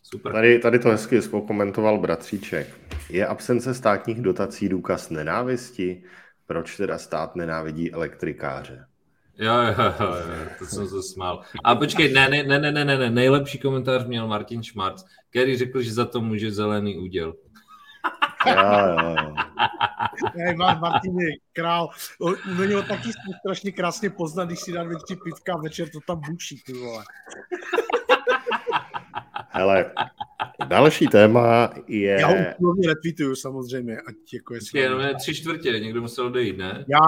Super. 0.03 0.33
Tady, 0.33 0.59
tady 0.59 0.79
to 0.79 0.89
hezky 0.89 1.21
komentoval 1.47 1.97
bratříček. 1.97 2.67
Je 3.09 3.27
absence 3.27 3.73
státních 3.73 4.21
dotací 4.21 4.69
důkaz 4.69 5.09
nenávisti? 5.09 6.03
Proč 6.45 6.77
teda 6.77 6.97
stát 6.97 7.35
nenávidí 7.35 7.93
elektrikáře? 7.93 8.85
Jo, 9.37 9.53
jo, 9.53 9.93
jo, 9.99 10.15
jo, 10.15 10.49
to 10.59 10.65
jsem 10.65 10.87
se 10.87 11.03
smál. 11.03 11.41
A 11.63 11.75
počkej, 11.75 12.13
ne, 12.13 12.29
ne, 12.29 12.43
ne, 12.43 12.59
ne, 12.59 12.71
ne, 12.71 12.97
ne, 12.97 13.09
nejlepší 13.09 13.59
komentář 13.59 14.05
měl 14.05 14.27
Martin 14.27 14.63
Schmarz, 14.63 15.05
který 15.29 15.57
řekl, 15.57 15.81
že 15.81 15.93
za 15.93 16.05
to 16.05 16.21
může 16.21 16.51
zelený 16.51 16.97
úděl. 16.97 17.33
Jo, 18.47 18.53
jo, 18.55 19.15
jo. 19.19 19.35
Hej, 20.35 20.55
Martin 20.55 21.19
je 21.19 21.29
král. 21.53 21.89
U 22.59 22.63
něho 22.63 22.83
taky 22.83 23.09
strašně 23.39 23.71
krásně 23.71 24.09
poznat, 24.09 24.45
když 24.45 24.59
si 24.59 24.71
dá 24.71 24.83
dvě 24.83 24.97
tři 24.97 25.15
pitka 25.15 25.53
a 25.53 25.57
večer 25.57 25.89
to 25.89 25.99
tam 26.07 26.21
buší, 26.31 26.61
ty 26.65 26.73
vole. 26.73 27.03
Ale 29.51 29.91
další 30.67 31.07
téma 31.07 31.69
je... 31.87 32.11
Já 32.11 32.27
ho 32.27 32.35
úplně 32.57 32.87
retweetuju 32.87 33.35
samozřejmě, 33.35 33.97
ať 33.97 34.15
jako 34.33 34.53
je 34.53 34.59
Jenom 34.73 34.99
je 34.99 35.15
tři 35.15 35.35
čtvrtě, 35.35 35.71
někdo 35.79 36.01
musel 36.01 36.25
odejít, 36.25 36.57
ne? 36.57 36.85
Já 36.87 36.99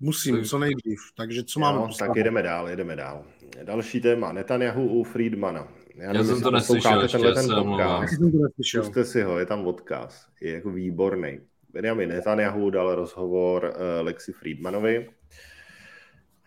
musím, 0.00 0.44
co 0.44 0.58
nejdřív, 0.58 1.00
takže 1.16 1.44
co 1.44 1.60
mám? 1.60 1.74
Jo, 1.74 1.88
tak 1.98 2.16
jedeme 2.16 2.42
dál, 2.42 2.68
jedeme 2.68 2.96
dál. 2.96 3.24
Další 3.62 4.00
téma, 4.00 4.32
Netanyahu 4.32 4.88
u 4.88 5.04
Friedmana. 5.04 5.68
Já, 5.96 6.14
já 6.14 6.24
jsem 6.24 6.42
to 6.42 6.50
neslyšel 6.50 7.02
ještě, 7.02 7.18
tenhle 7.18 7.34
ten 7.34 7.64
podcast. 7.64 8.14
Zkuste 8.62 9.04
si 9.04 9.22
ho, 9.22 9.38
je 9.38 9.46
tam 9.46 9.66
odkaz. 9.66 10.26
Je 10.40 10.52
jako 10.52 10.70
výborný. 10.70 11.40
Benjamin 11.72 12.08
Netanyahu 12.08 12.70
dal 12.70 12.94
rozhovor 12.94 13.64
uh, 13.64 14.06
Lexi 14.06 14.32
Friedmanovi 14.32 15.08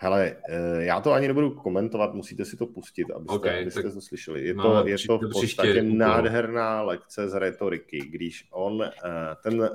Hele, 0.02 0.36
eh, 0.50 0.84
já 0.84 1.02
to 1.02 1.12
ani 1.12 1.28
nebudu 1.28 1.52
komentovat, 1.52 2.14
musíte 2.14 2.46
si 2.46 2.58
to 2.58 2.66
pustit, 2.66 3.12
abyste, 3.12 3.36
okay, 3.36 3.62
abyste 3.62 3.84
to 3.84 4.02
slyšeli. 4.02 4.48
Je 4.48 4.54
to, 4.54 4.88
je 4.88 4.96
to 5.08 5.18
v 5.18 5.32
podstatě 5.34 5.84
nádherná 5.84 6.82
lekce 6.82 7.30
z 7.30 7.40
retoriky, 7.40 8.00
když 8.00 8.48
on, 8.52 8.84
eh, 8.84 8.92
ten 9.44 9.64
eh, 9.64 9.70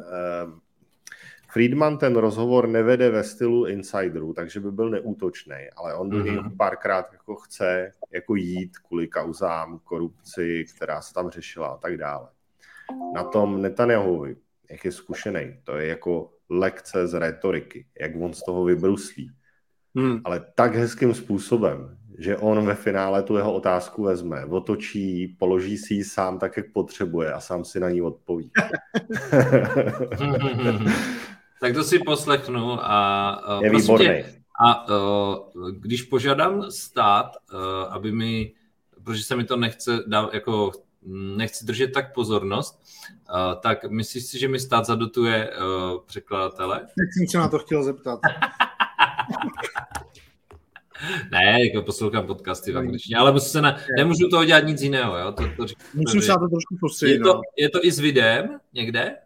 Friedman 1.54 1.98
ten 1.98 2.16
rozhovor 2.16 2.68
nevede 2.68 3.10
ve 3.10 3.24
stylu 3.24 3.66
insiderů, 3.66 4.32
takže 4.32 4.60
by 4.60 4.72
byl 4.72 4.90
neútočný, 4.90 5.56
ale 5.76 5.94
on 5.94 6.10
do 6.10 6.22
něj 6.22 6.36
mm-hmm. 6.36 6.56
párkrát 6.56 7.12
jako 7.12 7.34
chce 7.34 7.92
jako 8.12 8.34
jít 8.34 8.78
kvůli 8.78 9.08
kauzám, 9.08 9.78
korupci, 9.84 10.64
která 10.76 11.02
se 11.02 11.14
tam 11.14 11.30
řešila 11.30 11.68
a 11.68 11.76
tak 11.76 11.96
dále. 11.96 12.28
Na 13.14 13.24
tom 13.24 13.62
Netanyahuovi, 13.62 14.36
jak 14.70 14.84
je 14.84 14.92
zkušený, 14.92 15.56
to 15.64 15.76
je 15.76 15.86
jako 15.86 16.30
lekce 16.50 17.06
z 17.06 17.14
retoriky, 17.18 17.86
jak 18.00 18.12
on 18.20 18.34
z 18.34 18.42
toho 18.42 18.64
vybruslí 18.64 19.30
hmm. 19.96 20.20
ale 20.24 20.44
tak 20.54 20.74
hezkým 20.74 21.14
způsobem, 21.14 21.96
že 22.18 22.36
on 22.36 22.66
ve 22.66 22.74
finále 22.74 23.22
tu 23.22 23.36
jeho 23.36 23.54
otázku 23.54 24.02
vezme, 24.02 24.44
otočí, 24.44 25.36
položí 25.38 25.78
si 25.78 25.94
ji 25.94 26.04
sám 26.04 26.38
tak, 26.38 26.56
jak 26.56 26.66
potřebuje 26.72 27.32
a 27.32 27.40
sám 27.40 27.64
si 27.64 27.80
na 27.80 27.90
ní 27.90 28.02
odpoví. 28.02 28.50
tak 31.64 31.74
to 31.74 31.84
si 31.84 31.98
poslechnu 31.98 32.84
a 32.84 33.60
je 33.62 33.70
výborný. 33.70 34.24
a 34.64 34.88
uh, 34.88 35.70
když 35.70 36.02
požádám 36.02 36.70
stát, 36.70 37.36
uh, 37.52 37.60
aby 37.88 38.12
mi, 38.12 38.52
protože 39.04 39.22
se 39.22 39.36
mi 39.36 39.44
to 39.44 39.56
nechce 39.56 40.02
dá, 40.06 40.30
jako 40.32 40.72
nechci 41.36 41.66
držet 41.66 41.92
tak 41.92 42.14
pozornost, 42.14 42.82
tak 43.60 43.90
myslíš 43.90 44.24
si, 44.24 44.38
že 44.38 44.48
mi 44.48 44.58
stát 44.58 44.86
zadotuje 44.86 45.50
překladatele? 46.06 46.80
Tak 46.80 47.08
jsem 47.12 47.28
se 47.28 47.38
na 47.38 47.48
to 47.48 47.58
chtěl 47.58 47.84
zeptat. 47.84 48.20
ne, 51.30 51.64
jako 51.64 51.82
poslouchám 51.82 52.26
podcasty 52.26 52.72
v 52.72 52.78
angličtině, 52.78 53.16
ale 53.16 53.32
musím 53.32 53.50
se 53.50 53.62
na, 53.62 53.76
nemůžu 53.96 54.28
toho 54.28 54.44
dělat 54.44 54.64
nic 54.64 54.82
jiného. 54.82 55.18
Jo? 55.18 55.32
To, 55.32 55.42
to 55.56 55.66
Musím 55.94 56.22
se 56.22 56.28
na 56.28 56.38
to 56.38 56.48
trošku 56.48 56.76
soustředit. 56.80 57.12
Je 57.12 57.20
to, 57.20 57.34
no. 57.34 57.40
je 57.58 57.68
to 57.68 57.84
i 57.84 57.92
s 57.92 57.98
videem 57.98 58.58
někde? 58.72 59.16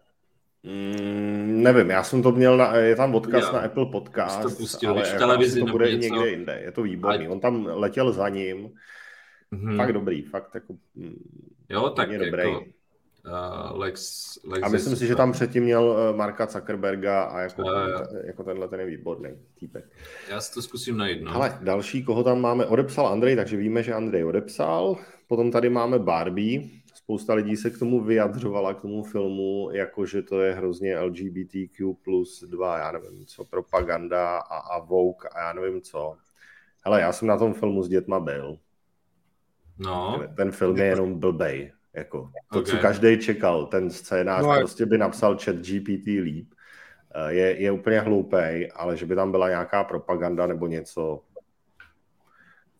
Mm, 0.62 1.27
nevím, 1.62 1.90
já 1.90 2.02
jsem 2.02 2.22
to 2.22 2.32
měl, 2.32 2.56
na, 2.56 2.76
je 2.76 2.96
tam 2.96 3.14
odkaz 3.14 3.44
jo. 3.44 3.52
na 3.52 3.58
Apple 3.58 3.86
Podcast, 3.86 4.42
to 4.42 4.50
pustil, 4.50 4.90
ale 4.90 5.04
v 5.04 5.18
televizi 5.18 5.60
to 5.60 5.66
bude 5.66 5.96
něco... 5.96 6.14
někde 6.14 6.30
jinde, 6.30 6.60
je 6.64 6.72
to 6.72 6.82
výborný. 6.82 7.26
A... 7.26 7.30
On 7.30 7.40
tam 7.40 7.68
letěl 7.70 8.12
za 8.12 8.28
ním, 8.28 8.70
mm-hmm. 9.52 9.76
fakt 9.76 9.92
dobrý, 9.92 10.22
fakt 10.22 10.54
jako 10.54 10.74
mm, 10.94 11.48
Jo, 11.68 11.90
tak 11.90 12.18
dobrý. 12.18 12.42
Jako, 12.42 12.60
uh, 12.60 13.80
Lex, 13.80 14.28
Lex 14.44 14.62
a 14.62 14.68
myslím 14.68 14.96
si, 14.96 15.06
že 15.06 15.16
tam 15.16 15.32
předtím 15.32 15.62
měl 15.62 15.84
uh, 15.84 16.16
Marka 16.16 16.46
Zuckerberga 16.46 17.22
a 17.22 17.40
jako, 17.40 17.62
uh, 17.62 17.68
ten, 17.68 18.22
jako 18.26 18.44
tenhle 18.44 18.68
ten 18.68 18.80
je 18.80 18.86
výborný 18.86 19.30
týpek. 19.58 19.84
Já 20.30 20.40
si 20.40 20.54
to 20.54 20.62
zkusím 20.62 20.96
najít. 20.96 21.22
No. 21.22 21.34
Ale 21.34 21.58
další, 21.62 22.04
koho 22.04 22.24
tam 22.24 22.40
máme, 22.40 22.66
odepsal 22.66 23.06
Andrej, 23.06 23.36
takže 23.36 23.56
víme, 23.56 23.82
že 23.82 23.94
Andrej 23.94 24.24
odepsal. 24.24 24.96
Potom 25.26 25.50
tady 25.50 25.68
máme 25.68 25.98
Barbie. 25.98 26.77
Spousta 26.94 27.34
lidí 27.34 27.56
se 27.56 27.70
k 27.70 27.78
tomu 27.78 28.00
vyjadřovala, 28.00 28.74
k 28.74 28.80
tomu 28.80 29.02
filmu, 29.02 29.70
jako 29.72 30.06
že 30.06 30.22
to 30.22 30.40
je 30.40 30.54
hrozně 30.54 31.00
LGBTQ 31.00 31.94
plus 32.04 32.44
2, 32.50 32.78
já 32.78 32.92
nevím 32.92 33.26
co, 33.26 33.44
propaganda 33.44 34.38
a, 34.38 34.58
a 34.58 34.78
Vogue 34.78 35.28
a 35.32 35.40
já 35.40 35.52
nevím 35.52 35.80
co. 35.80 36.16
Hele, 36.84 37.00
já 37.00 37.12
jsem 37.12 37.28
na 37.28 37.36
tom 37.36 37.54
filmu 37.54 37.82
s 37.82 37.88
dětma 37.88 38.20
byl. 38.20 38.58
No. 39.78 40.22
Ten 40.36 40.50
film 40.50 40.76
je 40.76 40.84
jenom 40.84 41.20
blbej. 41.20 41.72
Jako, 41.92 42.30
to, 42.52 42.58
okay. 42.58 42.72
co 42.72 42.78
každý 42.78 43.18
čekal, 43.18 43.66
ten 43.66 43.90
scénář 43.90 44.44
no, 44.44 44.56
prostě 44.58 44.86
by 44.86 44.98
napsal 44.98 45.38
chat 45.38 45.56
GPT 45.56 46.06
líp. 46.06 46.54
Eh, 47.14 47.32
je, 47.32 47.62
je 47.62 47.72
úplně 47.72 48.00
hloupý, 48.00 48.70
ale 48.74 48.96
že 48.96 49.06
by 49.06 49.14
tam 49.14 49.30
byla 49.30 49.48
nějaká 49.48 49.84
propaganda 49.84 50.46
nebo 50.46 50.66
něco. 50.66 51.22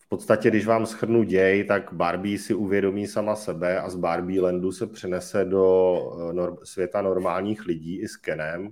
V 0.09 0.17
podstatě, 0.17 0.49
když 0.49 0.65
vám 0.65 0.85
schrnu 0.85 1.23
děj, 1.23 1.63
tak 1.63 1.93
Barbie 1.93 2.39
si 2.39 2.53
uvědomí 2.53 3.07
sama 3.07 3.35
sebe 3.35 3.79
a 3.79 3.89
z 3.89 3.95
Barbie 3.95 4.41
Landu 4.41 4.71
se 4.71 4.87
přenese 4.87 5.45
do 5.45 5.95
eh, 6.29 6.33
nor- 6.33 6.57
světa 6.63 7.01
normálních 7.01 7.65
lidí 7.65 8.01
i 8.01 8.07
s 8.07 8.15
Kenem. 8.15 8.69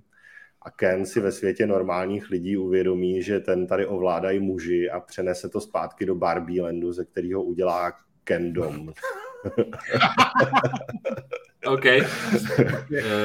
A 0.62 0.72
Ken 0.72 1.06
si 1.06 1.20
ve 1.20 1.32
světě 1.32 1.68
normálních 1.68 2.30
lidí 2.30 2.58
uvědomí, 2.58 3.22
že 3.24 3.40
ten 3.40 3.68
tady 3.68 3.86
ovládají 3.86 4.40
muži 4.40 4.90
a 4.90 5.00
přenese 5.00 5.50
to 5.50 5.62
zpátky 5.62 6.06
do 6.06 6.16
Barbie 6.16 6.62
Landu, 6.62 6.94
ze 6.94 7.06
kterého 7.06 7.44
udělá 7.44 7.94
Kendom. 8.24 8.94
OK. 11.66 11.86
E, 11.86 12.04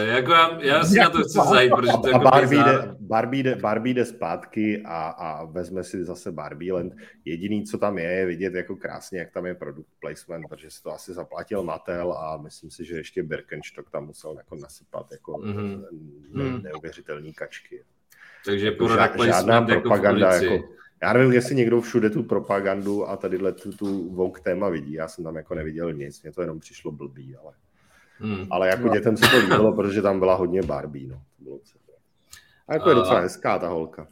jako 0.07 0.33
já, 0.33 0.63
já 0.63 0.85
si 0.85 0.99
na 0.99 1.11
to 1.11 1.23
chci 1.23 1.39
zajít, 1.51 1.73
protože 1.75 1.93
to 1.93 2.05
a 2.05 2.09
jako 2.09 2.25
Barbie, 2.25 2.65
jde, 2.65 2.97
Barbie, 3.01 3.43
jde, 3.43 3.55
Barbie 3.55 3.95
jde 3.95 4.05
zpátky 4.05 4.83
a, 4.85 5.09
a 5.09 5.45
vezme 5.45 5.85
si 5.85 6.05
zase 6.05 6.33
Barbie 6.33 6.73
Land. 6.73 6.93
Jediný, 7.25 7.65
co 7.65 7.79
tam 7.79 7.99
je, 7.99 8.11
je 8.11 8.27
vidět 8.27 8.55
jako 8.55 8.77
krásně, 8.77 9.19
jak 9.19 9.31
tam 9.31 9.47
je 9.47 9.55
product 9.55 9.91
placement, 10.01 10.49
protože 10.49 10.71
si 10.71 10.83
to 10.83 10.93
asi 10.93 11.15
zaplatil 11.15 11.63
Mattel 11.63 12.13
a 12.13 12.37
myslím 12.37 12.71
si, 12.71 12.85
že 12.85 12.97
ještě 12.97 13.23
Birkenstock 13.23 13.91
tam 13.91 14.07
musel 14.07 14.37
jako 14.37 14.57
nasypat 14.57 15.13
jako 15.13 15.33
mm-hmm. 15.33 15.85
ne, 16.33 16.59
neuvěřitelný 16.59 17.33
kačky. 17.33 17.85
Takže 18.45 18.67
jako 18.67 18.89
žád, 18.89 19.21
žádná 19.21 19.55
jako 19.55 19.81
propaganda, 19.81 20.35
jako 20.35 20.69
já 21.03 21.13
nevím, 21.13 21.33
jestli 21.33 21.55
někdo 21.55 21.81
všude 21.81 22.11
tu 22.11 22.23
propagandu 22.23 23.09
a 23.09 23.17
tadyhle 23.17 23.53
tu, 23.53 23.73
tu 23.73 24.15
Vogue 24.15 24.43
téma 24.43 24.69
vidí. 24.69 24.93
Já 24.93 25.09
jsem 25.09 25.25
tam 25.25 25.37
jako 25.37 25.55
neviděl 25.55 25.93
nic, 25.93 26.23
mně 26.23 26.33
to 26.33 26.41
jenom 26.41 26.61
přišlo 26.61 26.93
blbý, 26.93 27.37
ale, 27.37 27.53
hmm. 28.19 28.47
ale 28.51 28.69
jako 28.69 28.87
no. 28.87 28.95
dětem 28.95 29.17
se 29.17 29.31
to 29.31 29.39
líbilo, 29.39 29.73
protože 29.73 30.03
tam 30.03 30.19
byla 30.19 30.35
hodně 30.35 30.63
Barbie, 30.63 31.09
no. 31.09 31.17
To 31.17 31.45
bylo 31.45 31.59
a 32.69 32.75
jako 32.75 32.89
je 32.89 32.95
docela 32.95 33.21
hezká 33.21 33.59
ta 33.59 33.69
holka. 33.69 34.07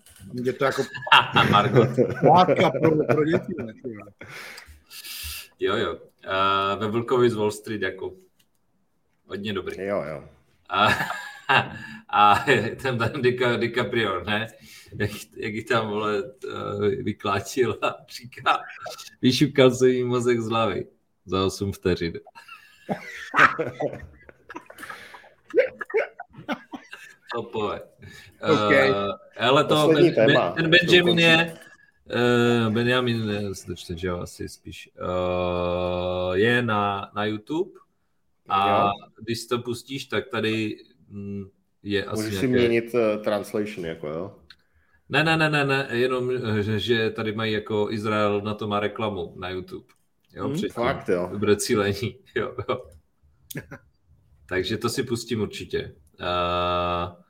Je 0.45 0.53
to 0.53 0.65
jako 0.65 0.83
Margot. 1.51 1.89
pro, 2.81 3.05
pro 3.15 3.25
děti. 3.25 3.55
Jo, 5.61 5.77
jo. 5.77 5.95
Uh, 5.95 6.81
ve 6.81 6.89
Vlkovi 6.89 7.31
z 7.31 7.35
Wall 7.35 7.51
Street 7.51 7.83
jako 7.83 8.13
hodně 9.27 9.53
dobrý. 9.53 9.83
Jo, 9.83 10.05
jo. 10.09 10.25
A, 10.69 10.89
a 12.09 12.45
ten 12.83 12.99
tam 12.99 13.23
DiCaprio, 13.61 14.25
ne? 14.25 14.47
Jak, 14.99 15.11
jak 15.37 15.55
ji 15.55 15.65
tam 15.65 15.89
vole 15.89 16.23
eh, 16.23 16.89
vykláčil 17.03 17.79
a 17.83 17.97
říká, 18.21 18.61
vyšukal 19.23 19.71
se 19.71 19.89
jí 19.89 20.05
mozek 20.05 20.41
z 20.41 20.49
hlavy 20.49 20.87
za 21.25 21.47
8 21.47 21.73
vteřin. 21.73 22.13
Topové. 27.35 27.81
Okay. 28.41 28.91
Uh, 28.91 28.97
ale 29.37 29.65
to, 29.65 29.91
ben, 29.95 30.15
ben, 30.15 30.53
ten 30.57 30.71
Benjamin 30.71 31.19
je, 31.19 31.59
uh, 32.67 32.75
Benjamin, 32.75 33.27
ne, 33.27 33.43
dočte, 33.69 33.97
že 33.97 34.11
asi 34.11 34.49
spíš, 34.49 34.91
uh, 35.01 36.35
je 36.35 36.63
na, 36.63 37.11
na 37.15 37.25
YouTube 37.25 37.71
a 38.49 38.85
jo. 38.85 38.91
když 39.23 39.47
to 39.47 39.59
pustíš, 39.59 40.05
tak 40.05 40.29
tady 40.29 40.77
mm, 41.09 41.45
je 41.83 42.05
asi 42.05 42.23
Můžeš 42.23 42.33
nějaké... 42.33 42.47
si 42.47 42.53
měnit 42.53 42.95
uh, 42.95 43.23
translation, 43.25 43.87
jako 43.87 44.09
jo? 44.09 44.40
Ne, 45.11 45.25
ne, 45.25 45.37
ne, 45.37 45.51
ne, 45.51 45.65
ne, 45.65 45.89
jenom, 45.91 46.31
že 46.63 47.11
tady 47.11 47.33
mají 47.33 47.53
jako 47.53 47.89
Izrael 47.91 48.41
na 48.41 48.55
to 48.55 48.69
má 48.69 48.81
reklamu 48.81 49.35
na 49.39 49.49
YouTube. 49.49 49.87
Jo, 50.33 50.49
hmm, 50.49 50.69
fakt, 50.73 51.09
jo. 51.09 51.29
Dobré 51.33 51.57
cílení, 51.57 52.17
jo, 52.35 52.55
jo. 52.69 52.83
Takže 54.49 54.79
to 54.79 54.89
si 54.89 55.03
pustím 55.03 55.41
určitě. 55.41 55.95
Uh, 56.21 57.23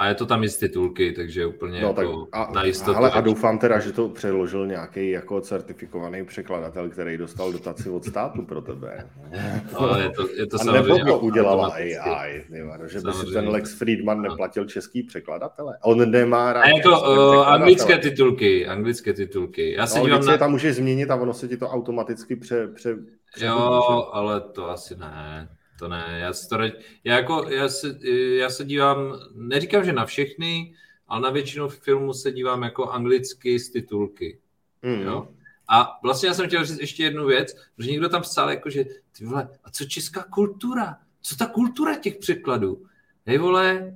a 0.00 0.08
je 0.08 0.14
to 0.14 0.26
tam 0.26 0.44
i 0.44 0.48
z 0.48 0.56
titulky, 0.56 1.12
takže 1.12 1.46
úplně 1.46 1.80
no, 1.80 1.88
jako 1.88 2.26
tak 2.26 2.48
a, 2.48 2.52
na 2.52 2.64
jistotu. 2.64 2.98
Ale 2.98 3.10
a 3.10 3.20
doufám 3.20 3.58
teda, 3.58 3.78
že 3.78 3.92
to 3.92 4.08
přeložil 4.08 4.66
nějaký 4.66 5.10
jako 5.10 5.40
certifikovaný 5.40 6.24
překladatel, 6.24 6.88
který 6.88 7.16
dostal 7.16 7.52
dotaci 7.52 7.90
od 7.90 8.04
státu 8.04 8.42
pro 8.42 8.60
tebe. 8.60 9.06
No, 9.80 9.98
je 9.98 10.10
to, 10.10 10.28
je 10.28 10.46
to 10.46 10.56
a 10.60 10.72
nebo 10.72 10.98
to 10.98 11.18
udělala 11.18 11.68
AI, 11.68 12.44
nevím, 12.48 12.72
že 12.86 13.00
by 13.00 13.12
si 13.12 13.26
ten 13.26 13.48
Lex 13.48 13.78
Friedman 13.78 14.22
neplatil 14.22 14.64
český 14.64 15.02
překladatele. 15.02 15.78
On 15.82 16.10
nemá 16.10 16.52
rád 16.52 16.62
A 16.62 16.68
je 16.68 16.82
to 16.82 17.00
uh, 17.00 17.48
anglické 17.48 17.98
titulky, 17.98 18.66
anglické 18.66 19.12
titulky. 19.12 19.72
Já 19.72 19.86
se 19.86 19.98
no, 19.98 20.04
dívám 20.04 20.24
na... 20.24 20.36
tam 20.36 20.50
můžeš 20.50 20.76
změnit 20.76 21.10
a 21.10 21.16
ono 21.16 21.34
se 21.34 21.48
ti 21.48 21.56
to 21.56 21.68
automaticky 21.68 22.36
pře... 22.36 22.68
pře, 22.68 22.96
pře 23.34 23.46
jo, 23.46 24.08
ale 24.12 24.40
to 24.40 24.70
asi 24.70 24.96
ne 24.96 25.48
to 25.78 25.88
ne, 25.88 26.18
já, 26.20 26.32
si 26.32 26.48
to, 26.48 26.58
já, 27.04 27.16
jako, 27.16 27.48
já, 27.50 27.68
se, 27.68 27.98
já 28.36 28.50
se 28.50 28.64
dívám, 28.64 29.18
neříkám, 29.34 29.84
že 29.84 29.92
na 29.92 30.06
všechny, 30.06 30.74
ale 31.08 31.20
na 31.20 31.30
většinu 31.30 31.68
filmů 31.68 32.14
se 32.14 32.32
dívám 32.32 32.62
jako 32.62 32.90
anglicky 32.90 33.58
z 33.58 33.70
titulky. 33.70 34.38
Mm. 34.82 35.02
Jo? 35.02 35.28
A 35.68 35.98
vlastně 36.02 36.28
já 36.28 36.34
jsem 36.34 36.46
chtěl 36.46 36.64
říct 36.64 36.80
ještě 36.80 37.02
jednu 37.02 37.26
věc, 37.26 37.56
protože 37.76 37.90
někdo 37.90 38.08
tam 38.08 38.22
psal, 38.22 38.50
jako, 38.50 38.70
že 38.70 38.84
ty 39.18 39.24
vole, 39.24 39.48
a 39.64 39.70
co 39.70 39.84
česká 39.84 40.22
kultura? 40.22 40.96
Co 41.22 41.36
ta 41.36 41.46
kultura 41.46 41.94
těch 41.94 42.16
překladů? 42.16 42.86
Hej 43.26 43.38
vole, 43.38 43.94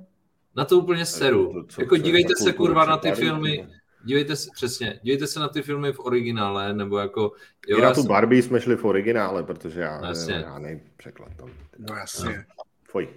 na 0.55 0.65
to 0.65 0.79
úplně 0.79 1.05
seru. 1.05 1.65
To, 1.75 1.81
jako 1.81 1.97
dívejte 1.97 2.33
se 2.35 2.53
kurva 2.53 2.85
na 2.85 2.97
ty 2.97 3.11
filmy, 3.11 3.67
dívejte 4.03 4.35
se, 4.35 4.49
přesně, 4.53 4.99
dívejte 5.03 5.27
se 5.27 5.39
na 5.39 5.47
ty 5.49 5.61
filmy 5.61 5.93
v 5.93 5.99
originále, 5.99 6.73
nebo 6.73 6.97
jako... 6.97 7.31
Jo, 7.67 7.77
I 7.77 7.81
na 7.81 7.93
tu 7.93 8.01
jsem... 8.01 8.07
Barbie 8.07 8.43
jsme 8.43 8.61
šli 8.61 8.75
v 8.75 8.85
originále, 8.85 9.43
protože 9.43 9.81
já, 9.81 10.05
jasně. 10.05 10.33
já 10.33 10.59
překlad 10.97 11.35
tam. 11.37 11.49
No 11.77 11.95
jasně. 11.95 12.45
Foj. 12.89 13.09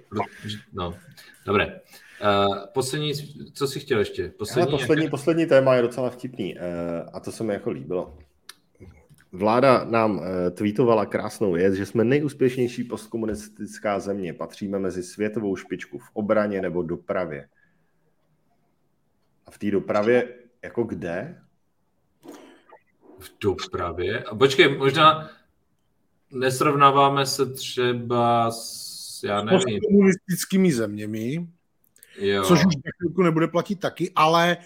No, 0.72 0.95
dobré. 1.47 1.80
Uh, 2.47 2.57
poslední, 2.74 3.12
co 3.53 3.68
jsi 3.68 3.80
chtěl 3.80 3.99
ještě? 3.99 4.28
Poslední, 4.28 4.70
Hele, 4.70 4.80
poslední, 4.80 5.05
jaké... 5.05 5.11
poslední 5.11 5.47
téma 5.47 5.74
je 5.74 5.82
docela 5.82 6.11
vtipný 6.11 6.55
uh, 6.55 6.61
a 7.12 7.20
to 7.20 7.32
se 7.32 7.45
mi 7.45 7.53
jako 7.53 7.70
líbilo. 7.70 8.18
Vláda 9.32 9.84
nám 9.84 10.18
uh, 10.18 10.24
tweetovala 10.55 11.07
krásnou 11.07 11.53
věc, 11.53 11.74
že 11.74 11.87
jsme 11.87 12.05
nejúspěšnější 12.05 12.84
postkomunistická 12.84 14.01
země. 14.01 14.32
Patříme 14.32 14.78
mezi 14.78 15.03
světovou 15.03 15.57
špičku 15.57 15.99
v 15.99 16.11
obraně 16.12 16.62
nebo 16.62 16.82
dopravě. 16.82 17.49
A 19.47 19.51
v 19.51 19.59
té 19.59 19.70
dopravě 19.70 20.28
jako 20.66 20.84
kde? 20.84 21.42
V 23.18 23.30
dopravě? 23.40 24.22
A 24.22 24.34
počkej, 24.34 24.78
možná 24.78 25.30
nesrovnáváme 26.30 27.26
se 27.26 27.46
třeba 27.52 28.50
s, 28.50 29.22
já 29.24 29.42
nevím. 29.42 29.60
S 29.60 29.86
komunistickými 29.86 30.72
zeměmi, 30.72 31.48
jo. 32.18 32.44
což 32.44 32.66
už 32.66 32.74
chvilku 32.98 33.22
nebude 33.22 33.48
platit 33.48 33.80
taky, 33.80 34.12
ale 34.16 34.56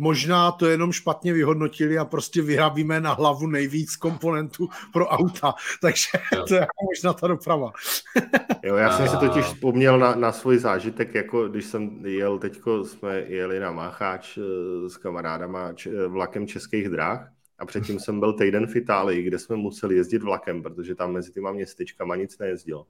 možná 0.00 0.52
to 0.52 0.66
jenom 0.66 0.92
špatně 0.92 1.32
vyhodnotili 1.32 1.98
a 1.98 2.04
prostě 2.04 2.42
vyrábíme 2.42 3.00
na 3.00 3.12
hlavu 3.12 3.46
nejvíc 3.46 3.96
komponentů 3.96 4.68
pro 4.92 5.06
auta, 5.06 5.54
takže 5.80 6.08
jo. 6.36 6.44
to 6.48 6.54
je 6.54 6.60
jako 6.60 6.84
možná 6.90 7.12
ta 7.12 7.26
doprava. 7.26 7.72
jo, 8.62 8.76
já 8.76 8.96
jsem 8.96 9.04
a... 9.04 9.08
si 9.08 9.16
totiž 9.16 9.44
vzpomněl 9.44 9.98
na, 9.98 10.14
na 10.14 10.32
svůj 10.32 10.58
zážitek, 10.58 11.14
jako 11.14 11.48
když 11.48 11.64
jsem 11.64 12.06
jel, 12.06 12.38
teďko 12.38 12.84
jsme 12.84 13.18
jeli 13.18 13.60
na 13.60 13.72
Mácháč 13.72 14.38
eh, 14.38 14.88
s 14.88 14.96
kamarádama 14.96 15.72
č, 15.72 16.06
vlakem 16.08 16.46
českých 16.46 16.88
dráh 16.88 17.32
a 17.58 17.66
předtím 17.66 18.00
jsem 18.00 18.20
byl 18.20 18.32
týden 18.32 18.66
v 18.66 18.76
Itálii, 18.76 19.22
kde 19.22 19.38
jsme 19.38 19.56
museli 19.56 19.96
jezdit 19.96 20.22
vlakem, 20.22 20.62
protože 20.62 20.94
tam 20.94 21.12
mezi 21.12 21.32
těma 21.32 21.52
městečkama 21.52 22.16
nic 22.16 22.38
nejezdilo. 22.38 22.86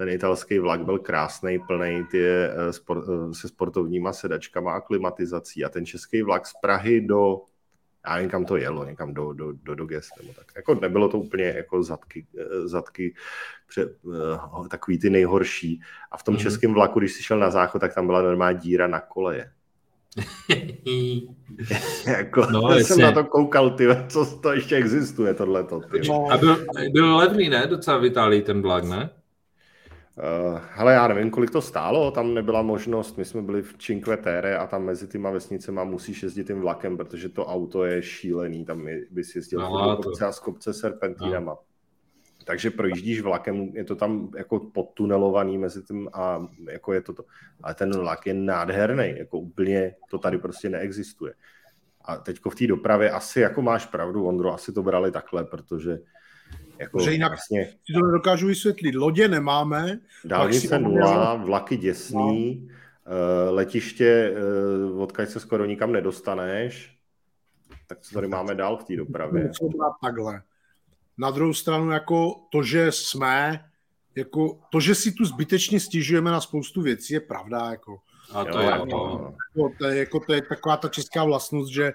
Ten 0.00 0.08
italský 0.08 0.58
vlak 0.58 0.84
byl 0.84 0.98
krásný, 0.98 1.58
plný 1.58 2.04
ty, 2.10 2.24
eh, 2.24 2.72
sport, 2.72 3.04
eh, 3.08 3.34
se 3.34 3.48
sportovníma 3.48 4.12
sedačkama 4.12 4.72
a 4.72 4.80
klimatizací. 4.80 5.64
A 5.64 5.68
ten 5.68 5.86
český 5.86 6.22
vlak 6.22 6.46
z 6.46 6.52
Prahy 6.62 7.00
do, 7.00 7.36
já 8.06 8.14
nevím, 8.14 8.30
kam 8.30 8.44
to 8.44 8.56
jelo, 8.56 8.84
někam 8.84 9.14
do, 9.14 9.32
do, 9.32 9.52
do, 9.52 9.74
do 9.74 9.84
Gest, 9.84 10.10
nebo 10.20 10.32
tak. 10.32 10.46
Jako 10.56 10.74
nebylo 10.74 11.08
to 11.08 11.18
úplně 11.18 11.44
jako 11.44 11.82
zadky, 11.82 12.26
eh, 12.38 12.68
zadky 12.68 13.14
pře, 13.68 13.88
takový 14.70 14.98
ty 14.98 15.10
nejhorší. 15.10 15.80
A 16.10 16.16
v 16.16 16.22
tom 16.22 16.34
mm-hmm. 16.34 16.42
českém 16.42 16.74
vlaku, 16.74 16.98
když 16.98 17.12
jsi 17.12 17.22
šel 17.22 17.38
na 17.38 17.50
záchod, 17.50 17.80
tak 17.80 17.94
tam 17.94 18.06
byla 18.06 18.22
normální 18.22 18.58
díra 18.58 18.86
na 18.86 19.00
koleje. 19.00 19.52
jako, 22.06 22.46
no, 22.50 22.74
jsem 22.74 22.98
na 22.98 23.12
to 23.12 23.24
koukal, 23.24 23.70
ty, 23.70 23.88
co 24.08 24.38
to 24.38 24.52
ještě 24.52 24.76
existuje, 24.76 25.34
tohleto. 25.34 25.80
No. 26.08 26.26
A 26.30 26.36
byl, 26.36 26.66
byl 26.92 27.16
levný, 27.16 27.48
ne? 27.48 27.66
Docela 27.66 27.98
v 27.98 28.04
Itálii 28.04 28.42
ten 28.42 28.62
vlak, 28.62 28.84
ne? 28.84 29.10
Uh, 30.20 30.60
hele, 30.72 30.92
já 30.92 31.08
nevím, 31.08 31.30
kolik 31.30 31.50
to 31.50 31.62
stálo, 31.62 32.10
tam 32.10 32.34
nebyla 32.34 32.62
možnost, 32.62 33.18
my 33.18 33.24
jsme 33.24 33.42
byli 33.42 33.62
v 33.62 33.78
Cinque 33.78 34.16
Terre 34.16 34.58
a 34.58 34.66
tam 34.66 34.84
mezi 34.84 35.08
těma 35.08 35.30
vesnicema 35.30 35.84
musíš 35.84 36.22
jezdit 36.22 36.46
tím 36.46 36.60
vlakem, 36.60 36.96
protože 36.96 37.28
to 37.28 37.46
auto 37.46 37.84
je 37.84 38.02
šílený, 38.02 38.64
tam 38.64 38.88
bys 39.10 39.36
jezdil 39.36 39.60
no, 39.60 39.96
kopce 39.96 40.26
a 40.26 40.32
z 40.32 40.38
kopce 40.38 40.72
serpentínama. 40.72 41.52
No. 41.52 41.58
Takže 42.44 42.70
projíždíš 42.70 43.20
vlakem, 43.20 43.68
je 43.74 43.84
to 43.84 43.96
tam 43.96 44.30
jako 44.36 44.58
podtunelovaný 44.58 45.58
mezi 45.58 45.82
tím 45.82 46.08
a 46.12 46.46
jako 46.70 46.92
je 46.92 47.00
to 47.00 47.12
to. 47.12 47.24
Ale 47.62 47.74
ten 47.74 47.98
vlak 47.98 48.26
je 48.26 48.34
nádherný, 48.34 49.14
jako 49.18 49.38
úplně 49.38 49.94
to 50.10 50.18
tady 50.18 50.38
prostě 50.38 50.68
neexistuje. 50.70 51.34
A 52.04 52.16
teďko 52.16 52.50
v 52.50 52.54
té 52.54 52.66
dopravě 52.66 53.10
asi 53.10 53.40
jako 53.40 53.62
máš 53.62 53.86
pravdu, 53.86 54.26
Ondro, 54.26 54.54
asi 54.54 54.72
to 54.72 54.82
brali 54.82 55.12
takhle, 55.12 55.44
protože 55.44 55.98
jako 56.80 57.00
že 57.00 57.12
jinak 57.12 57.32
vlastně, 57.32 57.64
si 57.66 57.92
to 57.92 58.06
nedokážu 58.06 58.46
vysvětlit. 58.46 58.94
Lodě 58.94 59.28
nemáme. 59.28 60.00
Dálnice 60.24 60.78
nula, 60.78 61.34
vlaky 61.34 61.76
děsný, 61.76 62.68
no. 62.70 63.52
letiště, 63.54 64.34
eh, 64.36 64.92
odkud 64.92 65.30
se 65.30 65.40
skoro 65.40 65.64
nikam 65.64 65.92
nedostaneš. 65.92 66.96
Tak 67.86 68.00
co 68.00 68.14
tady 68.14 68.28
máme 68.28 68.54
dál 68.54 68.76
v 68.76 68.84
té 68.84 68.96
dopravě? 68.96 69.50
Takhle. 70.02 70.42
Na 71.18 71.30
druhou 71.30 71.54
stranu, 71.54 71.90
jako 71.90 72.34
to, 72.52 72.62
že 72.62 72.92
jsme, 72.92 73.64
jako 74.16 74.60
to, 74.72 74.80
že 74.80 74.94
si 74.94 75.12
tu 75.12 75.24
zbytečně 75.24 75.80
stěžujeme 75.80 76.30
na 76.30 76.40
spoustu 76.40 76.82
věcí, 76.82 77.14
je 77.14 77.20
pravda. 77.20 77.70
Jako. 77.70 77.98
A 78.32 78.44
to, 78.44 78.50
jo, 78.50 78.60
je, 78.60 78.70
no. 78.70 79.34
jako, 79.56 79.72
to, 79.78 79.86
je, 79.86 79.98
jako, 79.98 80.20
to 80.20 80.32
je 80.32 80.42
taková 80.42 80.76
ta 80.76 80.88
česká 80.88 81.24
vlastnost, 81.24 81.72
že 81.72 81.92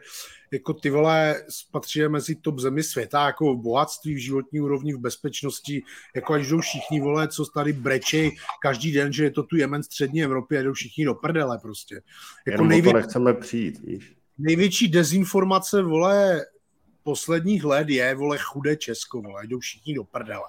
jako 0.51 0.73
ty 0.73 0.89
vole 0.89 1.43
patří 1.71 2.07
mezi 2.07 2.36
top 2.36 2.59
zemi 2.59 2.83
světa, 2.83 3.25
jako 3.25 3.53
v 3.53 3.61
bohatství, 3.61 4.13
v 4.13 4.17
životní 4.17 4.61
úrovni, 4.61 4.93
v 4.93 4.99
bezpečnosti, 4.99 5.83
jako 6.15 6.33
až 6.33 6.47
jdou 6.47 6.59
všichni 6.59 7.01
vole, 7.01 7.27
co 7.27 7.45
tady 7.45 7.73
brečej 7.73 8.36
každý 8.61 8.91
den, 8.91 9.13
že 9.13 9.23
je 9.23 9.31
to 9.31 9.43
tu 9.43 9.55
Jemen 9.55 9.83
střední 9.83 10.23
Evropy 10.23 10.57
a 10.57 10.61
jdou 10.61 10.73
všichni 10.73 11.05
do 11.05 11.13
prdele 11.15 11.59
prostě. 11.61 11.95
Jako 11.95 12.03
Jenom 12.51 12.67
nejvě... 12.67 12.91
to 12.91 12.97
nechceme 12.97 13.33
přijít, 13.33 13.79
víš. 13.79 14.15
Největší 14.38 14.88
dezinformace, 14.88 15.81
vole, 15.81 16.45
posledních 17.03 17.63
let 17.63 17.89
je, 17.89 18.15
vole, 18.15 18.38
chudé 18.41 18.77
Česko, 18.77 19.21
vole, 19.21 19.47
jdou 19.47 19.59
všichni 19.59 19.93
do 19.93 20.03
prdele. 20.03 20.47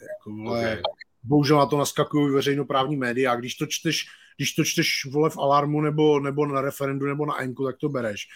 Jako, 0.00 0.30
vole, 0.30 0.60
okay. 0.60 0.82
bohužel 1.22 1.58
na 1.58 1.66
to 1.66 1.78
naskakují 1.78 2.34
veřejnoprávní 2.34 2.96
média 2.96 3.32
a 3.32 3.36
když 3.36 3.54
to 3.54 3.66
čteš 3.66 4.06
když 4.38 4.52
to 4.52 4.64
čteš 4.64 5.04
vole 5.10 5.30
v 5.30 5.38
alarmu 5.38 5.80
nebo, 5.80 6.20
nebo 6.20 6.46
na 6.46 6.60
referendu 6.60 7.06
nebo 7.06 7.26
na 7.26 7.42
Enku, 7.42 7.64
tak 7.64 7.76
to 7.76 7.88
bereš. 7.88 8.26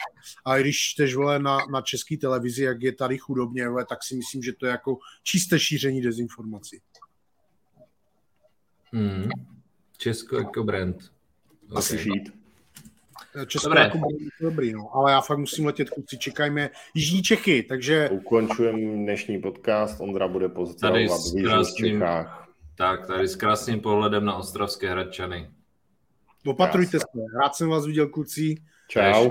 A 0.45 0.59
když 0.59 0.79
čteš 0.79 1.15
vole 1.15 1.39
na, 1.39 1.59
na 1.73 1.81
české 1.81 2.17
televizi, 2.17 2.65
jak 2.65 2.83
je 2.83 2.93
tady 2.93 3.19
chudobně, 3.19 3.69
vole, 3.69 3.87
tak 3.89 4.05
si 4.05 4.17
myslím, 4.17 4.43
že 4.43 4.53
to 4.53 4.67
je 4.67 4.71
jako 4.71 4.99
čisté 5.23 5.61
šíření 5.61 6.03
dezinformací. 6.03 6.81
Hmm. 8.93 9.29
Česko 9.99 10.37
jako 10.37 10.65
brand. 10.65 10.97
Okay. 10.97 11.79
Asi 11.79 11.99
žít. 11.99 12.43
Česko 13.47 13.69
Dobré. 13.69 13.83
jako 13.83 13.99
dobrý, 14.41 14.73
no. 14.73 14.97
ale 14.97 15.13
já 15.13 15.21
fakt 15.21 15.39
musím 15.39 15.67
letět, 15.67 15.91
kluci, 15.91 16.19
čekajme 16.19 16.71
Jižní 16.95 17.23
Čechy, 17.23 17.63
takže... 17.63 18.09
Ukončujeme 18.09 18.79
dnešní 18.79 19.41
podcast, 19.41 20.01
Ondra 20.01 20.29
bude 20.29 20.49
pozdravovat 20.49 21.21
v 21.21 21.37
Jižních 21.37 21.75
Čechách. 21.77 22.49
Tak, 22.77 23.07
tady 23.07 23.29
s 23.29 23.37
krásným 23.37 23.81
pohledem 23.81 24.25
na 24.25 24.37
ostravské 24.37 24.91
Hradčany. 24.91 25.51
Opatrujte 26.47 26.99
se. 26.99 27.07
Rád 27.43 27.55
jsem 27.55 27.68
vás 27.68 27.86
viděl, 27.86 28.09
kluci. 28.09 28.55
Čau. 28.88 29.30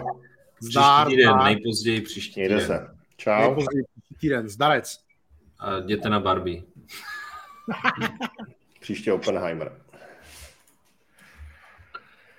Zdar, 0.60 1.08
příští 1.08 1.18
týden, 1.18 1.38
nejpozději 1.44 2.02
příští 2.02 2.34
týden. 2.34 2.58
Jde 2.58 2.66
se. 2.66 2.88
Čau. 3.18 3.42
Nejpozději 3.42 3.84
příští 3.84 4.16
týden. 4.20 4.50
Zdarec. 4.50 5.00
A 5.60 5.78
jděte 5.78 6.10
na 6.10 6.20
Barbie. 6.20 6.64
Příště 8.80 9.14
Oppenheimer. 9.14 9.81